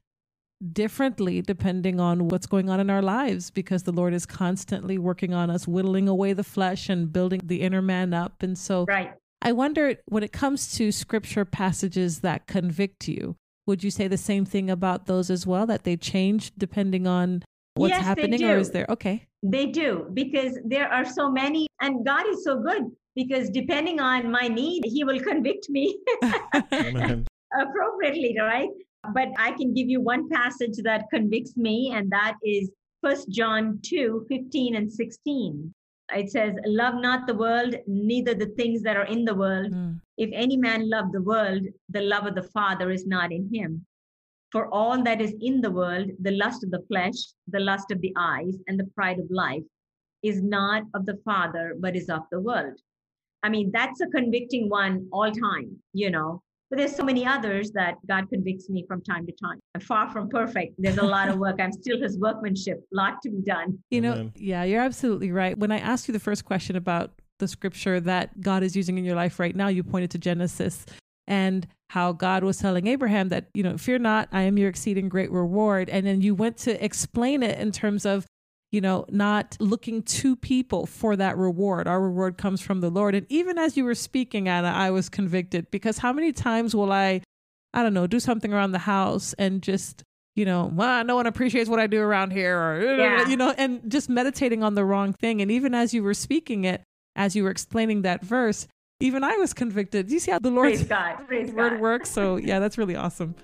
differently 0.73 1.41
depending 1.41 1.99
on 1.99 2.27
what's 2.27 2.45
going 2.45 2.69
on 2.69 2.79
in 2.79 2.89
our 2.89 3.01
lives 3.01 3.49
because 3.49 3.83
the 3.83 3.91
Lord 3.91 4.13
is 4.13 4.25
constantly 4.25 4.97
working 4.97 5.33
on 5.33 5.49
us, 5.49 5.67
whittling 5.67 6.07
away 6.07 6.33
the 6.33 6.43
flesh 6.43 6.89
and 6.89 7.11
building 7.11 7.41
the 7.43 7.61
inner 7.61 7.81
man 7.81 8.13
up. 8.13 8.43
And 8.43 8.57
so 8.57 8.85
Right. 8.87 9.13
I 9.41 9.53
wonder 9.53 9.95
when 10.05 10.23
it 10.23 10.33
comes 10.33 10.75
to 10.75 10.91
scripture 10.91 11.45
passages 11.45 12.19
that 12.19 12.45
convict 12.47 13.07
you, 13.07 13.37
would 13.67 13.83
you 13.83 13.91
say 13.91 14.07
the 14.07 14.17
same 14.17 14.43
thing 14.43 14.69
about 14.69 15.05
those 15.05 15.29
as 15.29 15.47
well, 15.47 15.65
that 15.67 15.83
they 15.83 15.95
change 15.95 16.51
depending 16.57 17.07
on 17.07 17.43
what's 17.75 17.91
Yes, 17.91 18.03
happening? 18.03 18.43
Or 18.43 18.57
is 18.57 18.71
there, 18.71 18.85
okay. 18.89 19.27
They 19.41 19.67
do 19.67 20.09
because 20.13 20.59
there 20.65 20.91
are 20.91 21.05
so 21.05 21.31
many, 21.31 21.67
and 21.79 22.05
God 22.05 22.25
is 22.27 22.43
so 22.43 22.59
good 22.61 22.83
because 23.15 23.49
depending 23.49 24.01
on 24.01 24.29
my 24.29 24.49
need, 24.49 24.83
He 24.83 25.05
will 25.05 25.19
convict 25.21 25.69
me 25.69 25.97
appropriately, 27.53 28.35
right? 28.37 28.69
But 29.13 29.29
I 29.37 29.51
can 29.51 29.73
give 29.73 29.89
you 29.89 30.01
one 30.01 30.29
passage 30.29 30.77
that 30.83 31.09
convicts 31.11 31.55
me, 31.55 31.91
and 31.93 32.11
that 32.11 32.35
is 32.43 32.71
First 33.01 33.29
John 33.29 33.79
2 33.81 34.25
15 34.29 34.75
and 34.75 34.91
16. 34.91 35.73
It 36.15 36.31
says, 36.31 36.55
Love 36.65 36.95
not 36.95 37.27
the 37.27 37.35
world, 37.35 37.75
neither 37.87 38.33
the 38.33 38.47
things 38.57 38.81
that 38.83 38.97
are 38.97 39.05
in 39.05 39.25
the 39.25 39.35
world. 39.35 39.71
Mm, 39.71 40.01
If 40.17 40.29
any 40.33 40.57
man 40.57 40.89
love 40.89 41.11
the 41.11 41.21
world, 41.21 41.63
the 41.89 42.01
love 42.01 42.25
of 42.25 42.35
the 42.35 42.43
Father 42.43 42.89
is 42.91 43.05
not 43.05 43.31
in 43.31 43.53
him. 43.53 43.85
For 44.51 44.73
all 44.73 45.03
that 45.03 45.21
is 45.21 45.35
in 45.39 45.61
the 45.61 45.69
world, 45.71 46.09
the 46.19 46.31
lust 46.31 46.63
of 46.63 46.71
the 46.71 46.83
flesh, 46.87 47.13
the 47.47 47.59
lust 47.59 47.91
of 47.91 48.01
the 48.01 48.13
eyes, 48.17 48.57
and 48.67 48.79
the 48.79 48.89
pride 48.95 49.19
of 49.19 49.29
life, 49.29 49.63
is 50.23 50.41
not 50.41 50.83
of 50.95 51.05
the 51.05 51.17
Father, 51.23 51.75
but 51.79 51.95
is 51.95 52.09
of 52.09 52.23
the 52.31 52.41
world. 52.41 52.77
I 53.43 53.49
mean, 53.49 53.71
that's 53.71 54.01
a 54.01 54.07
convicting 54.07 54.67
one 54.67 55.07
all 55.13 55.31
time, 55.31 55.77
you 55.93 56.09
know. 56.09 56.41
But 56.69 56.77
there's 56.77 56.95
so 56.95 57.03
many 57.03 57.25
others 57.25 57.71
that 57.71 57.95
God 58.07 58.29
convicts 58.29 58.69
me 58.69 58.85
from 58.87 59.01
time 59.01 59.25
to 59.25 59.31
time. 59.31 59.59
I'm 59.73 59.81
far 59.81 60.09
from 60.09 60.29
perfect. 60.29 60.75
There's 60.77 60.99
a 60.99 61.05
lot 61.05 61.27
of 61.29 61.37
work. 61.39 61.59
I'm 61.59 61.71
still 61.71 61.99
his 61.99 62.19
workmanship, 62.19 62.77
a 62.93 62.95
lot 62.95 63.21
to 63.23 63.31
be 63.31 63.41
done. 63.41 63.79
You 63.89 64.01
know, 64.01 64.13
Amen. 64.13 64.33
yeah, 64.35 64.63
you're 64.63 64.81
absolutely 64.81 65.31
right. 65.31 65.57
When 65.57 65.71
I 65.71 65.79
asked 65.79 66.07
you 66.07 66.11
the 66.11 66.19
first 66.19 66.45
question 66.45 66.75
about 66.75 67.11
the 67.39 67.47
scripture 67.47 67.99
that 68.01 68.39
God 68.41 68.61
is 68.61 68.75
using 68.75 68.97
in 68.97 69.05
your 69.05 69.15
life 69.15 69.39
right 69.39 69.55
now, 69.55 69.67
you 69.67 69.83
pointed 69.83 70.11
to 70.11 70.19
Genesis 70.19 70.85
and 71.25 71.67
how 71.89 72.11
God 72.11 72.43
was 72.43 72.57
telling 72.57 72.85
Abraham 72.85 73.29
that, 73.29 73.47
you 73.53 73.63
know, 73.63 73.77
fear 73.77 73.97
not, 73.97 74.29
I 74.31 74.43
am 74.43 74.57
your 74.57 74.69
exceeding 74.69 75.09
great 75.09 75.31
reward. 75.31 75.89
And 75.89 76.05
then 76.05 76.21
you 76.21 76.35
went 76.35 76.57
to 76.57 76.83
explain 76.83 77.41
it 77.41 77.57
in 77.57 77.71
terms 77.71 78.05
of, 78.05 78.27
you 78.71 78.81
know, 78.81 79.05
not 79.09 79.57
looking 79.59 80.03
to 80.03 80.35
people 80.35 80.85
for 80.85 81.15
that 81.15 81.37
reward. 81.37 81.87
Our 81.87 82.01
reward 82.01 82.37
comes 82.37 82.61
from 82.61 82.81
the 82.81 82.89
Lord. 82.89 83.15
And 83.15 83.25
even 83.29 83.57
as 83.57 83.75
you 83.75 83.83
were 83.83 83.95
speaking, 83.95 84.47
Anna, 84.47 84.67
I 84.69 84.91
was 84.91 85.09
convicted 85.09 85.71
because 85.71 85.97
how 85.97 86.13
many 86.13 86.31
times 86.31 86.75
will 86.75 86.91
I, 86.91 87.21
I 87.73 87.81
don't 87.83 87.93
know, 87.95 88.05
do 88.07 88.19
something 88.19 88.53
around 88.53 88.71
the 88.73 88.79
house 88.79 89.33
and 89.39 89.61
just 89.61 90.03
you 90.35 90.45
know, 90.45 90.71
well, 90.73 91.03
no 91.03 91.15
one 91.15 91.25
appreciates 91.27 91.69
what 91.69 91.79
I 91.79 91.87
do 91.87 91.99
around 91.99 92.31
here, 92.31 92.57
or 92.57 92.95
Yeah. 92.97 93.27
you 93.27 93.35
know, 93.35 93.53
and 93.57 93.81
just 93.91 94.07
meditating 94.07 94.63
on 94.63 94.73
the 94.73 94.85
wrong 94.85 95.11
thing. 95.11 95.41
And 95.41 95.51
even 95.51 95.73
as 95.73 95.93
you 95.93 96.01
were 96.01 96.13
speaking 96.13 96.63
it, 96.63 96.81
as 97.17 97.35
you 97.35 97.43
were 97.43 97.49
explaining 97.49 98.03
that 98.03 98.23
verse, 98.23 98.65
even 99.01 99.21
I 99.23 99.35
was 99.35 99.53
convicted. 99.53 100.07
Do 100.07 100.13
you 100.13 100.19
see 100.21 100.31
how 100.31 100.39
the 100.39 100.51
Lord's 100.51 100.77
Praise 100.77 100.87
God. 100.87 101.27
Praise 101.27 101.51
word 101.53 101.71
God. 101.71 101.79
works? 101.81 102.09
So 102.11 102.37
yeah, 102.37 102.59
that's 102.59 102.77
really 102.77 102.95
awesome. 102.95 103.35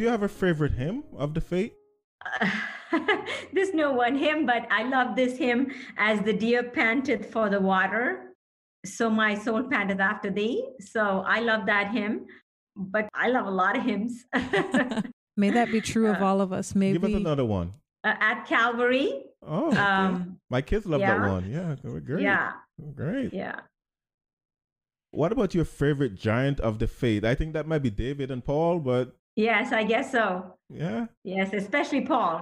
Do 0.00 0.04
you 0.06 0.12
have 0.12 0.22
a 0.22 0.28
favorite 0.28 0.72
hymn 0.72 1.04
of 1.18 1.34
the 1.34 1.42
faith? 1.42 1.74
There's 3.52 3.74
no 3.74 3.92
one 3.92 4.16
hymn, 4.16 4.46
but 4.46 4.66
I 4.70 4.84
love 4.84 5.14
this 5.14 5.36
hymn 5.36 5.74
as 5.98 6.22
the 6.22 6.32
deer 6.32 6.62
panteth 6.62 7.30
for 7.30 7.50
the 7.50 7.60
water. 7.60 8.32
So 8.86 9.10
my 9.10 9.34
soul 9.34 9.64
panteth 9.64 10.00
after 10.00 10.30
thee. 10.30 10.64
So 10.80 11.22
I 11.26 11.40
love 11.40 11.66
that 11.66 11.90
hymn. 11.90 12.24
but 12.74 13.10
I 13.12 13.28
love 13.28 13.44
a 13.44 13.50
lot 13.50 13.76
of 13.76 13.84
hymns. 13.84 14.24
May 15.36 15.50
that 15.50 15.70
be 15.70 15.82
true 15.82 16.06
of 16.08 16.22
Uh, 16.22 16.24
all 16.24 16.40
of 16.40 16.50
us. 16.50 16.74
Maybe 16.74 16.98
Give 16.98 17.04
us 17.04 17.20
another 17.20 17.44
one. 17.44 17.72
Uh, 18.02 18.14
at 18.20 18.46
Calvary. 18.46 19.24
Oh, 19.46 19.68
okay. 19.68 19.76
Um, 19.76 20.40
my 20.48 20.62
kids 20.62 20.86
love 20.86 21.02
yeah. 21.02 21.18
that 21.18 21.28
one. 21.28 21.50
Yeah, 21.50 21.76
great. 22.00 22.22
Yeah, 22.22 22.52
Great. 22.94 23.34
yeah. 23.34 23.60
What 25.10 25.30
about 25.30 25.54
your 25.54 25.66
favorite 25.66 26.14
giant 26.14 26.58
of 26.60 26.78
the 26.78 26.86
faith? 26.86 27.22
I 27.22 27.34
think 27.34 27.52
that 27.52 27.66
might 27.66 27.82
be 27.82 27.90
David 27.90 28.30
and 28.30 28.42
Paul, 28.42 28.78
but 28.78 29.19
Yes, 29.46 29.72
I 29.72 29.84
guess 29.92 30.06
so. 30.12 30.54
yeah. 30.68 31.06
Yes, 31.24 31.52
especially 31.52 32.02
Paul. 32.12 32.34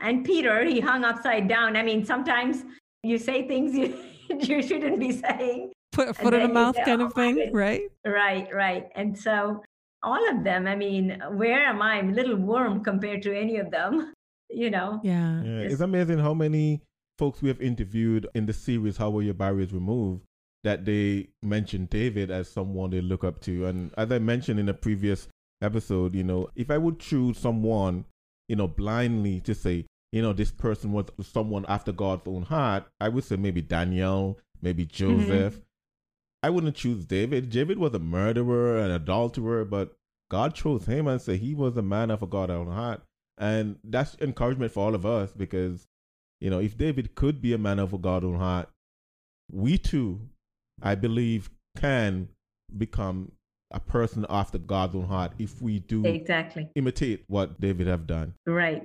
And 0.00 0.24
Peter, 0.24 0.64
he 0.64 0.78
hung 0.80 1.02
upside 1.04 1.48
down. 1.48 1.76
I 1.76 1.82
mean, 1.82 2.04
sometimes 2.04 2.64
you 3.02 3.16
say 3.18 3.46
things 3.48 3.74
you, 3.74 3.88
you 4.48 4.62
shouldn't 4.62 5.00
be 5.00 5.12
saying. 5.12 5.72
put 5.92 6.08
a 6.08 6.14
foot 6.14 6.34
in 6.34 6.42
the 6.42 6.48
mouth 6.60 6.76
kind 6.84 7.00
"Oh 7.02 7.06
of 7.06 7.14
thing, 7.14 7.34
goodness." 7.36 7.54
right? 7.54 7.82
Right, 8.06 8.46
right. 8.64 8.84
And 8.94 9.16
so 9.18 9.62
all 10.02 10.22
of 10.32 10.44
them, 10.44 10.66
I 10.66 10.76
mean, 10.76 11.04
where 11.40 11.62
am 11.64 11.80
I? 11.82 11.92
I'm 11.98 12.10
a 12.10 12.12
little 12.20 12.36
worm 12.36 12.84
compared 12.84 13.22
to 13.22 13.30
any 13.44 13.56
of 13.64 13.70
them, 13.70 14.12
you 14.62 14.70
know? 14.70 15.00
Yeah. 15.02 15.42
Yeah, 15.42 15.60
Yes. 15.62 15.72
it's 15.72 15.80
amazing 15.80 16.18
how 16.18 16.34
many 16.34 16.82
folks 17.18 17.40
we 17.42 17.48
have 17.48 17.60
interviewed 17.62 18.26
in 18.34 18.44
the 18.46 18.52
series 18.52 18.98
"How 18.98 19.08
Were 19.10 19.22
Your 19.22 19.34
Barriers 19.44 19.72
Removed" 19.72 20.22
that 20.64 20.84
they 20.84 21.28
mentioned 21.42 21.88
David 21.90 22.30
as 22.30 22.50
someone 22.50 22.90
they 22.90 23.00
look 23.00 23.24
up 23.24 23.40
to. 23.48 23.66
And 23.66 23.78
as 23.96 24.12
I 24.12 24.18
mentioned 24.18 24.60
in 24.60 24.68
a 24.68 24.74
previous 24.74 25.28
episode, 25.62 26.14
you 26.14 26.24
know, 26.24 26.48
if 26.54 26.70
I 26.70 26.78
would 26.78 26.98
choose 26.98 27.38
someone, 27.38 28.04
you 28.48 28.56
know, 28.56 28.68
blindly 28.68 29.40
to 29.40 29.54
say, 29.54 29.86
you 30.12 30.22
know, 30.22 30.32
this 30.32 30.50
person 30.50 30.92
was 30.92 31.06
someone 31.22 31.66
after 31.68 31.92
God's 31.92 32.22
own 32.26 32.42
heart, 32.42 32.84
I 33.00 33.08
would 33.08 33.24
say 33.24 33.36
maybe 33.36 33.62
Daniel, 33.62 34.38
maybe 34.62 34.86
mm-hmm. 34.86 35.20
Joseph. 35.20 35.60
I 36.42 36.50
wouldn't 36.50 36.76
choose 36.76 37.04
David. 37.04 37.50
David 37.50 37.78
was 37.78 37.94
a 37.94 37.98
murderer 37.98 38.78
an 38.78 38.90
adulterer, 38.90 39.64
but 39.64 39.96
God 40.30 40.54
chose 40.54 40.86
him 40.86 41.08
and 41.08 41.20
said 41.20 41.40
he 41.40 41.54
was 41.54 41.76
a 41.76 41.82
man 41.82 42.10
of 42.10 42.28
God's 42.30 42.52
own 42.52 42.68
heart. 42.68 43.02
And 43.38 43.78
that's 43.84 44.16
encouragement 44.20 44.72
for 44.72 44.86
all 44.86 44.94
of 44.94 45.04
us 45.04 45.32
because, 45.32 45.86
you 46.40 46.50
know, 46.50 46.60
if 46.60 46.76
David 46.76 47.14
could 47.14 47.40
be 47.40 47.52
a 47.52 47.58
man 47.58 47.78
of 47.78 48.00
God's 48.00 48.26
own 48.26 48.36
heart, 48.36 48.68
we 49.50 49.78
too, 49.78 50.20
I 50.82 50.94
believe, 50.94 51.50
can 51.76 52.28
become 52.76 53.32
a 53.70 53.80
person 53.80 54.24
after 54.30 54.58
God's 54.58 54.94
own 54.94 55.06
heart 55.06 55.32
if 55.38 55.60
we 55.60 55.80
do 55.80 56.04
Exactly. 56.04 56.68
imitate 56.74 57.24
what 57.28 57.60
David 57.60 57.86
have 57.86 58.06
done. 58.06 58.34
Right. 58.46 58.82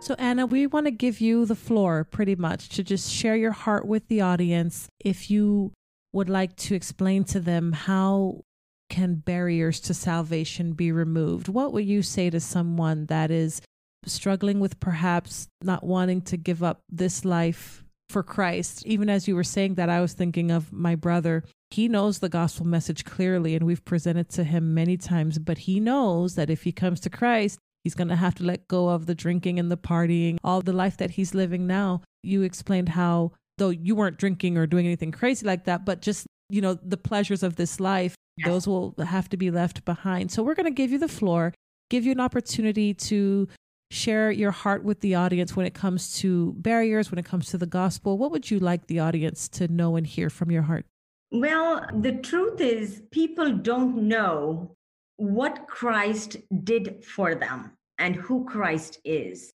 So, 0.00 0.14
Anna, 0.18 0.46
we 0.46 0.66
want 0.66 0.86
to 0.86 0.90
give 0.90 1.20
you 1.20 1.44
the 1.44 1.54
floor 1.54 2.04
pretty 2.04 2.36
much 2.36 2.68
to 2.70 2.84
just 2.84 3.10
share 3.12 3.36
your 3.36 3.52
heart 3.52 3.86
with 3.86 4.08
the 4.08 4.20
audience. 4.20 4.88
If 5.00 5.30
you 5.30 5.72
would 6.12 6.30
like 6.30 6.56
to 6.56 6.74
explain 6.74 7.24
to 7.24 7.40
them 7.40 7.72
how 7.72 8.44
can 8.88 9.16
barriers 9.16 9.80
to 9.80 9.94
salvation 9.94 10.72
be 10.72 10.92
removed, 10.92 11.48
what 11.48 11.72
would 11.72 11.84
you 11.84 12.02
say 12.02 12.30
to 12.30 12.40
someone 12.40 13.06
that 13.06 13.30
is 13.30 13.60
struggling 14.06 14.60
with 14.60 14.80
perhaps 14.80 15.48
not 15.62 15.84
wanting 15.84 16.22
to 16.22 16.36
give 16.36 16.62
up 16.62 16.80
this 16.88 17.24
life 17.24 17.84
for 18.08 18.22
Christ? 18.22 18.86
Even 18.86 19.10
as 19.10 19.28
you 19.28 19.34
were 19.34 19.44
saying 19.44 19.74
that, 19.74 19.90
I 19.90 20.00
was 20.00 20.14
thinking 20.14 20.50
of 20.50 20.72
my 20.72 20.94
brother. 20.94 21.44
He 21.70 21.88
knows 21.88 22.20
the 22.20 22.30
gospel 22.30 22.66
message 22.66 23.04
clearly, 23.04 23.54
and 23.54 23.66
we've 23.66 23.84
presented 23.84 24.30
to 24.30 24.44
him 24.44 24.72
many 24.72 24.96
times, 24.96 25.38
but 25.38 25.58
he 25.58 25.80
knows 25.80 26.36
that 26.36 26.48
if 26.48 26.62
he 26.62 26.72
comes 26.72 27.00
to 27.00 27.10
Christ, 27.10 27.58
He's 27.84 27.94
going 27.94 28.08
to 28.08 28.16
have 28.16 28.34
to 28.36 28.44
let 28.44 28.68
go 28.68 28.88
of 28.88 29.06
the 29.06 29.14
drinking 29.14 29.58
and 29.58 29.70
the 29.70 29.76
partying, 29.76 30.36
all 30.44 30.60
the 30.60 30.72
life 30.72 30.96
that 30.98 31.12
he's 31.12 31.34
living 31.34 31.66
now. 31.66 32.02
You 32.22 32.42
explained 32.42 32.90
how, 32.90 33.32
though 33.56 33.70
you 33.70 33.94
weren't 33.94 34.18
drinking 34.18 34.58
or 34.58 34.66
doing 34.66 34.86
anything 34.86 35.12
crazy 35.12 35.46
like 35.46 35.64
that, 35.64 35.84
but 35.84 36.02
just, 36.02 36.26
you 36.50 36.60
know, 36.60 36.74
the 36.74 36.96
pleasures 36.96 37.42
of 37.42 37.56
this 37.56 37.80
life, 37.80 38.14
Yes. 38.36 38.46
those 38.48 38.66
will 38.68 38.94
have 38.98 39.28
to 39.30 39.36
be 39.36 39.50
left 39.50 39.84
behind. 39.84 40.30
So 40.30 40.42
we're 40.44 40.54
going 40.54 40.66
to 40.66 40.70
give 40.70 40.92
you 40.92 40.98
the 40.98 41.08
floor, 41.08 41.52
give 41.90 42.04
you 42.04 42.12
an 42.12 42.20
opportunity 42.20 42.94
to 42.94 43.48
share 43.90 44.30
your 44.30 44.50
heart 44.52 44.84
with 44.84 45.00
the 45.00 45.14
audience 45.14 45.56
when 45.56 45.66
it 45.66 45.74
comes 45.74 46.16
to 46.18 46.52
barriers, 46.58 47.10
when 47.10 47.18
it 47.18 47.24
comes 47.24 47.48
to 47.50 47.58
the 47.58 47.66
gospel. 47.66 48.16
What 48.18 48.30
would 48.30 48.50
you 48.50 48.58
like 48.60 48.86
the 48.86 49.00
audience 49.00 49.48
to 49.50 49.66
know 49.66 49.96
and 49.96 50.06
hear 50.06 50.30
from 50.30 50.50
your 50.50 50.62
heart? 50.62 50.84
Well, 51.32 51.84
the 51.92 52.12
truth 52.12 52.60
is, 52.60 53.02
people 53.10 53.52
don't 53.52 54.08
know 54.08 54.76
what 55.18 55.66
Christ 55.66 56.36
did 56.64 57.04
for 57.04 57.34
them 57.34 57.72
and 57.98 58.14
who 58.16 58.44
Christ 58.44 58.98
is. 59.04 59.52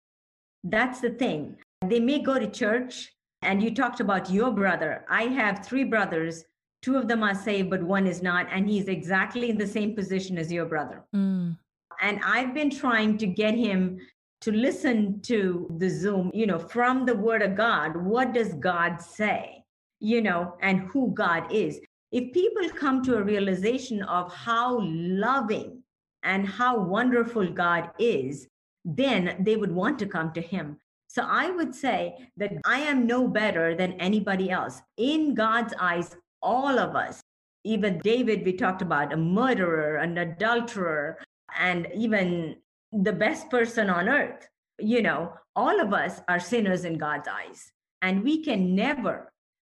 That's 0.64 1.00
the 1.00 1.10
thing. 1.10 1.56
They 1.84 2.00
may 2.00 2.20
go 2.20 2.38
to 2.38 2.48
church, 2.48 3.12
and 3.42 3.62
you 3.62 3.74
talked 3.74 4.00
about 4.00 4.30
your 4.30 4.50
brother. 4.50 5.04
I 5.08 5.24
have 5.24 5.64
three 5.64 5.84
brothers. 5.84 6.44
Two 6.82 6.96
of 6.96 7.08
them 7.08 7.22
are 7.22 7.34
saved, 7.34 7.70
but 7.70 7.82
one 7.82 8.06
is 8.06 8.22
not. 8.22 8.46
And 8.52 8.68
he's 8.68 8.86
exactly 8.88 9.50
in 9.50 9.58
the 9.58 9.66
same 9.66 9.94
position 9.94 10.38
as 10.38 10.50
your 10.52 10.66
brother. 10.66 11.04
Mm, 11.14 11.56
And 12.00 12.20
I've 12.24 12.54
been 12.54 12.70
trying 12.70 13.18
to 13.18 13.26
get 13.26 13.54
him 13.54 13.98
to 14.42 14.52
listen 14.52 15.20
to 15.22 15.68
the 15.78 15.90
Zoom, 15.90 16.30
you 16.32 16.46
know, 16.46 16.60
from 16.60 17.04
the 17.04 17.16
Word 17.16 17.42
of 17.42 17.56
God. 17.56 17.96
What 17.96 18.32
does 18.32 18.54
God 18.54 19.02
say? 19.02 19.64
You 20.00 20.22
know, 20.22 20.54
and 20.62 20.80
who 20.82 21.12
God 21.12 21.52
is. 21.52 21.80
If 22.10 22.32
people 22.32 22.68
come 22.70 23.02
to 23.04 23.16
a 23.16 23.22
realization 23.22 24.02
of 24.02 24.32
how 24.32 24.80
loving 24.82 25.82
and 26.22 26.46
how 26.46 26.78
wonderful 26.78 27.48
God 27.52 27.90
is, 27.98 28.48
then 28.84 29.36
they 29.40 29.56
would 29.56 29.72
want 29.72 29.98
to 29.98 30.06
come 30.06 30.32
to 30.32 30.40
Him. 30.40 30.78
So 31.08 31.22
I 31.26 31.50
would 31.50 31.74
say 31.74 32.16
that 32.36 32.52
I 32.64 32.80
am 32.80 33.06
no 33.06 33.28
better 33.28 33.74
than 33.74 33.92
anybody 33.94 34.50
else. 34.50 34.80
In 34.96 35.34
God's 35.34 35.74
eyes, 35.78 36.16
all 36.42 36.78
of 36.78 36.96
us, 36.96 37.20
even 37.64 37.98
David, 37.98 38.44
we 38.44 38.52
talked 38.52 38.82
about, 38.82 39.12
a 39.12 39.16
murderer, 39.16 39.96
an 39.96 40.16
adulterer, 40.18 41.18
and 41.58 41.88
even 41.94 42.56
the 42.92 43.12
best 43.12 43.50
person 43.50 43.90
on 43.90 44.08
earth, 44.08 44.48
you 44.78 45.02
know, 45.02 45.32
all 45.56 45.80
of 45.80 45.92
us 45.92 46.20
are 46.28 46.40
sinners 46.40 46.84
in 46.84 46.96
God's 46.98 47.28
eyes. 47.28 47.70
And 48.00 48.22
we 48.22 48.42
can 48.42 48.74
never 48.74 49.32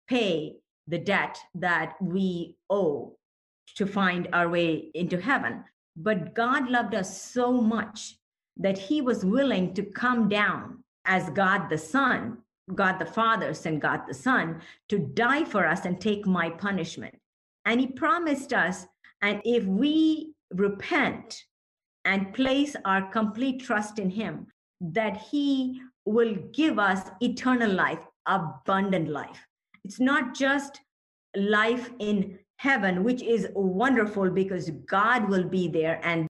pay 0.09 0.57
the 0.89 0.99
debt 0.99 1.39
that 1.55 1.95
we 2.01 2.57
owe 2.70 3.16
to 3.76 3.86
find 3.86 4.28
our 4.32 4.49
way 4.49 4.91
into 4.95 5.20
heaven. 5.20 5.62
But 5.97 6.34
God 6.34 6.68
loved 6.68 6.95
us 6.95 7.22
so 7.22 7.53
much 7.53 8.16
that 8.57 8.78
he 8.78 9.01
was 9.01 9.24
willing 9.24 9.74
to 9.74 9.82
come 9.82 10.28
down 10.28 10.82
as 11.05 11.30
God 11.30 11.68
the 11.68 11.78
Son, 11.78 12.39
God 12.74 12.99
the 12.99 13.07
Father 13.07 13.55
sent 13.55 13.80
God 13.80 14.03
the 14.07 14.14
Son 14.14 14.61
to 14.89 14.99
die 14.99 15.45
for 15.45 15.66
us 15.66 15.84
and 15.84 16.01
take 16.01 16.26
my 16.26 16.51
punishment. 16.51 17.14
And 17.64 17.80
he 17.80 17.86
promised 17.86 18.53
us, 18.53 18.86
and 19.22 19.41
if 19.45 19.64
we 19.64 20.32
repent 20.51 21.45
and 22.05 22.32
place 22.32 22.74
our 22.84 23.03
complete 23.11 23.62
trust 23.62 23.99
in 23.99 24.11
him, 24.11 24.47
that 24.80 25.16
he 25.30 25.80
will 26.05 26.34
give 26.53 26.78
us 26.78 27.11
eternal 27.20 27.70
life, 27.70 28.01
abundant 28.26 29.09
life. 29.09 29.48
It's 29.89 29.99
not 29.99 30.34
just 30.34 30.82
life 31.34 31.91
in 31.99 32.39
heaven, 32.59 33.05
which 33.05 33.22
is 33.22 33.49
wonderful 33.55 34.28
because 34.28 34.68
God 34.86 35.30
will 35.30 35.45
be 35.45 35.66
there 35.66 35.99
and 36.05 36.28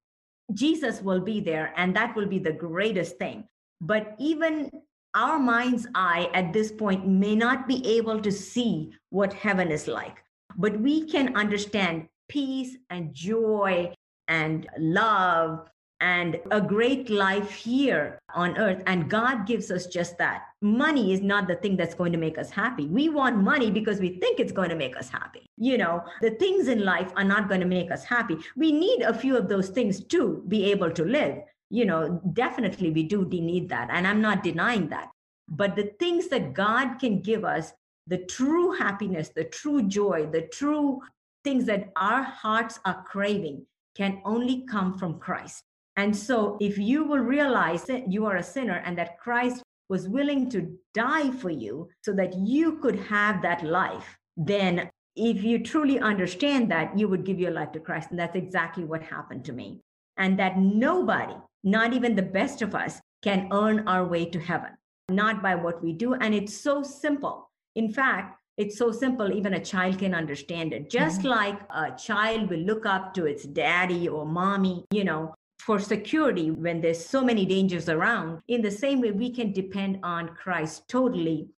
Jesus 0.54 1.02
will 1.02 1.20
be 1.20 1.40
there, 1.40 1.74
and 1.76 1.94
that 1.96 2.14
will 2.14 2.26
be 2.26 2.38
the 2.38 2.52
greatest 2.52 3.18
thing. 3.18 3.44
But 3.80 4.14
even 4.18 4.70
our 5.16 5.40
mind's 5.40 5.88
eye 5.96 6.30
at 6.34 6.52
this 6.52 6.70
point 6.70 7.09
may 7.09 7.34
not 7.34 7.66
be 7.66 7.84
able 7.98 8.20
to 8.20 8.30
see 8.30 8.92
what 9.11 9.32
heaven 9.32 9.72
is 9.72 9.88
like, 9.88 10.22
but 10.56 10.80
we 10.80 11.04
can 11.04 11.36
understand 11.36 12.09
peace 12.28 12.76
and 12.90 13.12
joy 13.12 13.92
and 14.28 14.68
love 14.78 15.68
and 16.01 16.40
a 16.51 16.61
great 16.61 17.11
life 17.11 17.51
here 17.51 18.20
on 18.34 18.57
earth. 18.57 18.82
And 18.86 19.11
God 19.11 19.46
gives 19.46 19.70
us 19.70 19.86
just 19.86 20.16
that. 20.18 20.44
Money 20.61 21.12
is 21.12 21.20
not 21.20 21.49
the 21.49 21.57
thing 21.57 21.76
that's 21.76 21.94
going 21.94 22.12
to 22.12 22.18
make 22.18 22.38
us 22.38 22.51
happy. 22.51 22.86
We 22.86 23.09
want 23.09 23.38
money 23.38 23.70
because 23.70 23.99
we 23.99 24.11
think 24.18 24.38
it's 24.38 24.53
going 24.53 24.70
to 24.70 24.76
make 24.76 24.96
us 24.96 25.09
happy. 25.09 25.46
You 25.57 25.78
know, 25.78 26.05
the 26.20 26.30
things 26.30 26.68
in 26.68 26.84
life 26.84 27.11
are 27.16 27.24
not 27.24 27.49
going 27.49 27.61
to 27.61 27.66
make 27.66 27.90
us 27.90 28.05
happy. 28.05 28.36
We 28.57 28.70
need 28.70 29.03
a 29.03 29.14
few 29.14 29.36
of 29.36 29.49
those 29.49 29.70
things 29.70 30.05
to 30.05 30.44
be 30.46 30.70
able 30.70 30.90
to 30.92 31.05
live. 31.05 31.38
You 31.70 31.84
know, 31.84 32.20
definitely 32.32 32.90
we 32.90 33.03
do 33.03 33.24
need 33.24 33.68
that. 33.70 33.88
And 33.90 34.07
I'm 34.07 34.22
not 34.22 34.42
denying 34.42 34.88
that. 34.90 35.11
But 35.49 35.74
the 35.74 35.92
things 35.99 36.28
that 36.28 36.55
God 36.55 36.99
can 36.99 37.20
give 37.20 37.44
us, 37.44 37.72
the 38.07 38.18
true 38.18 38.72
happiness, 38.72 39.30
the 39.30 39.44
true 39.44 39.82
joy, 39.82 40.26
the 40.30 40.42
true 40.42 41.01
things 41.44 41.64
that 41.66 41.90
our 41.96 42.22
hearts 42.22 42.78
are 42.84 43.03
craving, 43.03 43.66
can 43.96 44.22
only 44.24 44.64
come 44.70 44.96
from 44.96 45.18
Christ. 45.18 45.64
And 45.99 46.16
so, 46.16 46.57
if 46.61 46.78
you 46.78 47.03
will 47.03 47.18
realize 47.18 47.82
that 47.86 48.11
you 48.11 48.24
are 48.24 48.36
a 48.36 48.42
sinner 48.42 48.80
and 48.86 48.96
that 48.96 49.18
Christ 49.18 49.64
was 49.88 50.09
willing 50.09 50.49
to 50.51 50.78
die 50.94 51.32
for 51.32 51.51
you 51.51 51.88
so 52.05 52.12
that 52.12 52.34
you 52.36 52.78
could 52.78 53.01
have 53.01 53.42
that 53.42 53.64
life, 53.64 54.16
then 54.36 54.88
if 55.16 55.42
you 55.42 55.59
truly 55.59 55.99
understand 55.99 56.70
that, 56.70 56.96
you 56.96 57.09
would 57.09 57.24
give 57.24 57.40
your 57.40 57.51
life 57.51 57.72
to 57.72 57.80
Christ. 57.80 58.11
And 58.11 58.18
that's 58.20 58.36
exactly 58.36 58.84
what 58.84 59.03
happened 59.03 59.44
to 59.46 59.53
me. 59.53 59.80
And 60.16 60.38
that 60.38 60.57
nobody, 60.57 61.34
not 61.64 61.92
even 61.92 62.14
the 62.14 62.22
best 62.22 62.62
of 62.62 62.76
us, 62.76 63.01
can 63.24 63.49
earn 63.51 63.88
our 63.88 64.05
way 64.05 64.24
to 64.26 64.38
heaven, 64.38 64.70
not 65.09 65.42
by 65.42 65.57
what 65.57 65.82
we 65.82 65.92
do. 65.92 66.14
And 66.14 66.32
it's 66.32 66.57
so 66.57 66.84
simple. 66.84 67.51
In 67.74 67.90
fact, 67.90 68.38
it's 68.57 68.78
so 68.78 68.92
simple, 68.92 69.32
even 69.32 69.55
a 69.55 69.64
child 69.64 69.99
can 69.99 70.14
understand 70.14 70.72
it. 70.72 70.90
Just 70.90 71.22
mm-hmm. 71.22 71.28
like 71.28 71.61
a 71.74 71.96
child 71.96 72.51
will 72.51 72.61
look 72.61 72.86
up 72.86 73.14
to 73.14 73.26
its 73.26 73.44
daddy 73.44 74.09
or 74.09 74.24
mommy, 74.24 74.84
you 74.92 75.03
know, 75.03 75.34
for 75.59 75.78
security 75.78 76.50
when 76.50 76.80
there's 76.80 77.04
so 77.04 77.22
many 77.22 77.44
dangers 77.44 77.88
around. 77.88 78.40
In 78.48 78.62
the 78.62 78.70
same 78.70 79.00
way, 79.00 79.11
we 79.11 79.30
can 79.30 79.52
depend 79.52 79.98
on 80.02 80.34
Christ 80.34 80.88
totally 80.88 81.48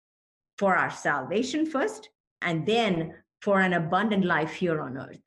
for 0.59 0.77
our 0.77 0.91
salvation 0.91 1.65
first, 1.65 2.11
and 2.43 2.67
then 2.67 3.15
for 3.41 3.61
an 3.61 3.73
abundant 3.73 4.25
life 4.25 4.53
here 4.53 4.81
on 4.81 4.99
earth. 4.99 5.21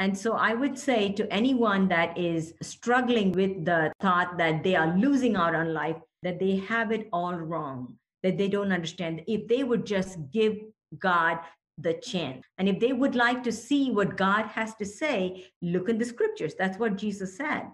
And 0.00 0.16
so 0.16 0.32
I 0.32 0.54
would 0.54 0.76
say 0.76 1.12
to 1.12 1.32
anyone 1.32 1.86
that 1.88 2.18
is 2.18 2.54
struggling 2.62 3.30
with 3.32 3.64
the 3.64 3.92
thought 4.00 4.36
that 4.38 4.64
they 4.64 4.74
are 4.74 4.96
losing 4.96 5.36
out 5.36 5.54
on 5.54 5.72
life, 5.72 5.96
that 6.24 6.40
they 6.40 6.56
have 6.56 6.90
it 6.90 7.08
all 7.12 7.34
wrong, 7.34 7.96
that 8.24 8.36
they 8.36 8.48
don't 8.48 8.72
understand. 8.72 9.22
If 9.28 9.46
they 9.46 9.62
would 9.62 9.86
just 9.86 10.18
give 10.32 10.56
God 10.98 11.38
the 11.78 11.94
chance. 11.94 12.44
And 12.58 12.68
if 12.68 12.80
they 12.80 12.92
would 12.92 13.14
like 13.14 13.42
to 13.44 13.52
see 13.52 13.90
what 13.90 14.16
God 14.16 14.46
has 14.46 14.74
to 14.76 14.84
say, 14.84 15.46
look 15.62 15.88
in 15.88 15.98
the 15.98 16.04
scriptures. 16.04 16.54
That's 16.58 16.78
what 16.78 16.96
Jesus 16.96 17.36
said. 17.36 17.64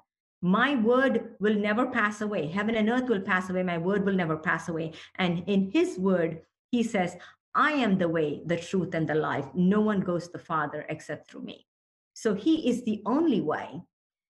My 0.43 0.77
word 0.77 1.35
will 1.39 1.55
never 1.55 1.87
pass 1.87 2.23
away. 2.23 2.47
Heaven 2.47 2.75
and 2.75 2.89
earth 2.89 3.09
will 3.09 3.21
pass 3.21 3.51
away. 3.51 3.63
My 3.63 3.79
word 3.79 4.05
will 4.07 4.15
never 4.15 4.37
pass 4.37 4.69
away. 4.69 4.93
And 5.17 5.45
in 5.47 5.71
his 5.71 5.99
word, 5.99 6.41
he 6.71 6.83
says, 6.83 7.17
I 7.55 7.73
am 7.73 7.99
the 7.99 8.09
way, 8.09 8.43
the 8.47 8.57
truth, 8.57 8.95
and 8.95 9.09
the 9.09 9.15
life. 9.15 9.47
No 9.55 9.81
one 9.81 10.01
goes 10.01 10.27
to 10.27 10.33
the 10.33 10.39
Father 10.39 10.87
except 10.89 11.31
through 11.31 11.43
me. 11.43 11.67
So 12.15 12.35
he 12.35 12.69
is 12.69 12.85
the 12.85 13.03
only 13.07 13.41
way, 13.41 13.83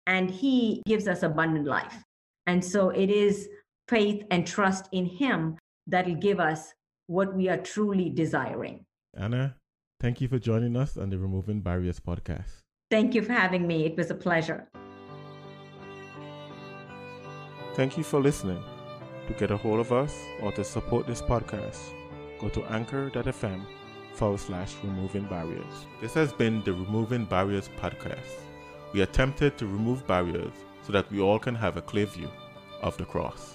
and 0.05 0.29
he 0.29 0.83
gives 0.85 1.07
us 1.07 1.23
abundant 1.23 1.65
life. 1.65 2.03
And 2.45 2.63
so 2.63 2.89
it 2.89 3.09
is 3.09 3.47
faith 3.87 4.23
and 4.31 4.45
trust 4.45 4.89
in 4.91 5.05
him 5.05 5.57
that'll 5.87 6.15
give 6.15 6.39
us 6.39 6.73
what 7.07 7.35
we 7.35 7.47
are 7.49 7.57
truly 7.57 8.09
desiring. 8.09 8.85
Anna, 9.15 9.55
thank 10.01 10.21
you 10.21 10.27
for 10.27 10.39
joining 10.39 10.75
us 10.75 10.97
on 10.97 11.09
the 11.09 11.17
Removing 11.17 11.61
Barriers 11.61 11.99
podcast. 11.99 12.61
Thank 12.91 13.15
you 13.15 13.21
for 13.21 13.33
having 13.33 13.65
me. 13.65 13.85
It 13.85 13.95
was 13.95 14.11
a 14.11 14.15
pleasure. 14.15 14.67
Thank 17.75 17.97
you 17.97 18.05
for 18.05 18.21
listening. 18.21 18.63
To 19.27 19.33
get 19.33 19.51
a 19.51 19.57
hold 19.57 19.81
of 19.81 19.91
us 19.91 20.15
or 20.41 20.53
to 20.53 20.63
support 20.63 21.05
this 21.05 21.21
podcast, 21.21 21.91
go 22.39 22.47
to 22.47 22.63
anchor.fm 22.71 23.65
forward 24.13 24.39
slash 24.39 24.73
removing 24.81 25.25
barriers. 25.25 25.85
This 25.99 26.13
has 26.13 26.31
been 26.31 26.63
the 26.63 26.71
Removing 26.71 27.25
Barriers 27.25 27.69
podcast. 27.77 28.39
We 28.93 29.01
attempted 29.01 29.57
to 29.57 29.67
remove 29.67 30.07
barriers 30.07 30.53
so 30.83 30.93
that 30.93 31.11
we 31.11 31.19
all 31.19 31.37
can 31.37 31.53
have 31.55 31.75
a 31.75 31.81
clear 31.81 32.05
view 32.05 32.29
of 32.81 32.95
the 32.95 33.03
cross. 33.03 33.54